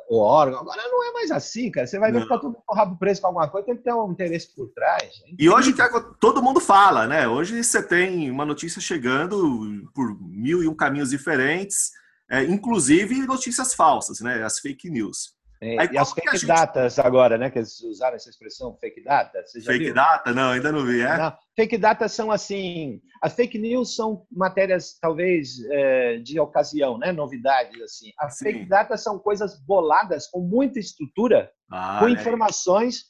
O 0.08 0.18
órgão. 0.20 0.60
Agora 0.60 0.88
não 0.88 1.10
é 1.10 1.12
mais 1.12 1.30
assim, 1.30 1.70
cara. 1.70 1.86
Você 1.86 1.98
vai 1.98 2.10
ver 2.10 2.22
que 2.22 2.28
tá 2.28 2.38
tudo 2.38 2.54
com 2.64 2.74
o 2.74 2.76
rabo 2.76 2.96
preso 2.96 3.20
com 3.20 3.26
alguma 3.26 3.46
coisa, 3.46 3.66
tem 3.66 3.76
que 3.76 3.84
ter 3.84 3.92
um 3.92 4.10
interesse 4.10 4.54
por 4.56 4.68
trás. 4.68 5.20
E 5.38 5.50
hoje 5.50 5.74
todo 6.18 6.42
mundo 6.42 6.60
fala, 6.60 7.06
né? 7.06 7.28
Hoje 7.28 7.62
você 7.62 7.82
tem 7.82 8.30
uma 8.30 8.46
notícia 8.46 8.80
chegando 8.80 9.86
por 9.94 10.18
mil 10.18 10.62
e 10.62 10.66
um 10.66 10.74
caminhos 10.74 11.10
diferentes 11.10 11.99
é, 12.30 12.44
inclusive 12.44 13.26
notícias 13.26 13.74
falsas, 13.74 14.20
né? 14.20 14.42
As 14.44 14.60
fake 14.60 14.88
news. 14.88 15.34
É, 15.62 15.78
Aí, 15.78 15.88
e 15.92 15.98
as 15.98 16.12
fake 16.12 16.38
gente... 16.38 16.46
datas 16.46 16.98
agora, 16.98 17.36
né? 17.36 17.50
Que 17.50 17.58
eles 17.58 17.78
usaram 17.82 18.16
essa 18.16 18.30
expressão, 18.30 18.74
fake 18.80 19.04
data. 19.04 19.44
fake 19.52 19.84
viu? 19.84 19.94
data? 19.94 20.32
Não, 20.32 20.52
ainda 20.52 20.72
não 20.72 20.86
vi, 20.86 21.02
é? 21.02 21.18
Não. 21.18 21.36
Fake 21.54 21.76
data 21.76 22.08
são 22.08 22.30
assim. 22.30 23.02
As 23.20 23.34
fake 23.34 23.58
news 23.58 23.94
são 23.94 24.26
matérias, 24.30 24.96
talvez, 24.98 25.62
é, 25.70 26.16
de 26.18 26.40
ocasião, 26.40 26.96
né? 26.96 27.12
Novidades, 27.12 27.78
assim. 27.82 28.10
As 28.18 28.38
Sim. 28.38 28.44
fake 28.44 28.64
data 28.66 28.96
são 28.96 29.18
coisas 29.18 29.60
boladas 29.60 30.26
com 30.28 30.40
muita 30.40 30.78
estrutura, 30.78 31.50
ah, 31.70 31.98
com 31.98 32.08
é. 32.08 32.12
informações 32.12 33.04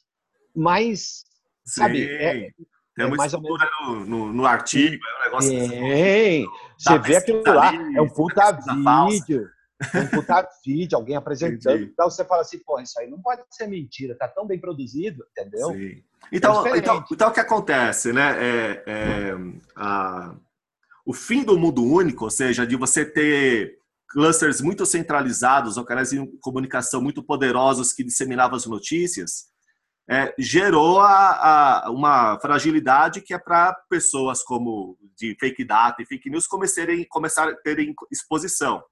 mais. 0.53 1.23
Sim. 1.65 1.81
Sabe? 1.81 2.11
É, 2.11 2.49
tem 2.95 3.05
uma 3.05 3.23
é 3.23 3.25
estrutura 3.25 3.69
no, 3.79 4.05
no, 4.05 4.33
no, 4.33 4.45
artigo, 4.45 5.01
é 5.03 5.19
um 5.19 5.23
negócio. 5.23 5.49
Tem. 5.49 6.45
Você 6.77 6.99
vê 6.99 7.15
aquilo 7.15 7.43
lá, 7.45 7.73
é 7.73 8.01
um 8.01 8.09
puta 8.09 8.51
vídeo. 8.51 8.83
Falsa. 8.83 9.49
um 9.95 10.07
puta 10.07 10.49
vídeo, 10.65 10.97
alguém 10.97 11.15
apresentando. 11.15 11.75
Entendi. 11.75 11.91
Então 11.93 12.09
você 12.09 12.25
fala 12.25 12.41
assim, 12.41 12.59
pô, 12.59 12.79
isso 12.79 12.99
aí 12.99 13.09
não 13.09 13.21
pode 13.21 13.41
ser 13.49 13.67
mentira, 13.67 14.15
tá 14.15 14.27
tão 14.27 14.45
bem 14.45 14.59
produzido, 14.59 15.23
entendeu? 15.31 15.69
Sim. 15.71 16.03
Então, 16.31 16.65
é 16.67 16.77
então, 16.77 17.03
então, 17.11 17.29
o 17.29 17.31
que 17.31 17.39
acontece, 17.39 18.13
né? 18.13 18.35
É, 18.39 18.83
é, 18.85 19.35
a, 19.75 20.35
o 21.05 21.13
fim 21.13 21.43
do 21.43 21.57
mundo 21.57 21.83
único, 21.83 22.25
ou 22.25 22.29
seja, 22.29 22.65
de 22.65 22.75
você 22.75 23.05
ter 23.05 23.77
clusters 24.07 24.61
muito 24.61 24.85
centralizados, 24.85 25.77
ou 25.77 25.85
canais 25.85 26.09
de 26.09 26.25
comunicação 26.41 27.01
muito 27.01 27.23
poderosos 27.23 27.93
que 27.93 28.03
disseminavam 28.03 28.55
as 28.55 28.65
notícias, 28.65 29.50
é, 30.09 30.33
gerou 30.37 30.99
a, 30.99 31.85
a, 31.85 31.91
uma 31.91 32.39
fragilidade 32.39 33.21
que 33.21 33.33
é 33.33 33.39
para 33.39 33.73
pessoas 33.89 34.43
como 34.43 34.97
de 35.17 35.35
fake 35.39 35.63
data 35.63 36.01
e 36.01 36.05
fake 36.05 36.29
news 36.29 36.47
começarem, 36.47 37.05
começar 37.07 37.47
a 37.47 37.55
terem 37.55 37.93
exposição. 38.11 38.83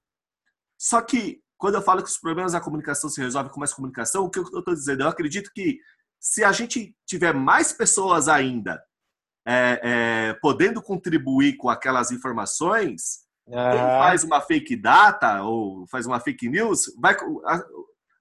Só 0.78 1.02
que, 1.02 1.40
quando 1.58 1.74
eu 1.74 1.82
falo 1.82 2.02
que 2.02 2.08
os 2.08 2.18
problemas 2.18 2.52
da 2.52 2.60
comunicação 2.60 3.10
se 3.10 3.20
resolvem 3.20 3.52
com 3.52 3.60
mais 3.60 3.74
comunicação, 3.74 4.24
o 4.24 4.30
que 4.30 4.38
eu 4.38 4.44
estou 4.44 4.74
dizendo? 4.74 5.02
Eu 5.02 5.08
acredito 5.08 5.50
que 5.54 5.78
se 6.18 6.44
a 6.44 6.52
gente 6.52 6.94
tiver 7.06 7.34
mais 7.34 7.72
pessoas 7.72 8.28
ainda 8.28 8.82
é, 9.46 9.80
é, 9.82 10.32
podendo 10.34 10.82
contribuir 10.82 11.56
com 11.56 11.68
aquelas 11.68 12.10
informações, 12.10 13.20
uhum. 13.46 13.54
faz 13.54 14.22
uma 14.22 14.40
fake 14.40 14.76
data 14.76 15.42
ou 15.42 15.86
faz 15.88 16.06
uma 16.06 16.20
fake 16.20 16.48
news, 16.48 16.84
vai, 16.98 17.16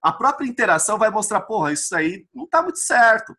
a, 0.01 0.11
própria 0.11 0.47
interação 0.47 0.97
vai 0.97 1.09
mostrar, 1.09 1.41
porra, 1.41 1.71
isso 1.71 1.95
aí 1.95 2.25
não 2.33 2.45
está 2.45 2.61
muito 2.61 2.79
certo. 2.79 3.35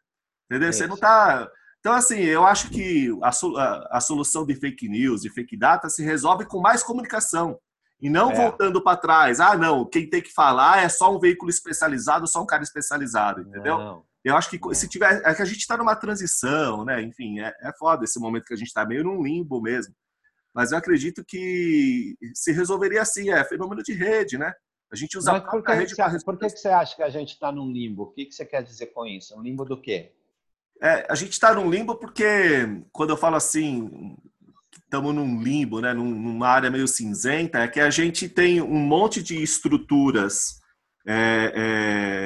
Entendeu? 0.50 0.72
Você 0.72 0.86
não 0.86 0.96
está. 0.96 1.48
Então, 1.78 1.92
assim, 1.92 2.18
eu 2.18 2.44
acho 2.44 2.70
que 2.70 3.08
a, 3.22 3.30
a, 3.30 3.98
a, 3.98 4.00
solução 4.00 4.44
de 4.44 4.54
fake 4.54 4.88
news, 4.88 5.22
de 5.22 5.30
fake 5.30 5.56
data, 5.56 5.88
se 5.88 6.02
resolve 6.02 6.44
com 6.44 6.60
mais 6.60 6.82
comunicação. 6.82 7.58
E 8.00 8.08
não 8.08 8.30
é. 8.30 8.34
voltando 8.34 8.82
para 8.82 8.96
trás. 8.96 9.40
Ah, 9.40 9.56
não, 9.56 9.84
quem 9.84 10.08
tem 10.08 10.22
que 10.22 10.32
falar 10.32 10.82
é 10.82 10.88
só 10.88 11.14
um 11.14 11.20
veículo 11.20 11.50
especializado, 11.50 12.26
só 12.26 12.42
um 12.42 12.46
cara 12.46 12.62
especializado, 12.62 13.42
entendeu? 13.42 13.78
Não. 13.78 14.04
Eu 14.24 14.36
acho 14.36 14.50
que 14.50 14.74
se 14.74 14.88
tiver. 14.88 15.22
É 15.24 15.34
que 15.34 15.42
a 15.42 15.46
gente 15.46 15.60
está 15.60 15.76
numa 15.76 15.96
transição, 15.96 16.84
né? 16.84 17.02
Enfim, 17.02 17.40
é, 17.40 17.54
é 17.62 17.72
foda 17.78 18.04
esse 18.04 18.18
momento 18.18 18.44
que 18.44 18.54
a 18.54 18.56
gente 18.56 18.68
está 18.68 18.84
meio 18.84 19.04
num 19.04 19.22
limbo 19.22 19.60
mesmo. 19.60 19.94
Mas 20.54 20.72
eu 20.72 20.78
acredito 20.78 21.24
que 21.24 22.16
se 22.34 22.52
resolveria 22.52 23.02
assim, 23.02 23.30
é 23.30 23.44
fenômeno 23.44 23.82
de 23.82 23.92
rede, 23.92 24.36
né? 24.36 24.52
A 24.92 24.96
gente 24.96 25.16
usa 25.16 25.32
Mas 25.32 25.44
por 25.44 25.62
que, 25.62 25.72
rede 25.72 25.94
para 25.94 26.18
Por 26.18 26.38
que, 26.38 26.48
você 26.48 26.68
acha 26.68 26.96
que 26.96 27.02
a 27.02 27.10
gente 27.10 27.30
está 27.30 27.52
num 27.52 27.70
limbo? 27.70 28.04
O 28.04 28.12
que, 28.12 28.26
que 28.26 28.34
você 28.34 28.44
quer 28.44 28.62
dizer 28.62 28.86
com 28.86 29.06
isso? 29.06 29.36
Um 29.38 29.42
limbo 29.42 29.64
do 29.64 29.80
quê? 29.80 30.12
É, 30.82 31.06
a 31.08 31.14
gente 31.14 31.32
está 31.32 31.54
num 31.54 31.70
limbo 31.70 31.94
porque, 31.94 32.82
quando 32.90 33.10
eu 33.10 33.16
falo 33.16 33.36
assim, 33.36 34.16
estamos 34.82 35.14
num 35.14 35.40
limbo, 35.40 35.80
né, 35.80 35.92
numa 35.92 36.48
área 36.48 36.70
meio 36.70 36.88
cinzenta, 36.88 37.60
é 37.60 37.68
que 37.68 37.78
a 37.78 37.90
gente 37.90 38.28
tem 38.28 38.60
um 38.60 38.78
monte 38.78 39.22
de 39.22 39.40
estruturas 39.40 40.60
é, 41.06 41.52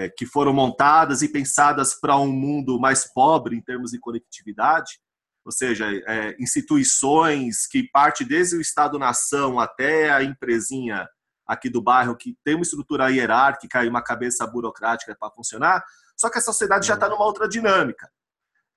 é, 0.07 0.09
que 0.17 0.25
foram 0.25 0.53
montadas 0.53 1.21
e 1.21 1.29
pensadas 1.29 1.95
para 2.01 2.17
um 2.17 2.33
mundo 2.33 2.79
mais 2.81 3.13
pobre 3.13 3.57
em 3.57 3.61
termos 3.61 3.91
de 3.91 3.99
conectividade, 3.99 4.99
ou 5.45 5.53
seja, 5.53 5.87
é, 6.07 6.35
instituições 6.41 7.67
que 7.67 7.89
parte 7.91 8.25
desde 8.25 8.57
o 8.57 8.61
Estado-nação 8.61 9.61
até 9.61 10.11
a 10.11 10.23
empresinha 10.23 11.07
aqui 11.47 11.69
do 11.69 11.83
bairro, 11.83 12.17
que 12.17 12.37
tem 12.45 12.55
uma 12.55 12.63
estrutura 12.63 13.11
hierárquica 13.11 13.85
e 13.85 13.89
uma 13.89 14.03
cabeça 14.03 14.47
burocrática 14.47 15.17
para 15.19 15.31
funcionar, 15.31 15.85
só 16.17 16.31
que 16.31 16.39
a 16.39 16.43
sociedade 16.43 16.87
já 16.87 16.95
está 16.95 17.09
numa 17.09 17.25
outra 17.25 17.49
dinâmica. 17.49 18.09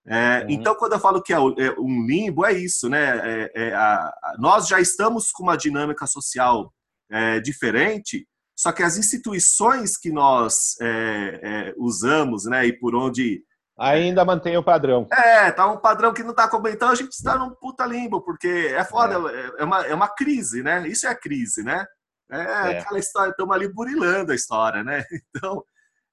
É, 0.06 0.40
uhum. 0.40 0.46
Então, 0.50 0.76
quando 0.76 0.94
eu 0.94 1.00
falo 1.00 1.22
que 1.22 1.34
é, 1.34 1.38
é 1.38 1.72
um 1.78 2.06
limbo, 2.06 2.46
é 2.46 2.54
isso, 2.54 2.90
né? 2.90 3.20
É, 3.24 3.52
é 3.56 3.74
a, 3.74 3.96
a, 3.96 4.36
nós 4.40 4.68
já 4.68 4.80
estamos 4.80 5.32
com 5.32 5.44
uma 5.44 5.58
dinâmica 5.58 6.08
social 6.08 6.74
é, 7.10 7.40
diferente, 7.40 8.26
só 8.58 8.72
que 8.72 8.82
as 8.84 8.98
instituições 8.98 9.98
que 9.98 10.12
nós 10.12 10.76
é, 10.82 11.74
usamos, 11.78 12.46
né, 12.46 12.66
e 12.66 12.74
por 12.74 12.96
onde 12.96 13.44
ainda 13.78 14.26
mantém 14.26 14.58
o 14.58 14.64
padrão. 14.64 15.08
É, 15.12 15.52
tá 15.52 15.72
um 15.72 15.78
padrão 15.78 16.12
que 16.12 16.24
não 16.24 16.34
tá 16.34 16.48
como 16.48 16.68
então 16.68 16.90
a 16.90 16.96
gente 16.96 17.12
está 17.12 17.38
num 17.38 17.54
puta 17.54 17.86
limbo, 17.86 18.22
porque 18.22 18.48
é 18.48 18.84
foda, 18.84 19.16
é, 19.60 19.64
uma, 19.64 19.86
é 19.86 19.94
uma 19.94 20.08
crise, 20.08 20.64
né? 20.64 20.88
Isso 20.88 21.06
é 21.06 21.14
crise, 21.14 21.64
né? 21.64 21.86
É, 22.32 22.38
é. 22.40 22.80
aquela 22.80 23.00
história, 23.00 23.32
estamos 23.32 23.56
ali 23.56 23.72
burilando 23.72 24.32
a 24.32 24.36
história, 24.36 24.84
né? 24.84 25.04
Então, 25.36 25.64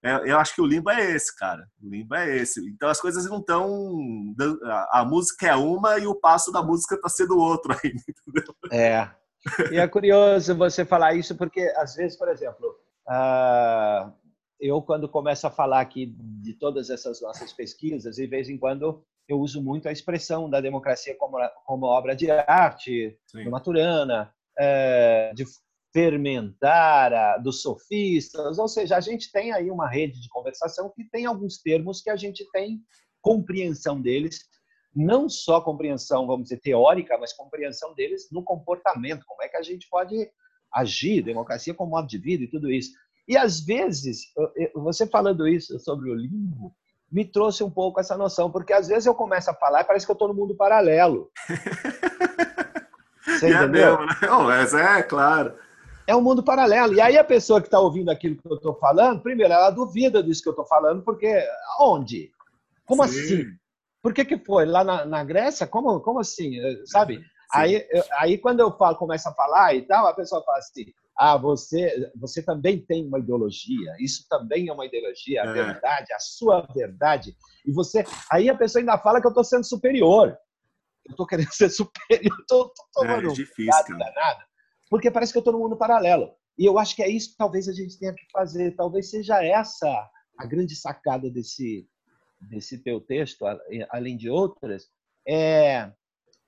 é, 0.04 0.30
eu 0.30 0.38
acho 0.38 0.54
que 0.54 0.60
o 0.60 0.66
limbo 0.66 0.90
é 0.90 1.12
esse, 1.12 1.34
cara. 1.34 1.66
O 1.82 1.88
limbo 1.88 2.14
é 2.14 2.36
esse. 2.36 2.60
Então 2.68 2.90
as 2.90 3.00
coisas 3.00 3.24
não 3.24 3.38
estão. 3.38 4.34
A, 4.90 5.02
música 5.02 5.46
é 5.46 5.56
uma 5.56 5.98
e 5.98 6.06
o 6.06 6.14
passo 6.14 6.52
da 6.52 6.62
música 6.62 6.94
está 6.94 7.08
sendo 7.08 7.38
outro 7.38 7.72
ainda, 7.72 8.02
entendeu? 8.28 8.54
É. 8.70 9.08
E 9.72 9.78
é 9.78 9.88
curioso 9.88 10.54
você 10.54 10.84
falar 10.84 11.14
isso, 11.14 11.34
porque 11.34 11.72
às 11.76 11.94
vezes, 11.94 12.18
por 12.18 12.28
exemplo, 12.28 12.68
uh, 13.08 14.12
eu 14.60 14.82
quando 14.82 15.08
começo 15.08 15.46
a 15.46 15.50
falar 15.50 15.80
aqui 15.80 16.14
de 16.42 16.52
todas 16.52 16.90
essas 16.90 17.22
nossas 17.22 17.54
pesquisas, 17.54 18.16
de 18.16 18.26
vez 18.26 18.50
em 18.50 18.58
quando 18.58 19.02
eu 19.26 19.38
uso 19.38 19.62
muito 19.62 19.88
a 19.88 19.92
expressão 19.92 20.50
da 20.50 20.60
democracia 20.60 21.16
como, 21.16 21.38
como 21.64 21.86
obra 21.86 22.14
de 22.14 22.30
arte, 22.30 23.18
Sim. 23.26 23.44
do 23.44 23.50
Maturana, 23.50 24.30
é, 24.58 25.32
de 25.34 25.44
fermentar, 25.94 27.40
dos 27.40 27.62
sofistas, 27.62 28.58
ou 28.58 28.68
seja, 28.68 28.96
a 28.96 29.00
gente 29.00 29.30
tem 29.30 29.52
aí 29.52 29.70
uma 29.70 29.88
rede 29.88 30.20
de 30.20 30.28
conversação 30.28 30.92
que 30.94 31.04
tem 31.04 31.24
alguns 31.24 31.58
termos 31.62 32.02
que 32.02 32.10
a 32.10 32.16
gente 32.16 32.44
tem 32.50 32.80
compreensão 33.22 34.02
deles 34.02 34.40
não 34.94 35.28
só 35.28 35.60
compreensão, 35.60 36.26
vamos 36.26 36.44
dizer, 36.44 36.60
teórica, 36.60 37.18
mas 37.18 37.32
compreensão 37.32 37.94
deles 37.94 38.28
no 38.30 38.42
comportamento, 38.42 39.24
como 39.26 39.42
é 39.42 39.48
que 39.48 39.56
a 39.56 39.62
gente 39.62 39.88
pode 39.90 40.30
agir, 40.72 41.22
democracia 41.22 41.74
como 41.74 41.90
modo 41.90 42.06
de 42.06 42.18
vida 42.18 42.44
e 42.44 42.50
tudo 42.50 42.70
isso. 42.70 42.92
E 43.26 43.36
às 43.36 43.60
vezes, 43.60 44.26
você 44.74 45.06
falando 45.06 45.48
isso 45.48 45.78
sobre 45.80 46.10
o 46.10 46.14
limbo, 46.14 46.74
me 47.10 47.24
trouxe 47.24 47.64
um 47.64 47.70
pouco 47.70 47.98
essa 47.98 48.16
noção, 48.16 48.50
porque 48.50 48.72
às 48.72 48.88
vezes 48.88 49.06
eu 49.06 49.14
começo 49.14 49.50
a 49.50 49.54
falar 49.54 49.80
e 49.80 49.84
parece 49.84 50.06
que 50.06 50.12
eu 50.12 50.14
estou 50.14 50.28
no 50.28 50.34
mundo 50.34 50.54
paralelo. 50.54 51.30
Você 53.24 53.48
entendeu? 53.48 53.94
É, 53.94 54.06
mesmo, 54.46 54.76
né? 54.76 54.98
é 54.98 55.02
claro. 55.02 55.56
É 56.06 56.14
um 56.14 56.20
mundo 56.20 56.42
paralelo. 56.42 56.94
E 56.94 57.00
aí 57.00 57.16
a 57.16 57.24
pessoa 57.24 57.60
que 57.60 57.66
está 57.66 57.80
ouvindo 57.80 58.10
aquilo 58.10 58.36
que 58.36 58.46
eu 58.46 58.56
estou 58.56 58.74
falando, 58.74 59.22
primeiro, 59.22 59.52
ela 59.52 59.70
duvida 59.70 60.22
disso 60.22 60.42
que 60.42 60.48
eu 60.48 60.52
estou 60.52 60.66
falando, 60.66 61.02
porque 61.02 61.42
onde? 61.80 62.30
Como 62.84 63.06
Sim. 63.06 63.20
assim? 63.20 63.44
Por 64.02 64.12
que, 64.12 64.24
que 64.24 64.38
foi? 64.38 64.66
Lá 64.66 64.84
na, 64.84 65.06
na 65.06 65.24
Grécia? 65.24 65.66
Como, 65.66 65.98
como 66.00 66.20
assim? 66.20 66.60
Eh, 66.60 66.82
sabe? 66.84 67.24
Aí, 67.52 67.86
aí 68.18 68.36
quando 68.36 68.60
eu 68.60 68.76
falo, 68.76 68.96
começo 68.96 69.28
a 69.28 69.34
falar 69.34 69.74
e 69.74 69.82
tal, 69.82 70.06
a 70.06 70.14
pessoa 70.14 70.44
fala 70.44 70.58
assim: 70.58 70.84
ah, 71.16 71.36
você, 71.36 72.10
você 72.16 72.42
também 72.42 72.84
tem 72.84 73.06
uma 73.06 73.18
ideologia, 73.18 73.94
isso 73.98 74.26
também 74.28 74.68
é 74.68 74.72
uma 74.72 74.84
ideologia, 74.84 75.42
a 75.42 75.46
é. 75.46 75.52
verdade, 75.52 76.12
a 76.12 76.18
sua 76.18 76.66
verdade. 76.74 77.34
E 77.64 77.72
você. 77.72 78.04
Aí 78.30 78.50
a 78.50 78.56
pessoa 78.56 78.82
ainda 78.82 78.98
fala 78.98 79.20
que 79.20 79.26
eu 79.26 79.30
estou 79.30 79.44
sendo 79.44 79.64
superior. 79.64 80.36
Eu 81.06 81.12
estou 81.12 81.26
querendo 81.26 81.50
ser 81.52 81.70
superior, 81.70 82.36
estou 82.40 82.72
tomando 82.92 83.28
é, 83.28 83.30
é 83.30 83.34
difícil, 83.34 83.98
danada. 83.98 84.44
Porque 84.88 85.10
parece 85.10 85.32
que 85.32 85.38
eu 85.38 85.40
estou 85.40 85.52
no 85.52 85.60
mundo 85.60 85.76
paralelo. 85.76 86.30
E 86.58 86.64
eu 86.64 86.78
acho 86.78 86.94
que 86.94 87.02
é 87.02 87.08
isso 87.08 87.32
que 87.32 87.36
talvez 87.36 87.68
a 87.68 87.72
gente 87.72 87.98
tenha 87.98 88.14
que 88.14 88.24
fazer. 88.32 88.76
Talvez 88.76 89.10
seja 89.10 89.42
essa 89.44 90.10
a 90.38 90.46
grande 90.46 90.74
sacada 90.74 91.30
desse, 91.30 91.88
desse 92.40 92.78
teu 92.78 93.00
texto, 93.00 93.44
além 93.90 94.16
de 94.16 94.28
outras, 94.28 94.88
é 95.26 95.92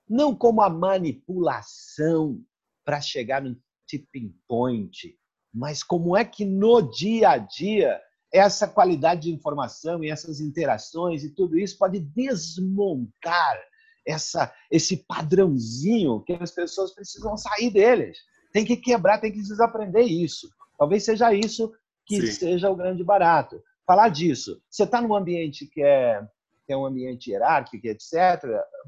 não 0.09 0.35
como 0.35 0.63
a 0.63 0.71
manipulação 0.71 2.41
para 2.85 3.01
chegar 3.01 3.43
no 3.43 3.57
tipping 3.87 4.35
point, 4.47 5.19
mas 5.53 5.83
como 5.83 6.17
é 6.17 6.25
que 6.25 6.45
no 6.45 6.81
dia 6.83 7.31
a 7.31 7.39
dia 7.39 8.01
essa 8.33 8.69
qualidade 8.69 9.23
de 9.23 9.33
informação 9.33 10.05
e 10.05 10.11
essas 10.11 10.41
interações 10.41 11.25
e 11.25 11.35
tudo 11.35 11.59
isso 11.59 11.79
pode 11.79 12.01
desmontar 12.01 13.59
essa, 14.07 14.53
esse 14.71 15.05
padrãozinho 15.07 16.23
que 16.23 16.33
as 16.35 16.51
pessoas 16.51 16.95
precisam 16.95 17.37
sair 17.37 17.71
deles. 17.71 18.19
Tem 18.53 18.65
que 18.65 18.77
quebrar, 18.77 19.19
tem 19.19 19.33
que 19.33 19.43
desaprender 19.43 20.05
isso. 20.05 20.49
Talvez 20.79 21.05
seja 21.05 21.35
isso 21.35 21.73
que 22.07 22.21
Sim. 22.27 22.33
seja 22.33 22.71
o 22.71 22.77
grande 22.77 23.03
barato 23.03 23.61
falar 23.87 24.09
disso. 24.09 24.61
Você 24.69 24.83
está 24.83 25.01
num 25.01 25.15
ambiente 25.15 25.67
que 25.67 25.83
é, 25.83 26.21
que 26.67 26.73
é 26.73 26.77
um 26.77 26.85
ambiente 26.85 27.31
hierárquico, 27.31 27.87
etc., 27.87 28.43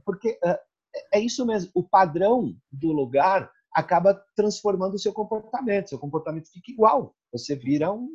porque 0.04 0.38
é, 0.44 0.60
é 1.14 1.20
isso 1.20 1.46
mesmo, 1.46 1.70
o 1.74 1.82
padrão 1.82 2.54
do 2.70 2.92
lugar 2.92 3.50
acaba 3.72 4.20
transformando 4.34 4.94
o 4.94 4.98
seu 4.98 5.12
comportamento, 5.12 5.90
seu 5.90 5.98
comportamento 5.98 6.50
fica 6.50 6.72
igual, 6.72 7.14
você 7.30 7.54
vira 7.54 7.92
um, 7.92 8.08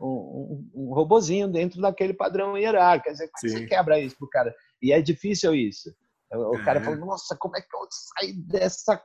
um, 0.00 0.70
um 0.74 0.94
robozinho 0.94 1.48
dentro 1.48 1.80
daquele 1.80 2.14
padrão 2.14 2.56
hierárquico, 2.56 3.08
quer 3.08 3.12
dizer, 3.12 3.30
você 3.34 3.66
quebra 3.66 3.98
isso 3.98 4.16
pro 4.16 4.28
cara, 4.28 4.54
e 4.80 4.92
é 4.92 5.02
difícil 5.02 5.54
isso. 5.54 5.92
O 6.32 6.62
cara 6.64 6.80
fala, 6.80 6.96
nossa, 6.96 7.36
como 7.36 7.56
é 7.56 7.60
que 7.60 7.74
eu 7.74 7.88
saio 7.90 8.34
dessa 8.46 9.02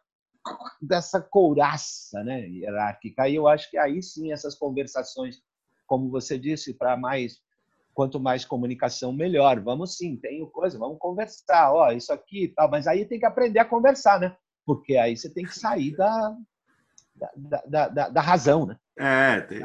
dessa 0.82 1.22
couraça 1.22 2.22
né, 2.22 2.42
hierárquica? 2.50 3.30
E 3.30 3.36
eu 3.36 3.48
acho 3.48 3.70
que 3.72 3.78
aí 3.78 4.04
sim 4.04 4.34
essas 4.34 4.56
conversações 4.56 5.42
como 5.86 6.10
você 6.10 6.38
disse, 6.38 6.74
para 6.74 6.98
mais 6.98 7.38
quanto 7.94 8.20
mais 8.20 8.44
comunicação 8.44 9.14
melhor. 9.14 9.60
Vamos 9.60 9.96
sim, 9.98 10.18
tem 10.18 10.44
coisa, 10.50 10.78
vamos 10.80 10.98
conversar, 11.00 11.72
ó, 11.72 11.92
isso 11.92 12.12
aqui, 12.12 12.52
tal, 12.56 12.70
mas 12.70 12.88
aí 12.88 13.06
tem 13.06 13.20
que 13.20 13.26
aprender 13.26 13.60
a 13.60 13.66
conversar, 13.66 14.20
né? 14.20 14.36
Porque 14.66 14.98
aí 14.98 15.16
você 15.16 15.30
tem 15.30 15.46
que 15.46 15.58
sair 15.58 15.96
da 15.96 16.36
da, 17.68 17.88
da, 17.88 18.10
da 18.10 18.22
razão, 18.22 18.66
né? 18.66 18.78
É, 18.98 19.40
tem, 19.42 19.62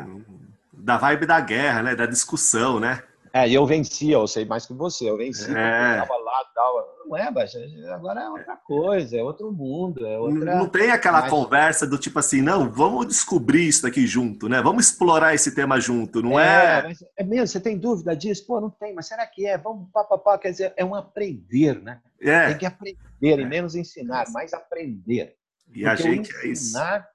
da 0.72 0.98
vibe 0.98 1.26
da 1.26 1.40
guerra, 1.40 1.82
né? 1.82 1.96
Da 1.96 2.04
discussão, 2.04 2.78
né? 2.78 3.02
É, 3.32 3.48
eu 3.50 3.64
venci, 3.66 4.10
eu 4.10 4.26
sei 4.26 4.44
mais 4.44 4.66
que 4.66 4.74
você, 4.74 5.08
eu 5.08 5.16
venci, 5.16 5.50
é. 5.50 5.94
eu 5.94 6.06
tava 6.06 6.16
lá 6.18 6.44
tal. 6.54 6.97
Não 7.08 7.16
é, 7.16 7.30
Baixa, 7.30 7.58
agora 7.90 8.20
é 8.20 8.28
outra 8.28 8.56
coisa, 8.56 9.16
é 9.16 9.22
outro 9.22 9.50
mundo, 9.50 10.06
é 10.06 10.18
outra... 10.18 10.56
Não 10.56 10.68
tem 10.68 10.90
aquela 10.90 11.22
Mas... 11.22 11.30
conversa 11.30 11.86
do 11.86 11.96
tipo 11.96 12.18
assim, 12.18 12.42
não, 12.42 12.70
vamos 12.70 13.06
descobrir 13.06 13.66
isso 13.66 13.82
daqui 13.82 14.06
junto, 14.06 14.46
né? 14.48 14.60
Vamos 14.60 14.86
explorar 14.86 15.34
esse 15.34 15.54
tema 15.54 15.80
junto, 15.80 16.22
não 16.22 16.38
é? 16.38 16.90
É, 17.16 17.22
é 17.22 17.24
mesmo, 17.24 17.46
você 17.46 17.60
tem 17.60 17.78
dúvida 17.78 18.14
disso? 18.14 18.46
Pô, 18.46 18.60
não 18.60 18.68
tem, 18.68 18.94
mas 18.94 19.06
será 19.06 19.26
que 19.26 19.46
é? 19.46 19.56
Vamos 19.56 19.88
papapá, 19.90 20.38
quer 20.38 20.50
dizer, 20.50 20.74
é 20.76 20.84
um 20.84 20.94
aprender, 20.94 21.80
né? 21.80 22.00
É. 22.20 22.48
Tem 22.48 22.58
que 22.58 22.66
aprender, 22.66 22.98
e 23.22 23.44
menos 23.46 23.74
ensinar, 23.74 24.30
mais 24.30 24.52
aprender. 24.52 25.34
E 25.68 25.84
Porque 25.84 25.86
a 25.86 25.94
gente 25.96 26.30
ensinar, 26.46 26.96
é 26.96 26.98
isso. 26.98 27.08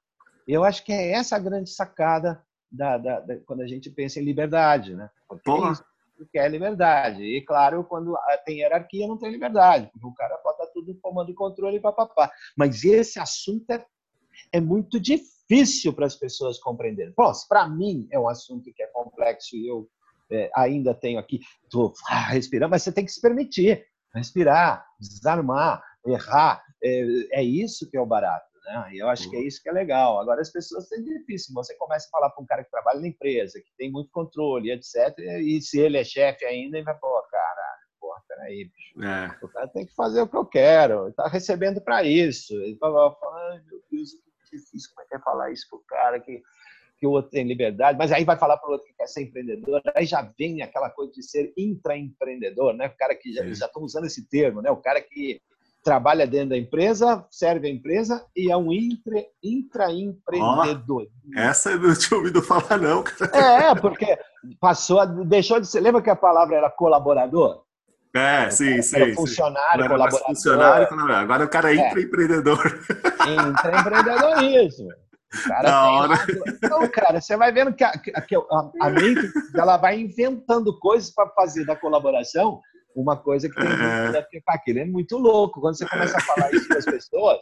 Eu 0.48 0.64
acho 0.64 0.84
que 0.84 0.92
é 0.92 1.12
essa 1.12 1.36
a 1.36 1.40
grande 1.40 1.70
sacada 1.70 2.42
da, 2.72 2.98
da, 2.98 3.20
da, 3.20 3.38
quando 3.46 3.62
a 3.62 3.68
gente 3.68 3.90
pensa 3.92 4.20
em 4.20 4.24
liberdade, 4.24 4.96
né? 4.96 5.10
Porque 5.28 5.44
Porra. 5.44 5.74
Isso 6.24 6.30
quer 6.32 6.50
liberdade. 6.50 7.22
E, 7.24 7.42
claro, 7.42 7.84
quando 7.84 8.18
tem 8.46 8.60
hierarquia, 8.60 9.08
não 9.08 9.18
tem 9.18 9.32
liberdade, 9.32 9.90
porque 9.92 10.08
o 10.08 10.14
cara 10.14 10.40
bota 10.44 10.70
tudo 10.74 10.98
comando 11.02 11.32
e 11.32 11.36
controle 11.36 11.78
e 11.78 11.82
papapá. 11.82 12.32
Mas 12.58 12.84
esse 12.84 13.20
assunto 13.20 13.70
é, 13.70 13.86
é 14.52 14.62
muito 14.62 15.00
difícil 15.00 15.94
para 15.94 16.06
as 16.06 16.16
pessoas 16.16 16.60
compreenderem. 16.60 17.14
Para 17.48 17.68
mim, 17.68 18.08
é 18.12 18.20
um 18.20 18.28
assunto 18.28 18.72
que 18.74 18.82
é 18.82 18.88
complexo 18.88 19.56
e 19.56 19.68
eu 19.68 19.90
é, 20.32 20.50
ainda 20.56 20.94
tenho 20.94 21.20
aqui, 21.20 21.42
estou 21.64 21.94
ah, 22.08 22.28
respirando, 22.28 22.72
mas 22.72 22.84
você 22.84 22.92
tem 22.92 23.06
que 23.06 23.12
se 23.12 23.22
permitir 23.22 23.86
respirar, 24.14 24.86
desarmar, 25.00 25.84
errar. 26.06 26.64
É, 26.82 27.40
é 27.40 27.44
isso 27.44 27.90
que 27.90 27.98
é 27.98 28.02
o 28.02 28.06
barato. 28.06 28.53
Né? 28.64 28.90
E 28.94 28.98
eu 29.00 29.10
acho 29.10 29.30
que 29.30 29.36
é 29.36 29.40
uhum. 29.40 29.46
isso 29.46 29.62
que 29.62 29.70
é 29.70 29.72
legal. 29.72 30.20
Agora, 30.20 30.42
as 30.42 30.52
pessoas 30.52 30.88
têm 30.88 31.04
difícil. 31.04 31.54
Você 31.54 31.76
começa 31.76 32.08
a 32.08 32.12
falar 32.12 32.30
para 32.30 32.44
um 32.44 32.46
cara 32.46 32.64
que 32.64 32.72
trabalha 32.72 33.00
na 33.00 33.08
empresa, 33.08 33.60
que 33.60 33.76
tem 33.78 33.92
muito 33.92 34.10
controle, 34.12 34.72
etc. 34.72 35.18
E 35.42 35.62
se 35.62 35.80
ele 35.80 35.98
é 35.98 36.04
chefe 36.04 36.46
ainda, 36.46 36.78
ele 36.78 36.86
vai, 36.86 36.98
pô, 36.98 37.22
cara, 37.30 37.78
porra, 38.00 38.22
peraí, 38.28 38.66
bicho. 38.66 39.04
É. 39.04 39.46
O 39.46 39.50
cara 39.50 39.68
tem 39.68 39.86
que 39.86 39.94
fazer 39.96 40.22
o 40.22 40.28
que 40.28 40.38
eu 40.38 40.46
quero. 40.46 41.10
Está 41.10 41.28
recebendo 41.28 41.82
para 41.82 42.04
isso. 42.04 42.54
Ele 42.62 42.78
fala, 42.78 43.16
ai, 43.50 43.62
meu 43.66 43.82
Deus, 43.92 44.12
que 44.50 44.58
difícil. 44.58 44.92
Como 44.94 45.06
é 45.06 45.10
que 45.10 45.16
é 45.16 45.20
falar 45.20 45.52
isso 45.52 45.68
para 45.70 45.80
o 45.80 45.84
cara 45.84 46.20
que 46.20 46.42
que 47.04 47.08
o 47.08 47.12
outro 47.12 47.32
tem 47.32 47.46
liberdade, 47.46 47.98
mas 47.98 48.14
aí 48.14 48.24
vai 48.24 48.38
falar 48.38 48.56
para 48.56 48.70
o 48.70 48.72
outro 48.72 48.88
que 48.88 48.94
quer 48.94 49.08
ser 49.08 49.24
empreendedor, 49.24 49.82
aí 49.94 50.06
já 50.06 50.22
vem 50.40 50.62
aquela 50.62 50.90
coisa 50.90 51.12
de 51.12 51.22
ser 51.22 51.52
intraempreendedor, 51.58 52.74
né? 52.74 52.88
O 52.88 52.96
cara 52.96 53.14
que 53.14 53.34
já, 53.34 53.44
já 53.52 53.66
estão 53.66 53.84
usando 53.84 54.06
esse 54.06 54.26
termo, 54.30 54.62
né? 54.62 54.72
O 54.72 54.78
cara 54.78 55.02
que 55.02 55.42
trabalha 55.84 56.26
dentro 56.26 56.50
da 56.50 56.58
empresa, 56.58 57.26
serve 57.30 57.68
a 57.68 57.72
empresa 57.72 58.26
e 58.36 58.50
é 58.50 58.58
um 58.58 58.72
intra, 58.72 59.24
intraempreendedor. 59.44 61.04
Oh, 61.04 61.40
essa 61.40 61.72
eu 61.72 61.80
não 61.80 61.94
tinha 61.94 62.18
ouvido 62.18 62.42
falar, 62.42 62.78
não. 62.78 63.04
É, 63.34 63.76
porque 63.76 64.18
passou, 64.60 65.00
a, 65.00 65.06
deixou 65.06 65.60
de 65.60 65.68
ser. 65.68 65.82
Lembra 65.82 66.02
que 66.02 66.10
a 66.10 66.16
palavra 66.16 66.56
era 66.56 66.70
colaborador? 66.70 67.62
É, 68.16 68.50
sim, 68.50 68.82
sim. 68.82 68.96
Era 68.96 69.14
funcionário, 69.14 69.84
sim. 69.84 69.90
colaborador. 69.90 70.26
Funcionário, 70.28 70.88
agora 71.16 71.46
o 71.46 71.50
cara 71.50 71.74
é, 71.74 71.78
é. 71.78 71.88
intraempreendedor. 71.88 72.80
Intraempreendedor, 73.50 74.44
isso. 74.44 74.88
O 75.34 75.48
cara 75.48 75.64
da 75.64 75.92
hora. 75.92 76.14
Então, 76.48 76.88
cara, 76.90 77.20
você 77.20 77.36
vai 77.36 77.52
vendo 77.52 77.74
que 77.74 77.84
a, 77.84 77.92
que 77.92 78.36
a, 78.36 78.42
a 78.82 78.90
mente 78.90 79.32
ela 79.56 79.78
vai 79.78 80.00
inventando 80.00 80.78
coisas 80.80 81.10
para 81.10 81.30
fazer 81.32 81.66
da 81.66 81.76
colaboração 81.76 82.62
uma 82.96 83.18
coisa 83.18 83.50
que 83.50 83.56
tem 83.56 83.68
é. 83.68 84.22
que 84.24 84.42
aquilo 84.48 84.80
é 84.80 84.86
muito 84.86 85.18
louco. 85.18 85.62
Quando 85.62 85.78
você 85.78 85.88
começa 85.88 86.18
a 86.18 86.22
falar 86.22 86.54
isso 86.54 86.68
para 86.68 86.78
as 86.78 86.86
pessoas, 86.86 87.40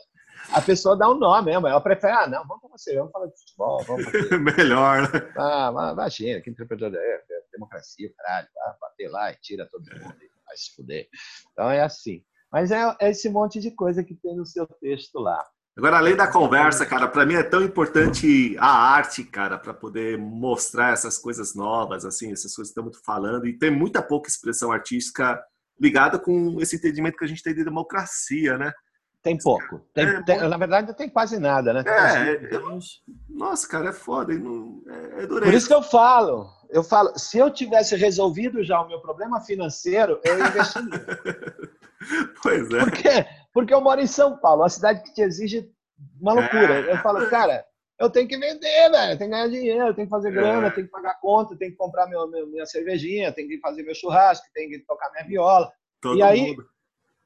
a 0.50 0.62
pessoa 0.62 0.98
dá 0.98 1.10
um 1.10 1.18
nome 1.18 1.52
mesmo. 1.52 1.68
Ela 1.68 1.82
prefere, 1.82 2.14
ah, 2.14 2.28
não, 2.28 2.46
vamos 2.48 2.62
para 2.62 2.72
você, 2.72 2.96
vamos 2.96 3.12
falar 3.12 3.28
de 3.28 3.40
futebol, 3.40 3.84
vamos 3.84 4.06
Melhor, 4.58 5.02
né? 5.04 5.34
Ah, 5.38 5.92
imagina, 5.94 6.42
que 6.42 6.50
interpretador 6.50 7.00
é, 7.00 7.16
é 7.16 7.42
democracia, 7.52 8.12
caralho, 8.18 8.48
vai 8.56 8.76
bater 8.82 9.10
lá 9.10 9.32
e 9.32 9.36
tira 9.42 9.68
todo 9.70 9.84
mundo, 9.84 10.16
vai 10.46 10.58
se 10.58 10.76
fuder. 10.76 11.08
Então 11.52 11.70
é 11.70 11.82
assim. 11.82 12.24
Mas 12.52 12.72
é, 12.72 12.96
é 13.00 13.10
esse 13.12 13.30
monte 13.30 13.60
de 13.60 13.72
coisa 13.72 14.04
que 14.04 14.16
tem 14.16 14.36
no 14.36 14.46
seu 14.46 14.68
texto 14.68 15.20
lá. 15.20 15.46
Agora, 15.78 15.98
além 15.98 16.16
da 16.16 16.28
conversa, 16.28 16.86
cara, 16.86 17.08
para 17.08 17.26
mim 17.26 17.36
é 17.36 17.44
tão 17.44 17.64
importante 17.64 18.56
a 18.60 18.68
arte, 18.68 19.24
cara, 19.24 19.58
para 19.58 19.74
poder 19.74 20.18
mostrar 20.18 20.92
essas 20.92 21.18
coisas 21.18 21.56
novas, 21.56 22.04
assim, 22.04 22.32
essas 22.32 22.54
coisas 22.54 22.74
que 22.74 22.80
estamos 22.80 23.00
falando. 23.06 23.48
E 23.48 23.58
tem 23.58 23.72
muita 23.72 24.02
pouca 24.02 24.30
expressão 24.30 24.72
artística 24.72 25.42
ligada 25.80 26.20
com 26.20 26.62
esse 26.62 26.76
entendimento 26.76 27.18
que 27.18 27.24
a 27.24 27.28
gente 27.28 27.42
tem 27.42 27.56
de 27.56 27.64
democracia, 27.64 28.58
né? 28.58 28.72
Tem 29.24 29.38
pouco. 29.38 29.80
Tem, 29.94 30.06
é, 30.06 30.24
tem, 30.24 30.38
na 30.50 30.58
verdade, 30.58 30.88
não 30.88 30.96
tem 30.96 31.08
quase 31.08 31.40
nada, 31.40 31.74
né? 31.74 31.84
É, 31.86 32.56
eu, 32.56 32.80
nossa, 33.30 33.68
cara, 33.68 33.90
é 33.90 33.94
foda. 33.94 34.34
Não, 34.34 34.82
é, 34.88 35.24
é 35.24 35.28
Por 35.28 35.54
isso 35.54 35.68
que 35.68 35.74
eu 35.74 35.84
falo. 35.84 36.50
Eu 36.70 36.84
falo, 36.84 37.18
se 37.18 37.38
eu 37.38 37.50
tivesse 37.52 37.96
resolvido 37.96 38.64
já 38.64 38.82
o 38.82 38.88
meu 38.88 39.00
problema 39.00 39.40
financeiro, 39.40 40.20
eu 40.24 40.40
investiria. 40.40 41.06
pois 42.42 42.72
é. 42.72 42.80
Por 42.80 42.92
quê? 42.92 43.26
Porque 43.54 43.74
eu 43.74 43.82
moro 43.82 44.00
em 44.00 44.08
São 44.08 44.38
Paulo, 44.38 44.62
uma 44.62 44.70
cidade 44.70 45.04
que 45.04 45.14
te 45.14 45.22
exige 45.22 45.70
uma 46.20 46.34
loucura. 46.34 46.80
É. 46.80 46.94
Eu 46.94 46.98
falo, 46.98 47.30
cara, 47.30 47.66
eu 48.00 48.10
tenho 48.10 48.28
que 48.28 48.38
vender, 48.38 48.90
velho, 48.90 49.12
eu 49.12 49.18
tenho 49.18 49.30
que 49.30 49.36
ganhar 49.36 49.48
dinheiro, 49.48 49.94
tenho 49.94 50.08
que 50.08 50.12
fazer 50.12 50.32
grana, 50.32 50.68
é. 50.68 50.72
tenho 50.72 50.88
que 50.88 50.92
pagar 50.92 51.20
conta, 51.20 51.56
tenho 51.56 51.72
que 51.72 51.78
comprar 51.78 52.08
meu, 52.08 52.28
meu, 52.28 52.48
minha 52.48 52.66
cervejinha, 52.66 53.32
tenho 53.32 53.48
que 53.48 53.60
fazer 53.60 53.84
meu 53.84 53.94
churrasco, 53.94 54.48
tenho 54.54 54.70
que 54.70 54.80
tocar 54.80 55.12
minha 55.12 55.26
viola. 55.26 55.72
Todo 56.02 56.18
e 56.18 56.24
aí, 56.24 56.48
mundo. 56.48 56.66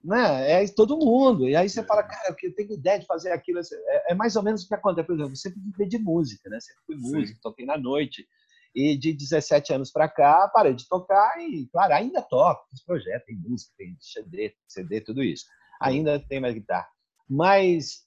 né, 0.03 0.63
é 0.63 0.67
todo 0.67 0.97
mundo. 0.97 1.47
E 1.47 1.55
aí 1.55 1.69
você 1.69 1.79
é. 1.79 1.83
fala, 1.83 2.03
cara, 2.03 2.35
eu 2.43 2.55
tenho 2.55 2.73
ideia 2.73 2.99
de 2.99 3.05
fazer 3.05 3.31
aquilo. 3.31 3.59
É, 3.59 4.11
é, 4.11 4.15
mais 4.15 4.35
ou 4.35 4.43
menos 4.43 4.63
o 4.63 4.67
que 4.67 4.75
acontece. 4.75 5.07
Por 5.07 5.13
exemplo, 5.13 5.31
eu 5.31 5.37
sempre 5.37 5.59
vivi 5.61 5.87
de 5.87 5.99
música, 5.99 6.49
né? 6.49 6.59
Sempre 6.59 6.81
fui 6.85 6.95
músico, 6.97 7.39
toquei 7.41 7.65
na 7.65 7.77
noite. 7.77 8.27
E 8.75 8.97
de 8.97 9.13
17 9.13 9.73
anos 9.73 9.89
para 9.89 10.09
cá, 10.09 10.49
parei 10.53 10.73
de 10.73 10.85
tocar 10.89 11.39
e, 11.39 11.65
claro, 11.71 11.93
ainda 11.93 12.21
toco. 12.21 12.67
Fiz 12.69 12.83
projeto, 12.83 13.23
tem 13.23 13.37
música, 13.37 13.71
tem 13.77 13.95
CD, 14.01 14.53
CD, 14.67 14.99
tudo 14.99 15.23
isso 15.23 15.45
ainda 15.81 16.19
tem 16.19 16.39
mais 16.39 16.53
guitarra. 16.53 16.87
Mas 17.29 18.05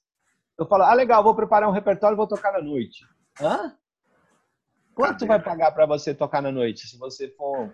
eu 0.57 0.65
falo, 0.65 0.83
ah, 0.83 0.93
legal, 0.93 1.23
vou 1.23 1.35
preparar 1.35 1.69
um 1.69 1.73
repertório 1.73 2.15
e 2.15 2.17
vou 2.17 2.27
tocar 2.27 2.51
na 2.51 2.61
noite. 2.61 3.05
Hã? 3.39 3.75
Quanto 4.93 5.25
vai 5.25 5.41
pagar 5.41 5.71
para 5.71 5.85
você 5.85 6.13
tocar 6.13 6.41
na 6.41 6.51
noite? 6.51 6.85
Se 6.85 6.97
você 6.97 7.29
for. 7.29 7.73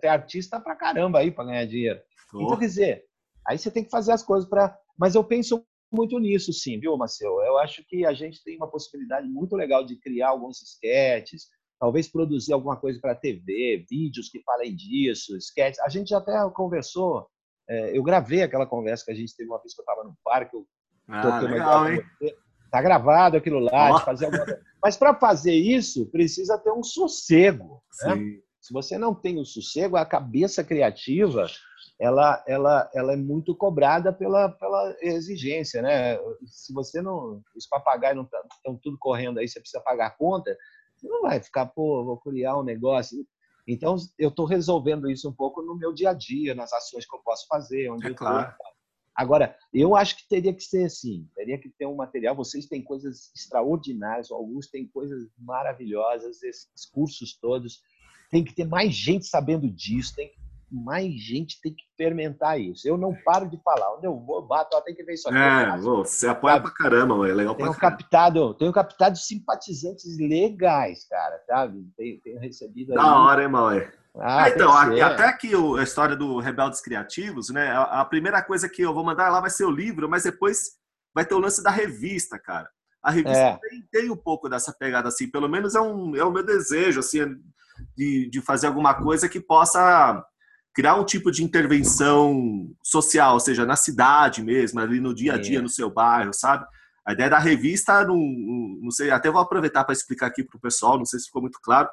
Tem 0.00 0.08
artista 0.08 0.60
pra 0.60 0.76
caramba 0.76 1.18
aí 1.18 1.30
para 1.30 1.46
ganhar 1.46 1.64
dinheiro. 1.66 2.00
Oh. 2.32 2.42
Então, 2.42 2.56
quer 2.56 2.66
dizer, 2.66 3.04
aí 3.44 3.58
você 3.58 3.70
tem 3.70 3.82
que 3.82 3.90
fazer 3.90 4.12
as 4.12 4.22
coisas 4.22 4.48
para. 4.48 4.78
Mas 4.96 5.16
eu 5.16 5.24
penso 5.24 5.66
muito 5.92 6.18
nisso, 6.20 6.52
sim, 6.52 6.78
viu, 6.78 6.96
Marcelo? 6.96 7.40
Eu 7.42 7.58
acho 7.58 7.84
que 7.88 8.06
a 8.06 8.12
gente 8.12 8.42
tem 8.44 8.56
uma 8.56 8.70
possibilidade 8.70 9.26
muito 9.26 9.56
legal 9.56 9.84
de 9.84 9.96
criar 9.96 10.28
alguns 10.28 10.62
sketches, 10.62 11.48
talvez 11.80 12.08
produzir 12.08 12.52
alguma 12.52 12.76
coisa 12.76 13.00
para 13.00 13.14
TV, 13.14 13.84
vídeos 13.90 14.28
que 14.28 14.42
falem 14.42 14.74
disso, 14.74 15.36
sketches. 15.36 15.80
A 15.80 15.88
gente 15.88 16.10
já 16.10 16.18
até 16.18 16.32
conversou 16.50 17.26
é, 17.68 17.96
eu 17.96 18.02
gravei 18.02 18.42
aquela 18.42 18.66
conversa 18.66 19.04
que 19.04 19.12
a 19.12 19.14
gente 19.14 19.34
teve 19.36 19.48
uma 19.50 19.60
vez 19.60 19.74
que 19.74 19.80
eu 19.80 19.84
estava 19.84 20.04
no 20.04 20.16
parque, 20.24 20.56
eu 20.56 20.66
ah, 21.08 21.22
toquei 21.22 21.48
legal, 21.48 21.86
uma 21.86 22.02
Tá 22.70 22.82
gravado 22.82 23.36
aquilo 23.36 23.60
lá, 23.60 23.94
oh. 23.94 24.00
fazer 24.00 24.26
alguma... 24.26 24.44
Mas 24.82 24.96
para 24.96 25.14
fazer 25.14 25.54
isso, 25.54 26.06
precisa 26.10 26.58
ter 26.58 26.72
um 26.72 26.82
sossego. 26.82 27.82
Né? 28.02 28.38
Se 28.60 28.72
você 28.72 28.98
não 28.98 29.14
tem 29.14 29.38
o 29.38 29.42
um 29.42 29.44
sossego, 29.44 29.96
a 29.96 30.04
cabeça 30.04 30.64
criativa 30.64 31.46
ela, 31.98 32.42
ela, 32.46 32.90
ela 32.94 33.12
é 33.12 33.16
muito 33.16 33.56
cobrada 33.56 34.12
pela, 34.12 34.50
pela 34.50 34.94
exigência, 35.00 35.80
né? 35.80 36.18
Se 36.46 36.72
você 36.72 37.00
não, 37.00 37.42
os 37.56 37.66
papagaios 37.66 38.16
não 38.16 38.24
estão 38.24 38.78
tudo 38.82 38.98
correndo 38.98 39.38
aí, 39.38 39.48
você 39.48 39.60
precisa 39.60 39.82
pagar 39.82 40.08
a 40.08 40.10
conta, 40.10 40.54
você 40.94 41.08
não 41.08 41.22
vai 41.22 41.40
ficar, 41.40 41.66
pô, 41.66 42.04
vou 42.04 42.18
criar 42.18 42.58
um 42.58 42.64
negócio. 42.64 43.16
Então, 43.66 43.96
eu 44.18 44.28
estou 44.28 44.46
resolvendo 44.46 45.10
isso 45.10 45.28
um 45.28 45.32
pouco 45.32 45.60
no 45.60 45.74
meu 45.74 45.92
dia 45.92 46.10
a 46.10 46.14
dia, 46.14 46.54
nas 46.54 46.72
ações 46.72 47.04
que 47.04 47.14
eu 47.14 47.20
posso 47.20 47.46
fazer. 47.48 47.90
Onde 47.90 48.06
é 48.06 48.14
claro. 48.14 48.54
Agora, 49.14 49.56
eu 49.72 49.96
acho 49.96 50.18
que 50.18 50.28
teria 50.28 50.52
que 50.52 50.62
ser 50.62 50.84
assim, 50.84 51.26
teria 51.34 51.58
que 51.58 51.70
ter 51.70 51.86
um 51.86 51.96
material. 51.96 52.36
Vocês 52.36 52.66
têm 52.66 52.82
coisas 52.82 53.32
extraordinárias, 53.34 54.30
alguns 54.30 54.68
têm 54.68 54.86
coisas 54.86 55.26
maravilhosas, 55.38 56.42
esses 56.42 56.86
cursos 56.92 57.34
todos. 57.34 57.80
Tem 58.30 58.44
que 58.44 58.54
ter 58.54 58.66
mais 58.66 58.94
gente 58.94 59.26
sabendo 59.26 59.70
disso, 59.70 60.14
tem 60.14 60.28
que 60.28 60.45
mais 60.70 61.12
gente 61.14 61.60
tem 61.60 61.72
que 61.72 61.84
fermentar 61.96 62.60
isso. 62.60 62.86
Eu 62.88 62.98
não 62.98 63.14
paro 63.24 63.48
de 63.48 63.60
falar. 63.62 63.96
Onde 63.96 64.06
eu 64.06 64.18
vou, 64.18 64.46
bato, 64.46 64.80
tem 64.82 64.94
que 64.94 65.04
ver 65.04 65.14
isso 65.14 65.28
aqui. 65.28 65.38
É, 65.38 65.76
você 65.78 66.26
apoia 66.26 66.60
pra 66.60 66.70
caramba, 66.70 67.16
mano. 67.16 67.30
É 67.30 67.34
legal 67.34 67.54
tenho 67.54 67.70
pra 67.70 67.80
captado, 67.80 68.54
Tenho 68.54 68.72
captado 68.72 69.16
simpatizantes 69.16 70.18
legais, 70.18 71.06
cara, 71.08 71.40
sabe? 71.46 71.86
Tenho, 71.96 72.20
tenho 72.20 72.40
recebido 72.40 72.94
Da 72.94 73.02
aí... 73.02 73.08
hora, 73.08 73.42
hein, 73.42 73.48
mano? 73.48 73.86
Ah, 74.18 74.44
ah, 74.44 74.48
então, 74.48 74.72
até 74.72 75.26
aqui 75.26 75.50
a 75.78 75.82
história 75.82 76.16
do 76.16 76.38
Rebeldes 76.38 76.80
Criativos, 76.80 77.50
né? 77.50 77.70
A, 77.72 78.00
a, 78.00 78.04
primeira 78.04 78.42
coisa 78.42 78.66
que 78.66 78.80
eu 78.80 78.94
vou 78.94 79.04
mandar 79.04 79.28
lá 79.28 79.40
vai 79.40 79.50
ser 79.50 79.66
o 79.66 79.70
livro, 79.70 80.08
mas 80.08 80.22
depois 80.22 80.70
vai 81.14 81.24
ter 81.24 81.34
o 81.34 81.38
lance 81.38 81.62
da 81.62 81.70
revista, 81.70 82.38
cara. 82.38 82.66
A 83.02 83.10
revista 83.10 83.38
é. 83.38 83.58
tem, 83.58 83.88
tem, 83.92 84.10
um 84.10 84.16
pouco 84.16 84.48
dessa 84.48 84.72
pegada 84.72 85.08
assim, 85.08 85.30
pelo 85.30 85.48
menos 85.48 85.74
é, 85.74 85.80
um, 85.80 86.16
é 86.16 86.24
o 86.24 86.32
meu 86.32 86.44
desejo, 86.44 87.00
assim, 87.00 87.26
de, 87.94 88.30
de 88.30 88.40
fazer 88.40 88.68
alguma 88.68 88.94
coisa 88.94 89.28
que 89.28 89.38
possa 89.38 90.24
criar 90.76 90.96
um 90.96 91.06
tipo 91.06 91.30
de 91.30 91.42
intervenção 91.42 92.68
social, 92.82 93.32
ou 93.32 93.40
seja, 93.40 93.64
na 93.64 93.76
cidade 93.76 94.42
mesmo, 94.42 94.78
ali 94.78 95.00
no 95.00 95.14
dia 95.14 95.32
a 95.32 95.38
dia, 95.38 95.62
no 95.62 95.70
seu 95.70 95.88
bairro, 95.88 96.34
sabe? 96.34 96.66
A 97.02 97.14
ideia 97.14 97.30
da 97.30 97.38
revista, 97.38 98.04
não, 98.04 98.18
não 98.82 98.90
sei, 98.90 99.10
até 99.10 99.30
vou 99.30 99.40
aproveitar 99.40 99.84
para 99.84 99.94
explicar 99.94 100.26
aqui 100.26 100.44
para 100.44 100.58
o 100.58 100.60
pessoal, 100.60 100.98
não 100.98 101.06
sei 101.06 101.18
se 101.18 101.26
ficou 101.26 101.40
muito 101.40 101.58
claro. 101.62 101.88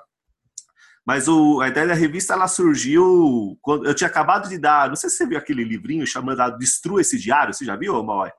Mas 1.05 1.29
o, 1.29 1.61
a 1.61 1.69
ideia 1.69 1.87
da 1.87 1.93
revista 1.93 2.33
ela 2.33 2.47
surgiu 2.49 3.57
quando 3.61 3.85
eu 3.85 3.93
tinha 3.93 4.09
acabado 4.09 4.49
de 4.49 4.57
dar. 4.57 4.89
Não 4.89 4.97
sei 4.97 5.09
se 5.09 5.15
você 5.15 5.27
viu 5.27 5.37
aquele 5.37 5.63
livrinho 5.63 6.05
chamado 6.05 6.57
Destrua 6.57 6.99
esse 6.99 7.17
Diário. 7.17 7.53
Você 7.53 7.63
já 7.63 7.77
viu, 7.77 8.01
Maui? 8.03 8.31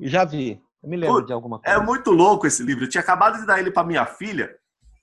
Já 0.00 0.24
vi. 0.24 0.62
Eu 0.82 0.88
me 0.88 0.96
lembro 0.96 1.16
Pô, 1.16 1.20
de 1.22 1.32
alguma 1.32 1.56
é 1.62 1.72
coisa. 1.72 1.82
É 1.82 1.84
muito 1.84 2.10
louco 2.10 2.46
esse 2.46 2.62
livro. 2.62 2.84
Eu 2.84 2.88
tinha 2.88 3.00
acabado 3.00 3.38
de 3.38 3.46
dar 3.46 3.58
ele 3.58 3.70
para 3.70 3.86
minha 3.86 4.04
filha. 4.04 4.54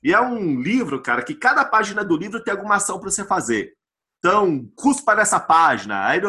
E 0.03 0.13
é 0.13 0.21
um 0.21 0.59
livro, 0.59 1.01
cara, 1.01 1.23
que 1.23 1.35
cada 1.35 1.65
página 1.65 2.03
do 2.03 2.17
livro 2.17 2.43
tem 2.43 2.51
alguma 2.51 2.75
ação 2.75 2.99
para 2.99 3.09
você 3.09 3.23
fazer. 3.23 3.73
Então, 4.23 4.71
cuspa 4.75 5.15
nessa 5.15 5.39
página. 5.39 6.05
Aí 6.05 6.21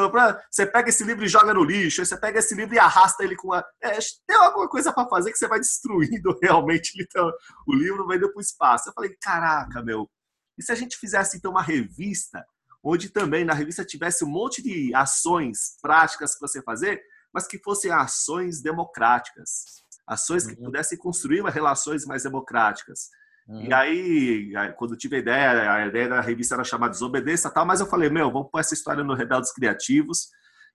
você 0.50 0.64
pega 0.64 0.88
esse 0.88 1.04
livro 1.04 1.26
e 1.26 1.28
joga 1.28 1.52
no 1.52 1.62
lixo. 1.62 2.00
Aí 2.00 2.06
você 2.06 2.16
pega 2.16 2.38
esse 2.38 2.54
livro 2.54 2.74
e 2.74 2.78
arrasta 2.78 3.22
ele 3.22 3.36
com 3.36 3.52
a. 3.52 3.62
É, 3.82 3.98
tem 4.26 4.34
alguma 4.34 4.66
coisa 4.66 4.90
para 4.90 5.06
fazer 5.10 5.30
que 5.30 5.36
você 5.36 5.46
vai 5.46 5.60
destruindo 5.60 6.34
realmente 6.42 6.92
então, 6.98 7.30
o 7.66 7.74
livro, 7.74 8.06
vai 8.06 8.16
indo 8.16 8.30
para 8.30 8.38
o 8.38 8.40
espaço. 8.40 8.88
Eu 8.88 8.94
falei, 8.94 9.14
caraca, 9.20 9.82
meu. 9.82 10.10
E 10.56 10.62
se 10.62 10.72
a 10.72 10.74
gente 10.74 10.96
fizesse 10.96 11.36
então 11.36 11.50
uma 11.50 11.60
revista, 11.60 12.42
onde 12.82 13.10
também 13.10 13.44
na 13.44 13.52
revista 13.52 13.84
tivesse 13.84 14.24
um 14.24 14.28
monte 14.28 14.62
de 14.62 14.94
ações 14.94 15.76
práticas 15.82 16.38
para 16.38 16.48
você 16.48 16.62
fazer, 16.62 17.02
mas 17.30 17.46
que 17.46 17.58
fossem 17.58 17.90
ações 17.90 18.62
democráticas, 18.62 19.84
ações 20.06 20.46
que 20.46 20.54
uhum. 20.54 20.64
pudessem 20.64 20.96
construir 20.96 21.44
relações 21.44 22.06
mais 22.06 22.22
democráticas. 22.22 23.10
Uhum. 23.48 23.64
E 23.64 23.74
aí, 23.74 24.52
quando 24.76 24.96
tive 24.96 25.16
a 25.16 25.18
ideia, 25.18 25.72
a 25.72 25.86
ideia 25.86 26.08
da 26.08 26.20
revista 26.20 26.54
era 26.54 26.64
chamada 26.64 26.92
Desobedeça 26.92 27.50
tal, 27.50 27.66
mas 27.66 27.80
eu 27.80 27.86
falei, 27.86 28.08
meu, 28.08 28.30
vamos 28.30 28.48
pôr 28.50 28.60
essa 28.60 28.74
história 28.74 29.02
no 29.02 29.14
Rebeldes 29.14 29.52
Criativos. 29.52 30.28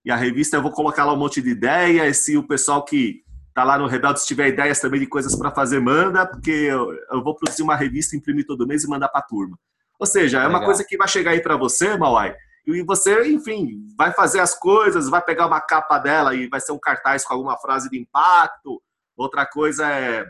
E 0.04 0.10
a 0.10 0.16
revista 0.16 0.56
eu 0.56 0.62
vou 0.62 0.70
colocar 0.70 1.04
lá 1.04 1.12
um 1.12 1.18
monte 1.18 1.42
de 1.42 1.50
ideias. 1.50 2.18
Se 2.18 2.36
o 2.36 2.46
pessoal 2.46 2.84
que 2.84 3.22
tá 3.54 3.64
lá 3.64 3.78
no 3.78 3.86
Rebeldes 3.86 4.24
tiver 4.24 4.48
ideias 4.48 4.80
também 4.80 5.00
de 5.00 5.06
coisas 5.06 5.34
para 5.34 5.50
fazer, 5.50 5.80
manda, 5.80 6.26
porque 6.26 6.50
eu, 6.50 6.92
eu, 7.10 7.24
vou 7.24 7.34
produzir 7.34 7.62
uma 7.62 7.74
revista, 7.74 8.16
imprimir 8.16 8.46
todo 8.46 8.66
mês 8.66 8.84
e 8.84 8.88
mandar 8.88 9.08
para 9.08 9.20
a 9.20 9.24
turma. 9.24 9.58
Ou 9.98 10.06
seja, 10.06 10.38
é 10.38 10.42
uma 10.42 10.60
Legal. 10.60 10.66
coisa 10.66 10.84
que 10.84 10.96
vai 10.96 11.08
chegar 11.08 11.32
aí 11.32 11.42
para 11.42 11.56
você, 11.56 11.96
Mauai, 11.96 12.36
e 12.64 12.82
você, 12.82 13.26
enfim, 13.26 13.88
vai 13.96 14.12
fazer 14.12 14.40
as 14.40 14.54
coisas, 14.56 15.08
vai 15.08 15.22
pegar 15.22 15.46
uma 15.46 15.60
capa 15.60 15.98
dela 15.98 16.34
e 16.34 16.46
vai 16.48 16.60
ser 16.60 16.72
um 16.72 16.78
cartaz 16.78 17.24
com 17.24 17.32
alguma 17.32 17.56
frase 17.56 17.88
de 17.88 17.98
impacto. 17.98 18.80
Outra 19.16 19.46
coisa 19.46 19.90
é 19.90 20.24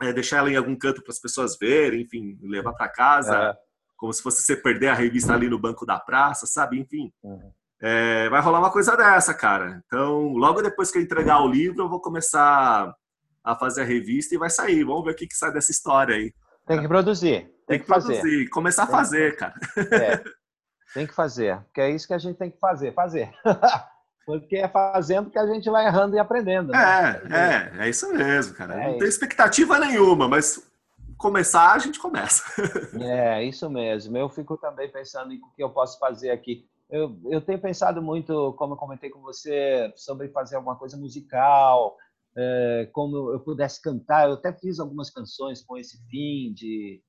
é, 0.00 0.12
deixar 0.12 0.38
ela 0.38 0.50
em 0.50 0.56
algum 0.56 0.76
canto 0.76 1.02
para 1.02 1.12
as 1.12 1.18
pessoas 1.18 1.56
verem, 1.58 2.02
enfim, 2.02 2.38
levar 2.42 2.72
para 2.72 2.88
casa, 2.88 3.36
é. 3.36 3.54
como 3.96 4.12
se 4.12 4.22
fosse 4.22 4.42
você 4.42 4.56
perder 4.56 4.88
a 4.88 4.94
revista 4.94 5.34
ali 5.34 5.48
no 5.48 5.58
banco 5.58 5.84
da 5.84 5.98
praça, 5.98 6.46
sabe? 6.46 6.78
Enfim, 6.78 7.12
uhum. 7.22 7.52
é, 7.80 8.28
vai 8.28 8.40
rolar 8.40 8.60
uma 8.60 8.72
coisa 8.72 8.96
dessa, 8.96 9.34
cara. 9.34 9.82
Então, 9.86 10.32
logo 10.32 10.62
depois 10.62 10.90
que 10.90 10.98
eu 10.98 11.02
entregar 11.02 11.42
o 11.42 11.48
livro, 11.48 11.82
eu 11.82 11.88
vou 11.88 12.00
começar 12.00 12.94
a 13.42 13.56
fazer 13.56 13.82
a 13.82 13.86
revista 13.86 14.34
e 14.34 14.38
vai 14.38 14.50
sair. 14.50 14.84
Vamos 14.84 15.04
ver 15.04 15.12
o 15.12 15.16
que, 15.16 15.26
que 15.26 15.36
sai 15.36 15.52
dessa 15.52 15.70
história 15.70 16.16
aí. 16.16 16.32
Tem 16.66 16.80
que 16.80 16.88
produzir. 16.88 17.40
Tem, 17.40 17.64
tem 17.66 17.78
que, 17.78 17.84
que 17.84 17.90
produzir. 17.90 18.20
Fazer. 18.20 18.48
Começar 18.48 18.82
a 18.84 18.86
fazer, 18.86 19.36
cara. 19.36 19.54
É. 19.92 20.22
Tem 20.92 21.06
que 21.06 21.14
fazer, 21.14 21.60
porque 21.64 21.80
é 21.80 21.90
isso 21.90 22.06
que 22.06 22.14
a 22.14 22.18
gente 22.18 22.36
tem 22.36 22.50
que 22.50 22.58
fazer, 22.58 22.92
fazer. 22.92 23.30
Porque 24.38 24.56
é 24.56 24.68
fazendo 24.68 25.30
que 25.30 25.38
a 25.38 25.46
gente 25.46 25.68
vai 25.68 25.86
errando 25.86 26.14
e 26.14 26.18
aprendendo. 26.18 26.72
Né? 26.72 26.78
É, 26.78 27.82
é, 27.82 27.86
é 27.86 27.88
isso 27.88 28.12
mesmo, 28.12 28.54
cara. 28.54 28.74
É 28.74 28.92
não 28.92 28.98
tem 28.98 29.08
expectativa 29.08 29.78
nenhuma, 29.78 30.28
mas 30.28 30.70
começar, 31.16 31.72
a 31.72 31.78
gente 31.78 31.98
começa. 31.98 32.44
É, 33.00 33.44
isso 33.44 33.68
mesmo. 33.68 34.16
Eu 34.16 34.28
fico 34.28 34.56
também 34.56 34.90
pensando 34.90 35.32
em 35.32 35.36
o 35.38 35.50
que 35.54 35.62
eu 35.62 35.70
posso 35.70 35.98
fazer 35.98 36.30
aqui. 36.30 36.66
Eu, 36.88 37.16
eu 37.26 37.40
tenho 37.40 37.60
pensado 37.60 38.02
muito, 38.02 38.52
como 38.54 38.74
eu 38.74 38.78
comentei 38.78 39.10
com 39.10 39.20
você, 39.20 39.92
sobre 39.96 40.28
fazer 40.28 40.56
alguma 40.56 40.76
coisa 40.76 40.96
musical, 40.96 41.96
é, 42.36 42.88
como 42.92 43.32
eu 43.32 43.40
pudesse 43.40 43.80
cantar. 43.80 44.28
Eu 44.28 44.34
até 44.34 44.52
fiz 44.52 44.80
algumas 44.80 45.10
canções 45.10 45.62
com 45.62 45.76
esse 45.76 45.98
fim 46.08 46.52
de, 46.52 47.00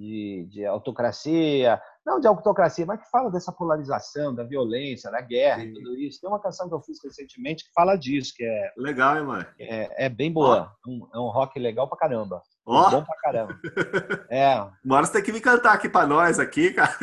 de, 0.00 0.46
de 0.48 0.64
autocracia, 0.64 1.80
não 2.04 2.18
de 2.18 2.26
autocracia, 2.26 2.86
mas 2.86 3.00
que 3.00 3.10
fala 3.10 3.30
dessa 3.30 3.52
polarização, 3.52 4.34
da 4.34 4.42
violência, 4.42 5.10
da 5.10 5.20
guerra 5.20 5.60
Sim. 5.60 5.68
e 5.68 5.72
tudo 5.74 5.96
isso. 5.96 6.20
Tem 6.20 6.30
uma 6.30 6.40
canção 6.40 6.68
que 6.68 6.74
eu 6.74 6.80
fiz 6.80 6.98
recentemente 7.04 7.64
que 7.64 7.72
fala 7.74 7.96
disso, 7.96 8.32
que 8.34 8.42
é... 8.42 8.72
Legal, 8.78 9.18
hein, 9.18 9.24
mãe? 9.24 9.46
É, 9.58 10.06
é 10.06 10.08
bem 10.08 10.32
boa. 10.32 10.72
Um, 10.86 11.06
é 11.14 11.18
um 11.18 11.28
rock 11.28 11.58
legal 11.58 11.86
pra 11.86 11.98
caramba. 11.98 12.42
Oh. 12.64 12.88
Bom 12.88 13.04
pra 13.04 13.16
caramba. 13.22 13.58
É. 14.30 14.64
Uma 14.84 14.96
hora 14.96 15.06
você 15.06 15.14
tem 15.14 15.22
que 15.24 15.32
me 15.32 15.40
cantar 15.40 15.74
aqui 15.74 15.88
pra 15.88 16.06
nós, 16.06 16.38
aqui, 16.38 16.72
cara. 16.72 16.96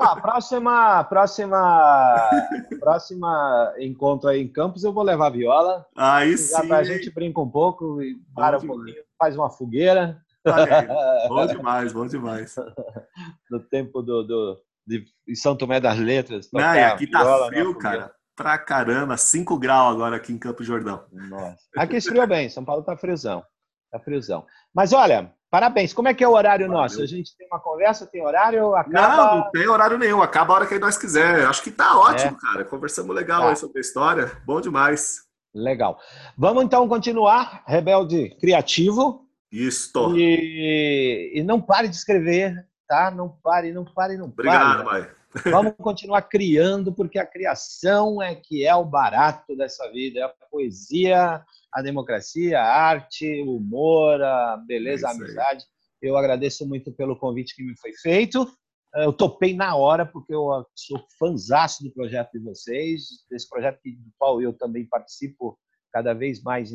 a 0.00 0.20
próxima, 0.20 1.02
próxima, 1.04 2.30
próxima 2.78 3.74
encontro 3.80 4.28
aí 4.28 4.40
em 4.40 4.48
Campos, 4.48 4.84
eu 4.84 4.92
vou 4.92 5.02
levar 5.02 5.26
a 5.26 5.30
viola. 5.30 5.84
Aí 5.96 6.38
sim. 6.38 6.72
A 6.72 6.84
gente 6.84 7.12
brinca 7.12 7.40
um 7.40 7.50
pouco 7.50 8.00
e 8.00 8.16
para 8.34 8.58
um 8.58 8.66
pouquinho, 8.66 9.02
faz 9.18 9.36
uma 9.36 9.50
fogueira. 9.50 10.22
Bom 11.28 11.46
demais, 11.46 11.92
bom 11.92 12.06
demais. 12.06 12.56
No 13.50 13.60
tempo 13.60 14.02
do, 14.02 14.22
do, 14.22 14.60
de 14.86 15.04
São 15.34 15.56
Tomé 15.56 15.80
das 15.80 15.98
Letras. 15.98 16.48
Não, 16.52 16.74
e 16.74 16.82
aqui 16.82 17.06
tá 17.06 17.46
frio, 17.46 17.76
cara. 17.78 18.12
Pra 18.36 18.56
caramba, 18.56 19.16
5 19.16 19.58
graus 19.58 19.94
agora 19.94 20.16
aqui 20.16 20.32
em 20.32 20.38
Campo 20.38 20.64
Jordão. 20.64 21.04
Nossa. 21.12 21.58
Aqui 21.76 21.96
esfriou 21.96 22.26
bem, 22.26 22.48
São 22.48 22.64
Paulo 22.64 22.82
tá 22.82 22.96
friozão. 22.96 23.44
Tá 23.90 23.98
friozão. 23.98 24.46
Mas 24.74 24.92
olha, 24.92 25.34
parabéns. 25.50 25.92
Como 25.92 26.08
é 26.08 26.14
que 26.14 26.24
é 26.24 26.28
o 26.28 26.32
horário 26.32 26.66
Valeu. 26.66 26.82
nosso? 26.82 27.02
A 27.02 27.06
gente 27.06 27.36
tem 27.36 27.46
uma 27.48 27.60
conversa, 27.60 28.06
tem 28.06 28.24
horário? 28.24 28.74
Acaba... 28.74 29.16
Não, 29.16 29.36
não 29.36 29.50
tem 29.50 29.68
horário 29.68 29.98
nenhum. 29.98 30.22
Acaba 30.22 30.54
a 30.54 30.56
hora 30.56 30.66
que 30.66 30.78
nós 30.78 30.96
quiser. 30.96 31.44
Acho 31.44 31.62
que 31.62 31.70
tá 31.70 31.98
ótimo, 31.98 32.36
é. 32.36 32.40
cara. 32.40 32.64
Conversamos 32.64 33.14
legal 33.14 33.42
tá. 33.42 33.48
aí 33.50 33.56
sobre 33.56 33.78
a 33.78 33.80
história. 33.80 34.30
Bom 34.46 34.60
demais. 34.60 35.28
Legal. 35.54 35.98
Vamos 36.38 36.64
então 36.64 36.88
continuar. 36.88 37.64
Rebelde 37.66 38.36
Criativo. 38.40 39.19
Isto. 39.50 40.16
E, 40.16 41.32
e 41.34 41.42
não 41.42 41.60
pare 41.60 41.88
de 41.88 41.96
escrever, 41.96 42.66
tá? 42.88 43.10
Não 43.10 43.28
pare, 43.28 43.72
não 43.72 43.84
pare, 43.84 44.16
não 44.16 44.30
pare. 44.30 44.48
Obrigado, 44.48 44.84
pai. 44.84 45.10
Vamos 45.50 45.74
continuar 45.76 46.22
criando, 46.22 46.92
porque 46.92 47.18
a 47.18 47.26
criação 47.26 48.20
é 48.20 48.34
que 48.34 48.66
é 48.66 48.74
o 48.74 48.84
barato 48.84 49.56
dessa 49.56 49.90
vida. 49.92 50.20
É 50.20 50.22
a 50.22 50.34
poesia, 50.50 51.44
a 51.72 51.82
democracia, 51.82 52.60
a 52.60 52.64
arte, 52.64 53.42
o 53.42 53.56
humor, 53.56 54.20
a 54.22 54.56
beleza, 54.56 55.08
a 55.08 55.12
amizade. 55.12 55.64
Eu 56.02 56.16
agradeço 56.16 56.66
muito 56.66 56.92
pelo 56.92 57.16
convite 57.16 57.54
que 57.54 57.62
me 57.62 57.76
foi 57.78 57.92
feito. 57.92 58.50
Eu 58.94 59.12
topei 59.12 59.54
na 59.54 59.76
hora, 59.76 60.04
porque 60.04 60.34
eu 60.34 60.66
sou 60.74 61.04
fãzaço 61.16 61.84
do 61.84 61.92
projeto 61.92 62.32
de 62.32 62.40
vocês, 62.40 63.02
desse 63.30 63.48
projeto 63.48 63.78
do 63.84 64.12
qual 64.18 64.42
eu 64.42 64.52
também 64.52 64.84
participo 64.84 65.56
cada 65.92 66.12
vez 66.12 66.42
mais 66.42 66.72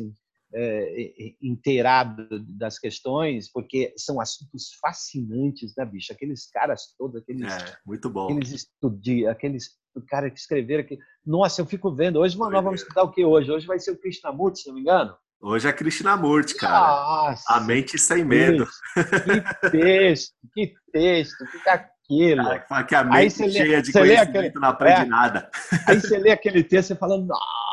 é, 0.58 1.34
inteirado 1.42 2.26
das 2.48 2.78
questões, 2.78 3.50
porque 3.52 3.92
são 3.96 4.20
assuntos 4.20 4.70
fascinantes, 4.80 5.74
né, 5.76 5.84
bicho? 5.84 6.12
Aqueles 6.12 6.48
caras 6.50 6.94
todos, 6.98 7.20
aqueles. 7.20 7.52
É, 7.52 7.76
muito 7.86 8.08
bom. 8.08 8.24
Aqueles 8.24 8.52
estudi 8.52 9.26
aqueles 9.26 9.70
caras 10.08 10.32
que 10.32 10.38
escreveram 10.38 10.82
aqui. 10.82 10.98
Nossa, 11.24 11.60
eu 11.60 11.66
fico 11.66 11.94
vendo. 11.94 12.20
Hoje 12.20 12.38
nós 12.38 12.50
vamos 12.52 12.80
estudar 12.80 13.02
o 13.02 13.10
que 13.10 13.24
hoje? 13.24 13.50
Hoje 13.50 13.66
vai 13.66 13.78
ser 13.78 13.90
o 13.90 13.98
Krishnamurti, 13.98 14.60
se 14.60 14.68
não 14.68 14.74
me 14.74 14.80
engano. 14.80 15.14
Hoje 15.40 15.68
é 15.68 15.72
Krishnamurti, 15.72 16.54
cara. 16.54 17.28
Nossa, 17.28 17.44
a 17.52 17.60
mente 17.60 17.98
sem 17.98 18.24
medo. 18.24 18.66
Que 19.60 19.70
texto, 19.70 20.34
que 20.54 20.74
texto, 20.90 21.44
que 21.44 21.68
aquilo. 21.68 22.44
Cara, 22.44 22.84
que 22.84 22.94
a 22.94 23.04
mente 23.04 23.50
cheia 23.50 23.76
lê, 23.76 23.82
de 23.82 23.92
conhecimento 23.92 24.38
aquele, 24.38 24.54
não 24.54 24.68
aprende 24.68 25.02
é, 25.02 25.04
nada. 25.04 25.50
Aí 25.86 26.00
você 26.00 26.18
lê 26.18 26.30
aquele 26.30 26.64
texto 26.64 26.92
e 26.92 26.96
fala, 26.96 27.18
nossa, 27.18 27.65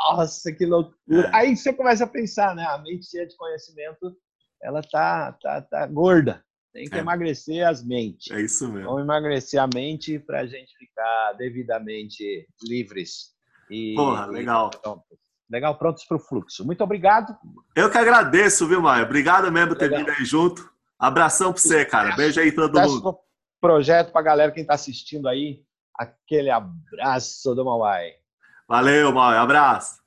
que 0.58 0.66
loucura. 0.66 1.28
É. 1.28 1.36
Aí 1.36 1.56
você 1.56 1.74
começa 1.74 2.04
a 2.04 2.08
pensar, 2.08 2.56
né? 2.56 2.64
A 2.66 2.78
mente 2.78 3.10
cheia 3.10 3.28
de 3.28 3.36
conhecimento, 3.36 4.16
ela 4.62 4.82
tá, 4.82 5.32
tá, 5.42 5.62
tá 5.62 5.88
gorda. 5.88 6.44
Tem 6.74 6.90
que 6.90 6.96
é. 6.96 7.00
emagrecer 7.00 7.68
as 7.68 7.84
mentes. 7.84 8.32
É 8.32 8.42
isso 8.42 8.68
mesmo. 8.68 8.90
Vamos 8.90 9.04
emagrecer 9.04 9.62
a 9.62 9.70
mente 9.74 10.18
para 10.18 10.42
a 10.42 10.46
gente 10.46 10.76
ficar 10.78 11.34
devidamente 11.34 12.48
livres. 12.64 13.34
E, 13.70 13.94
Porra, 13.96 14.26
legal. 14.26 14.72
E 14.74 14.78
prontos. 14.78 15.18
Legal, 15.52 15.78
prontos 15.78 16.04
para 16.06 16.18
o 16.18 16.20
fluxo. 16.20 16.66
Muito 16.66 16.84
obrigado. 16.84 17.38
Eu 17.76 17.92
que 17.92 17.98
agradeço, 17.98 18.68
viu, 18.68 18.82
Maia? 18.82 19.04
Obrigado 19.04 19.52
mesmo 19.52 19.70
por 19.70 19.78
ter 19.78 19.96
vindo 19.96 20.10
aí 20.10 20.26
junto. 20.26 20.68
Abração 20.98 21.54
para 21.54 21.62
você, 21.62 21.86
cara. 21.86 22.16
Beijo 22.16 22.40
aí 22.40 22.52
todo 22.52 22.80
mundo 22.82 23.20
projeto 23.64 24.12
para 24.12 24.20
a 24.20 24.26
galera 24.26 24.52
quem 24.52 24.64
está 24.64 24.74
assistindo 24.74 25.30
aí. 25.30 25.64
Aquele 25.98 26.50
abraço 26.50 27.56
do 27.56 27.64
Mauai. 27.64 28.12
Valeu, 28.74 29.14
Mauai. 29.14 29.38
Abraço. 29.38 30.03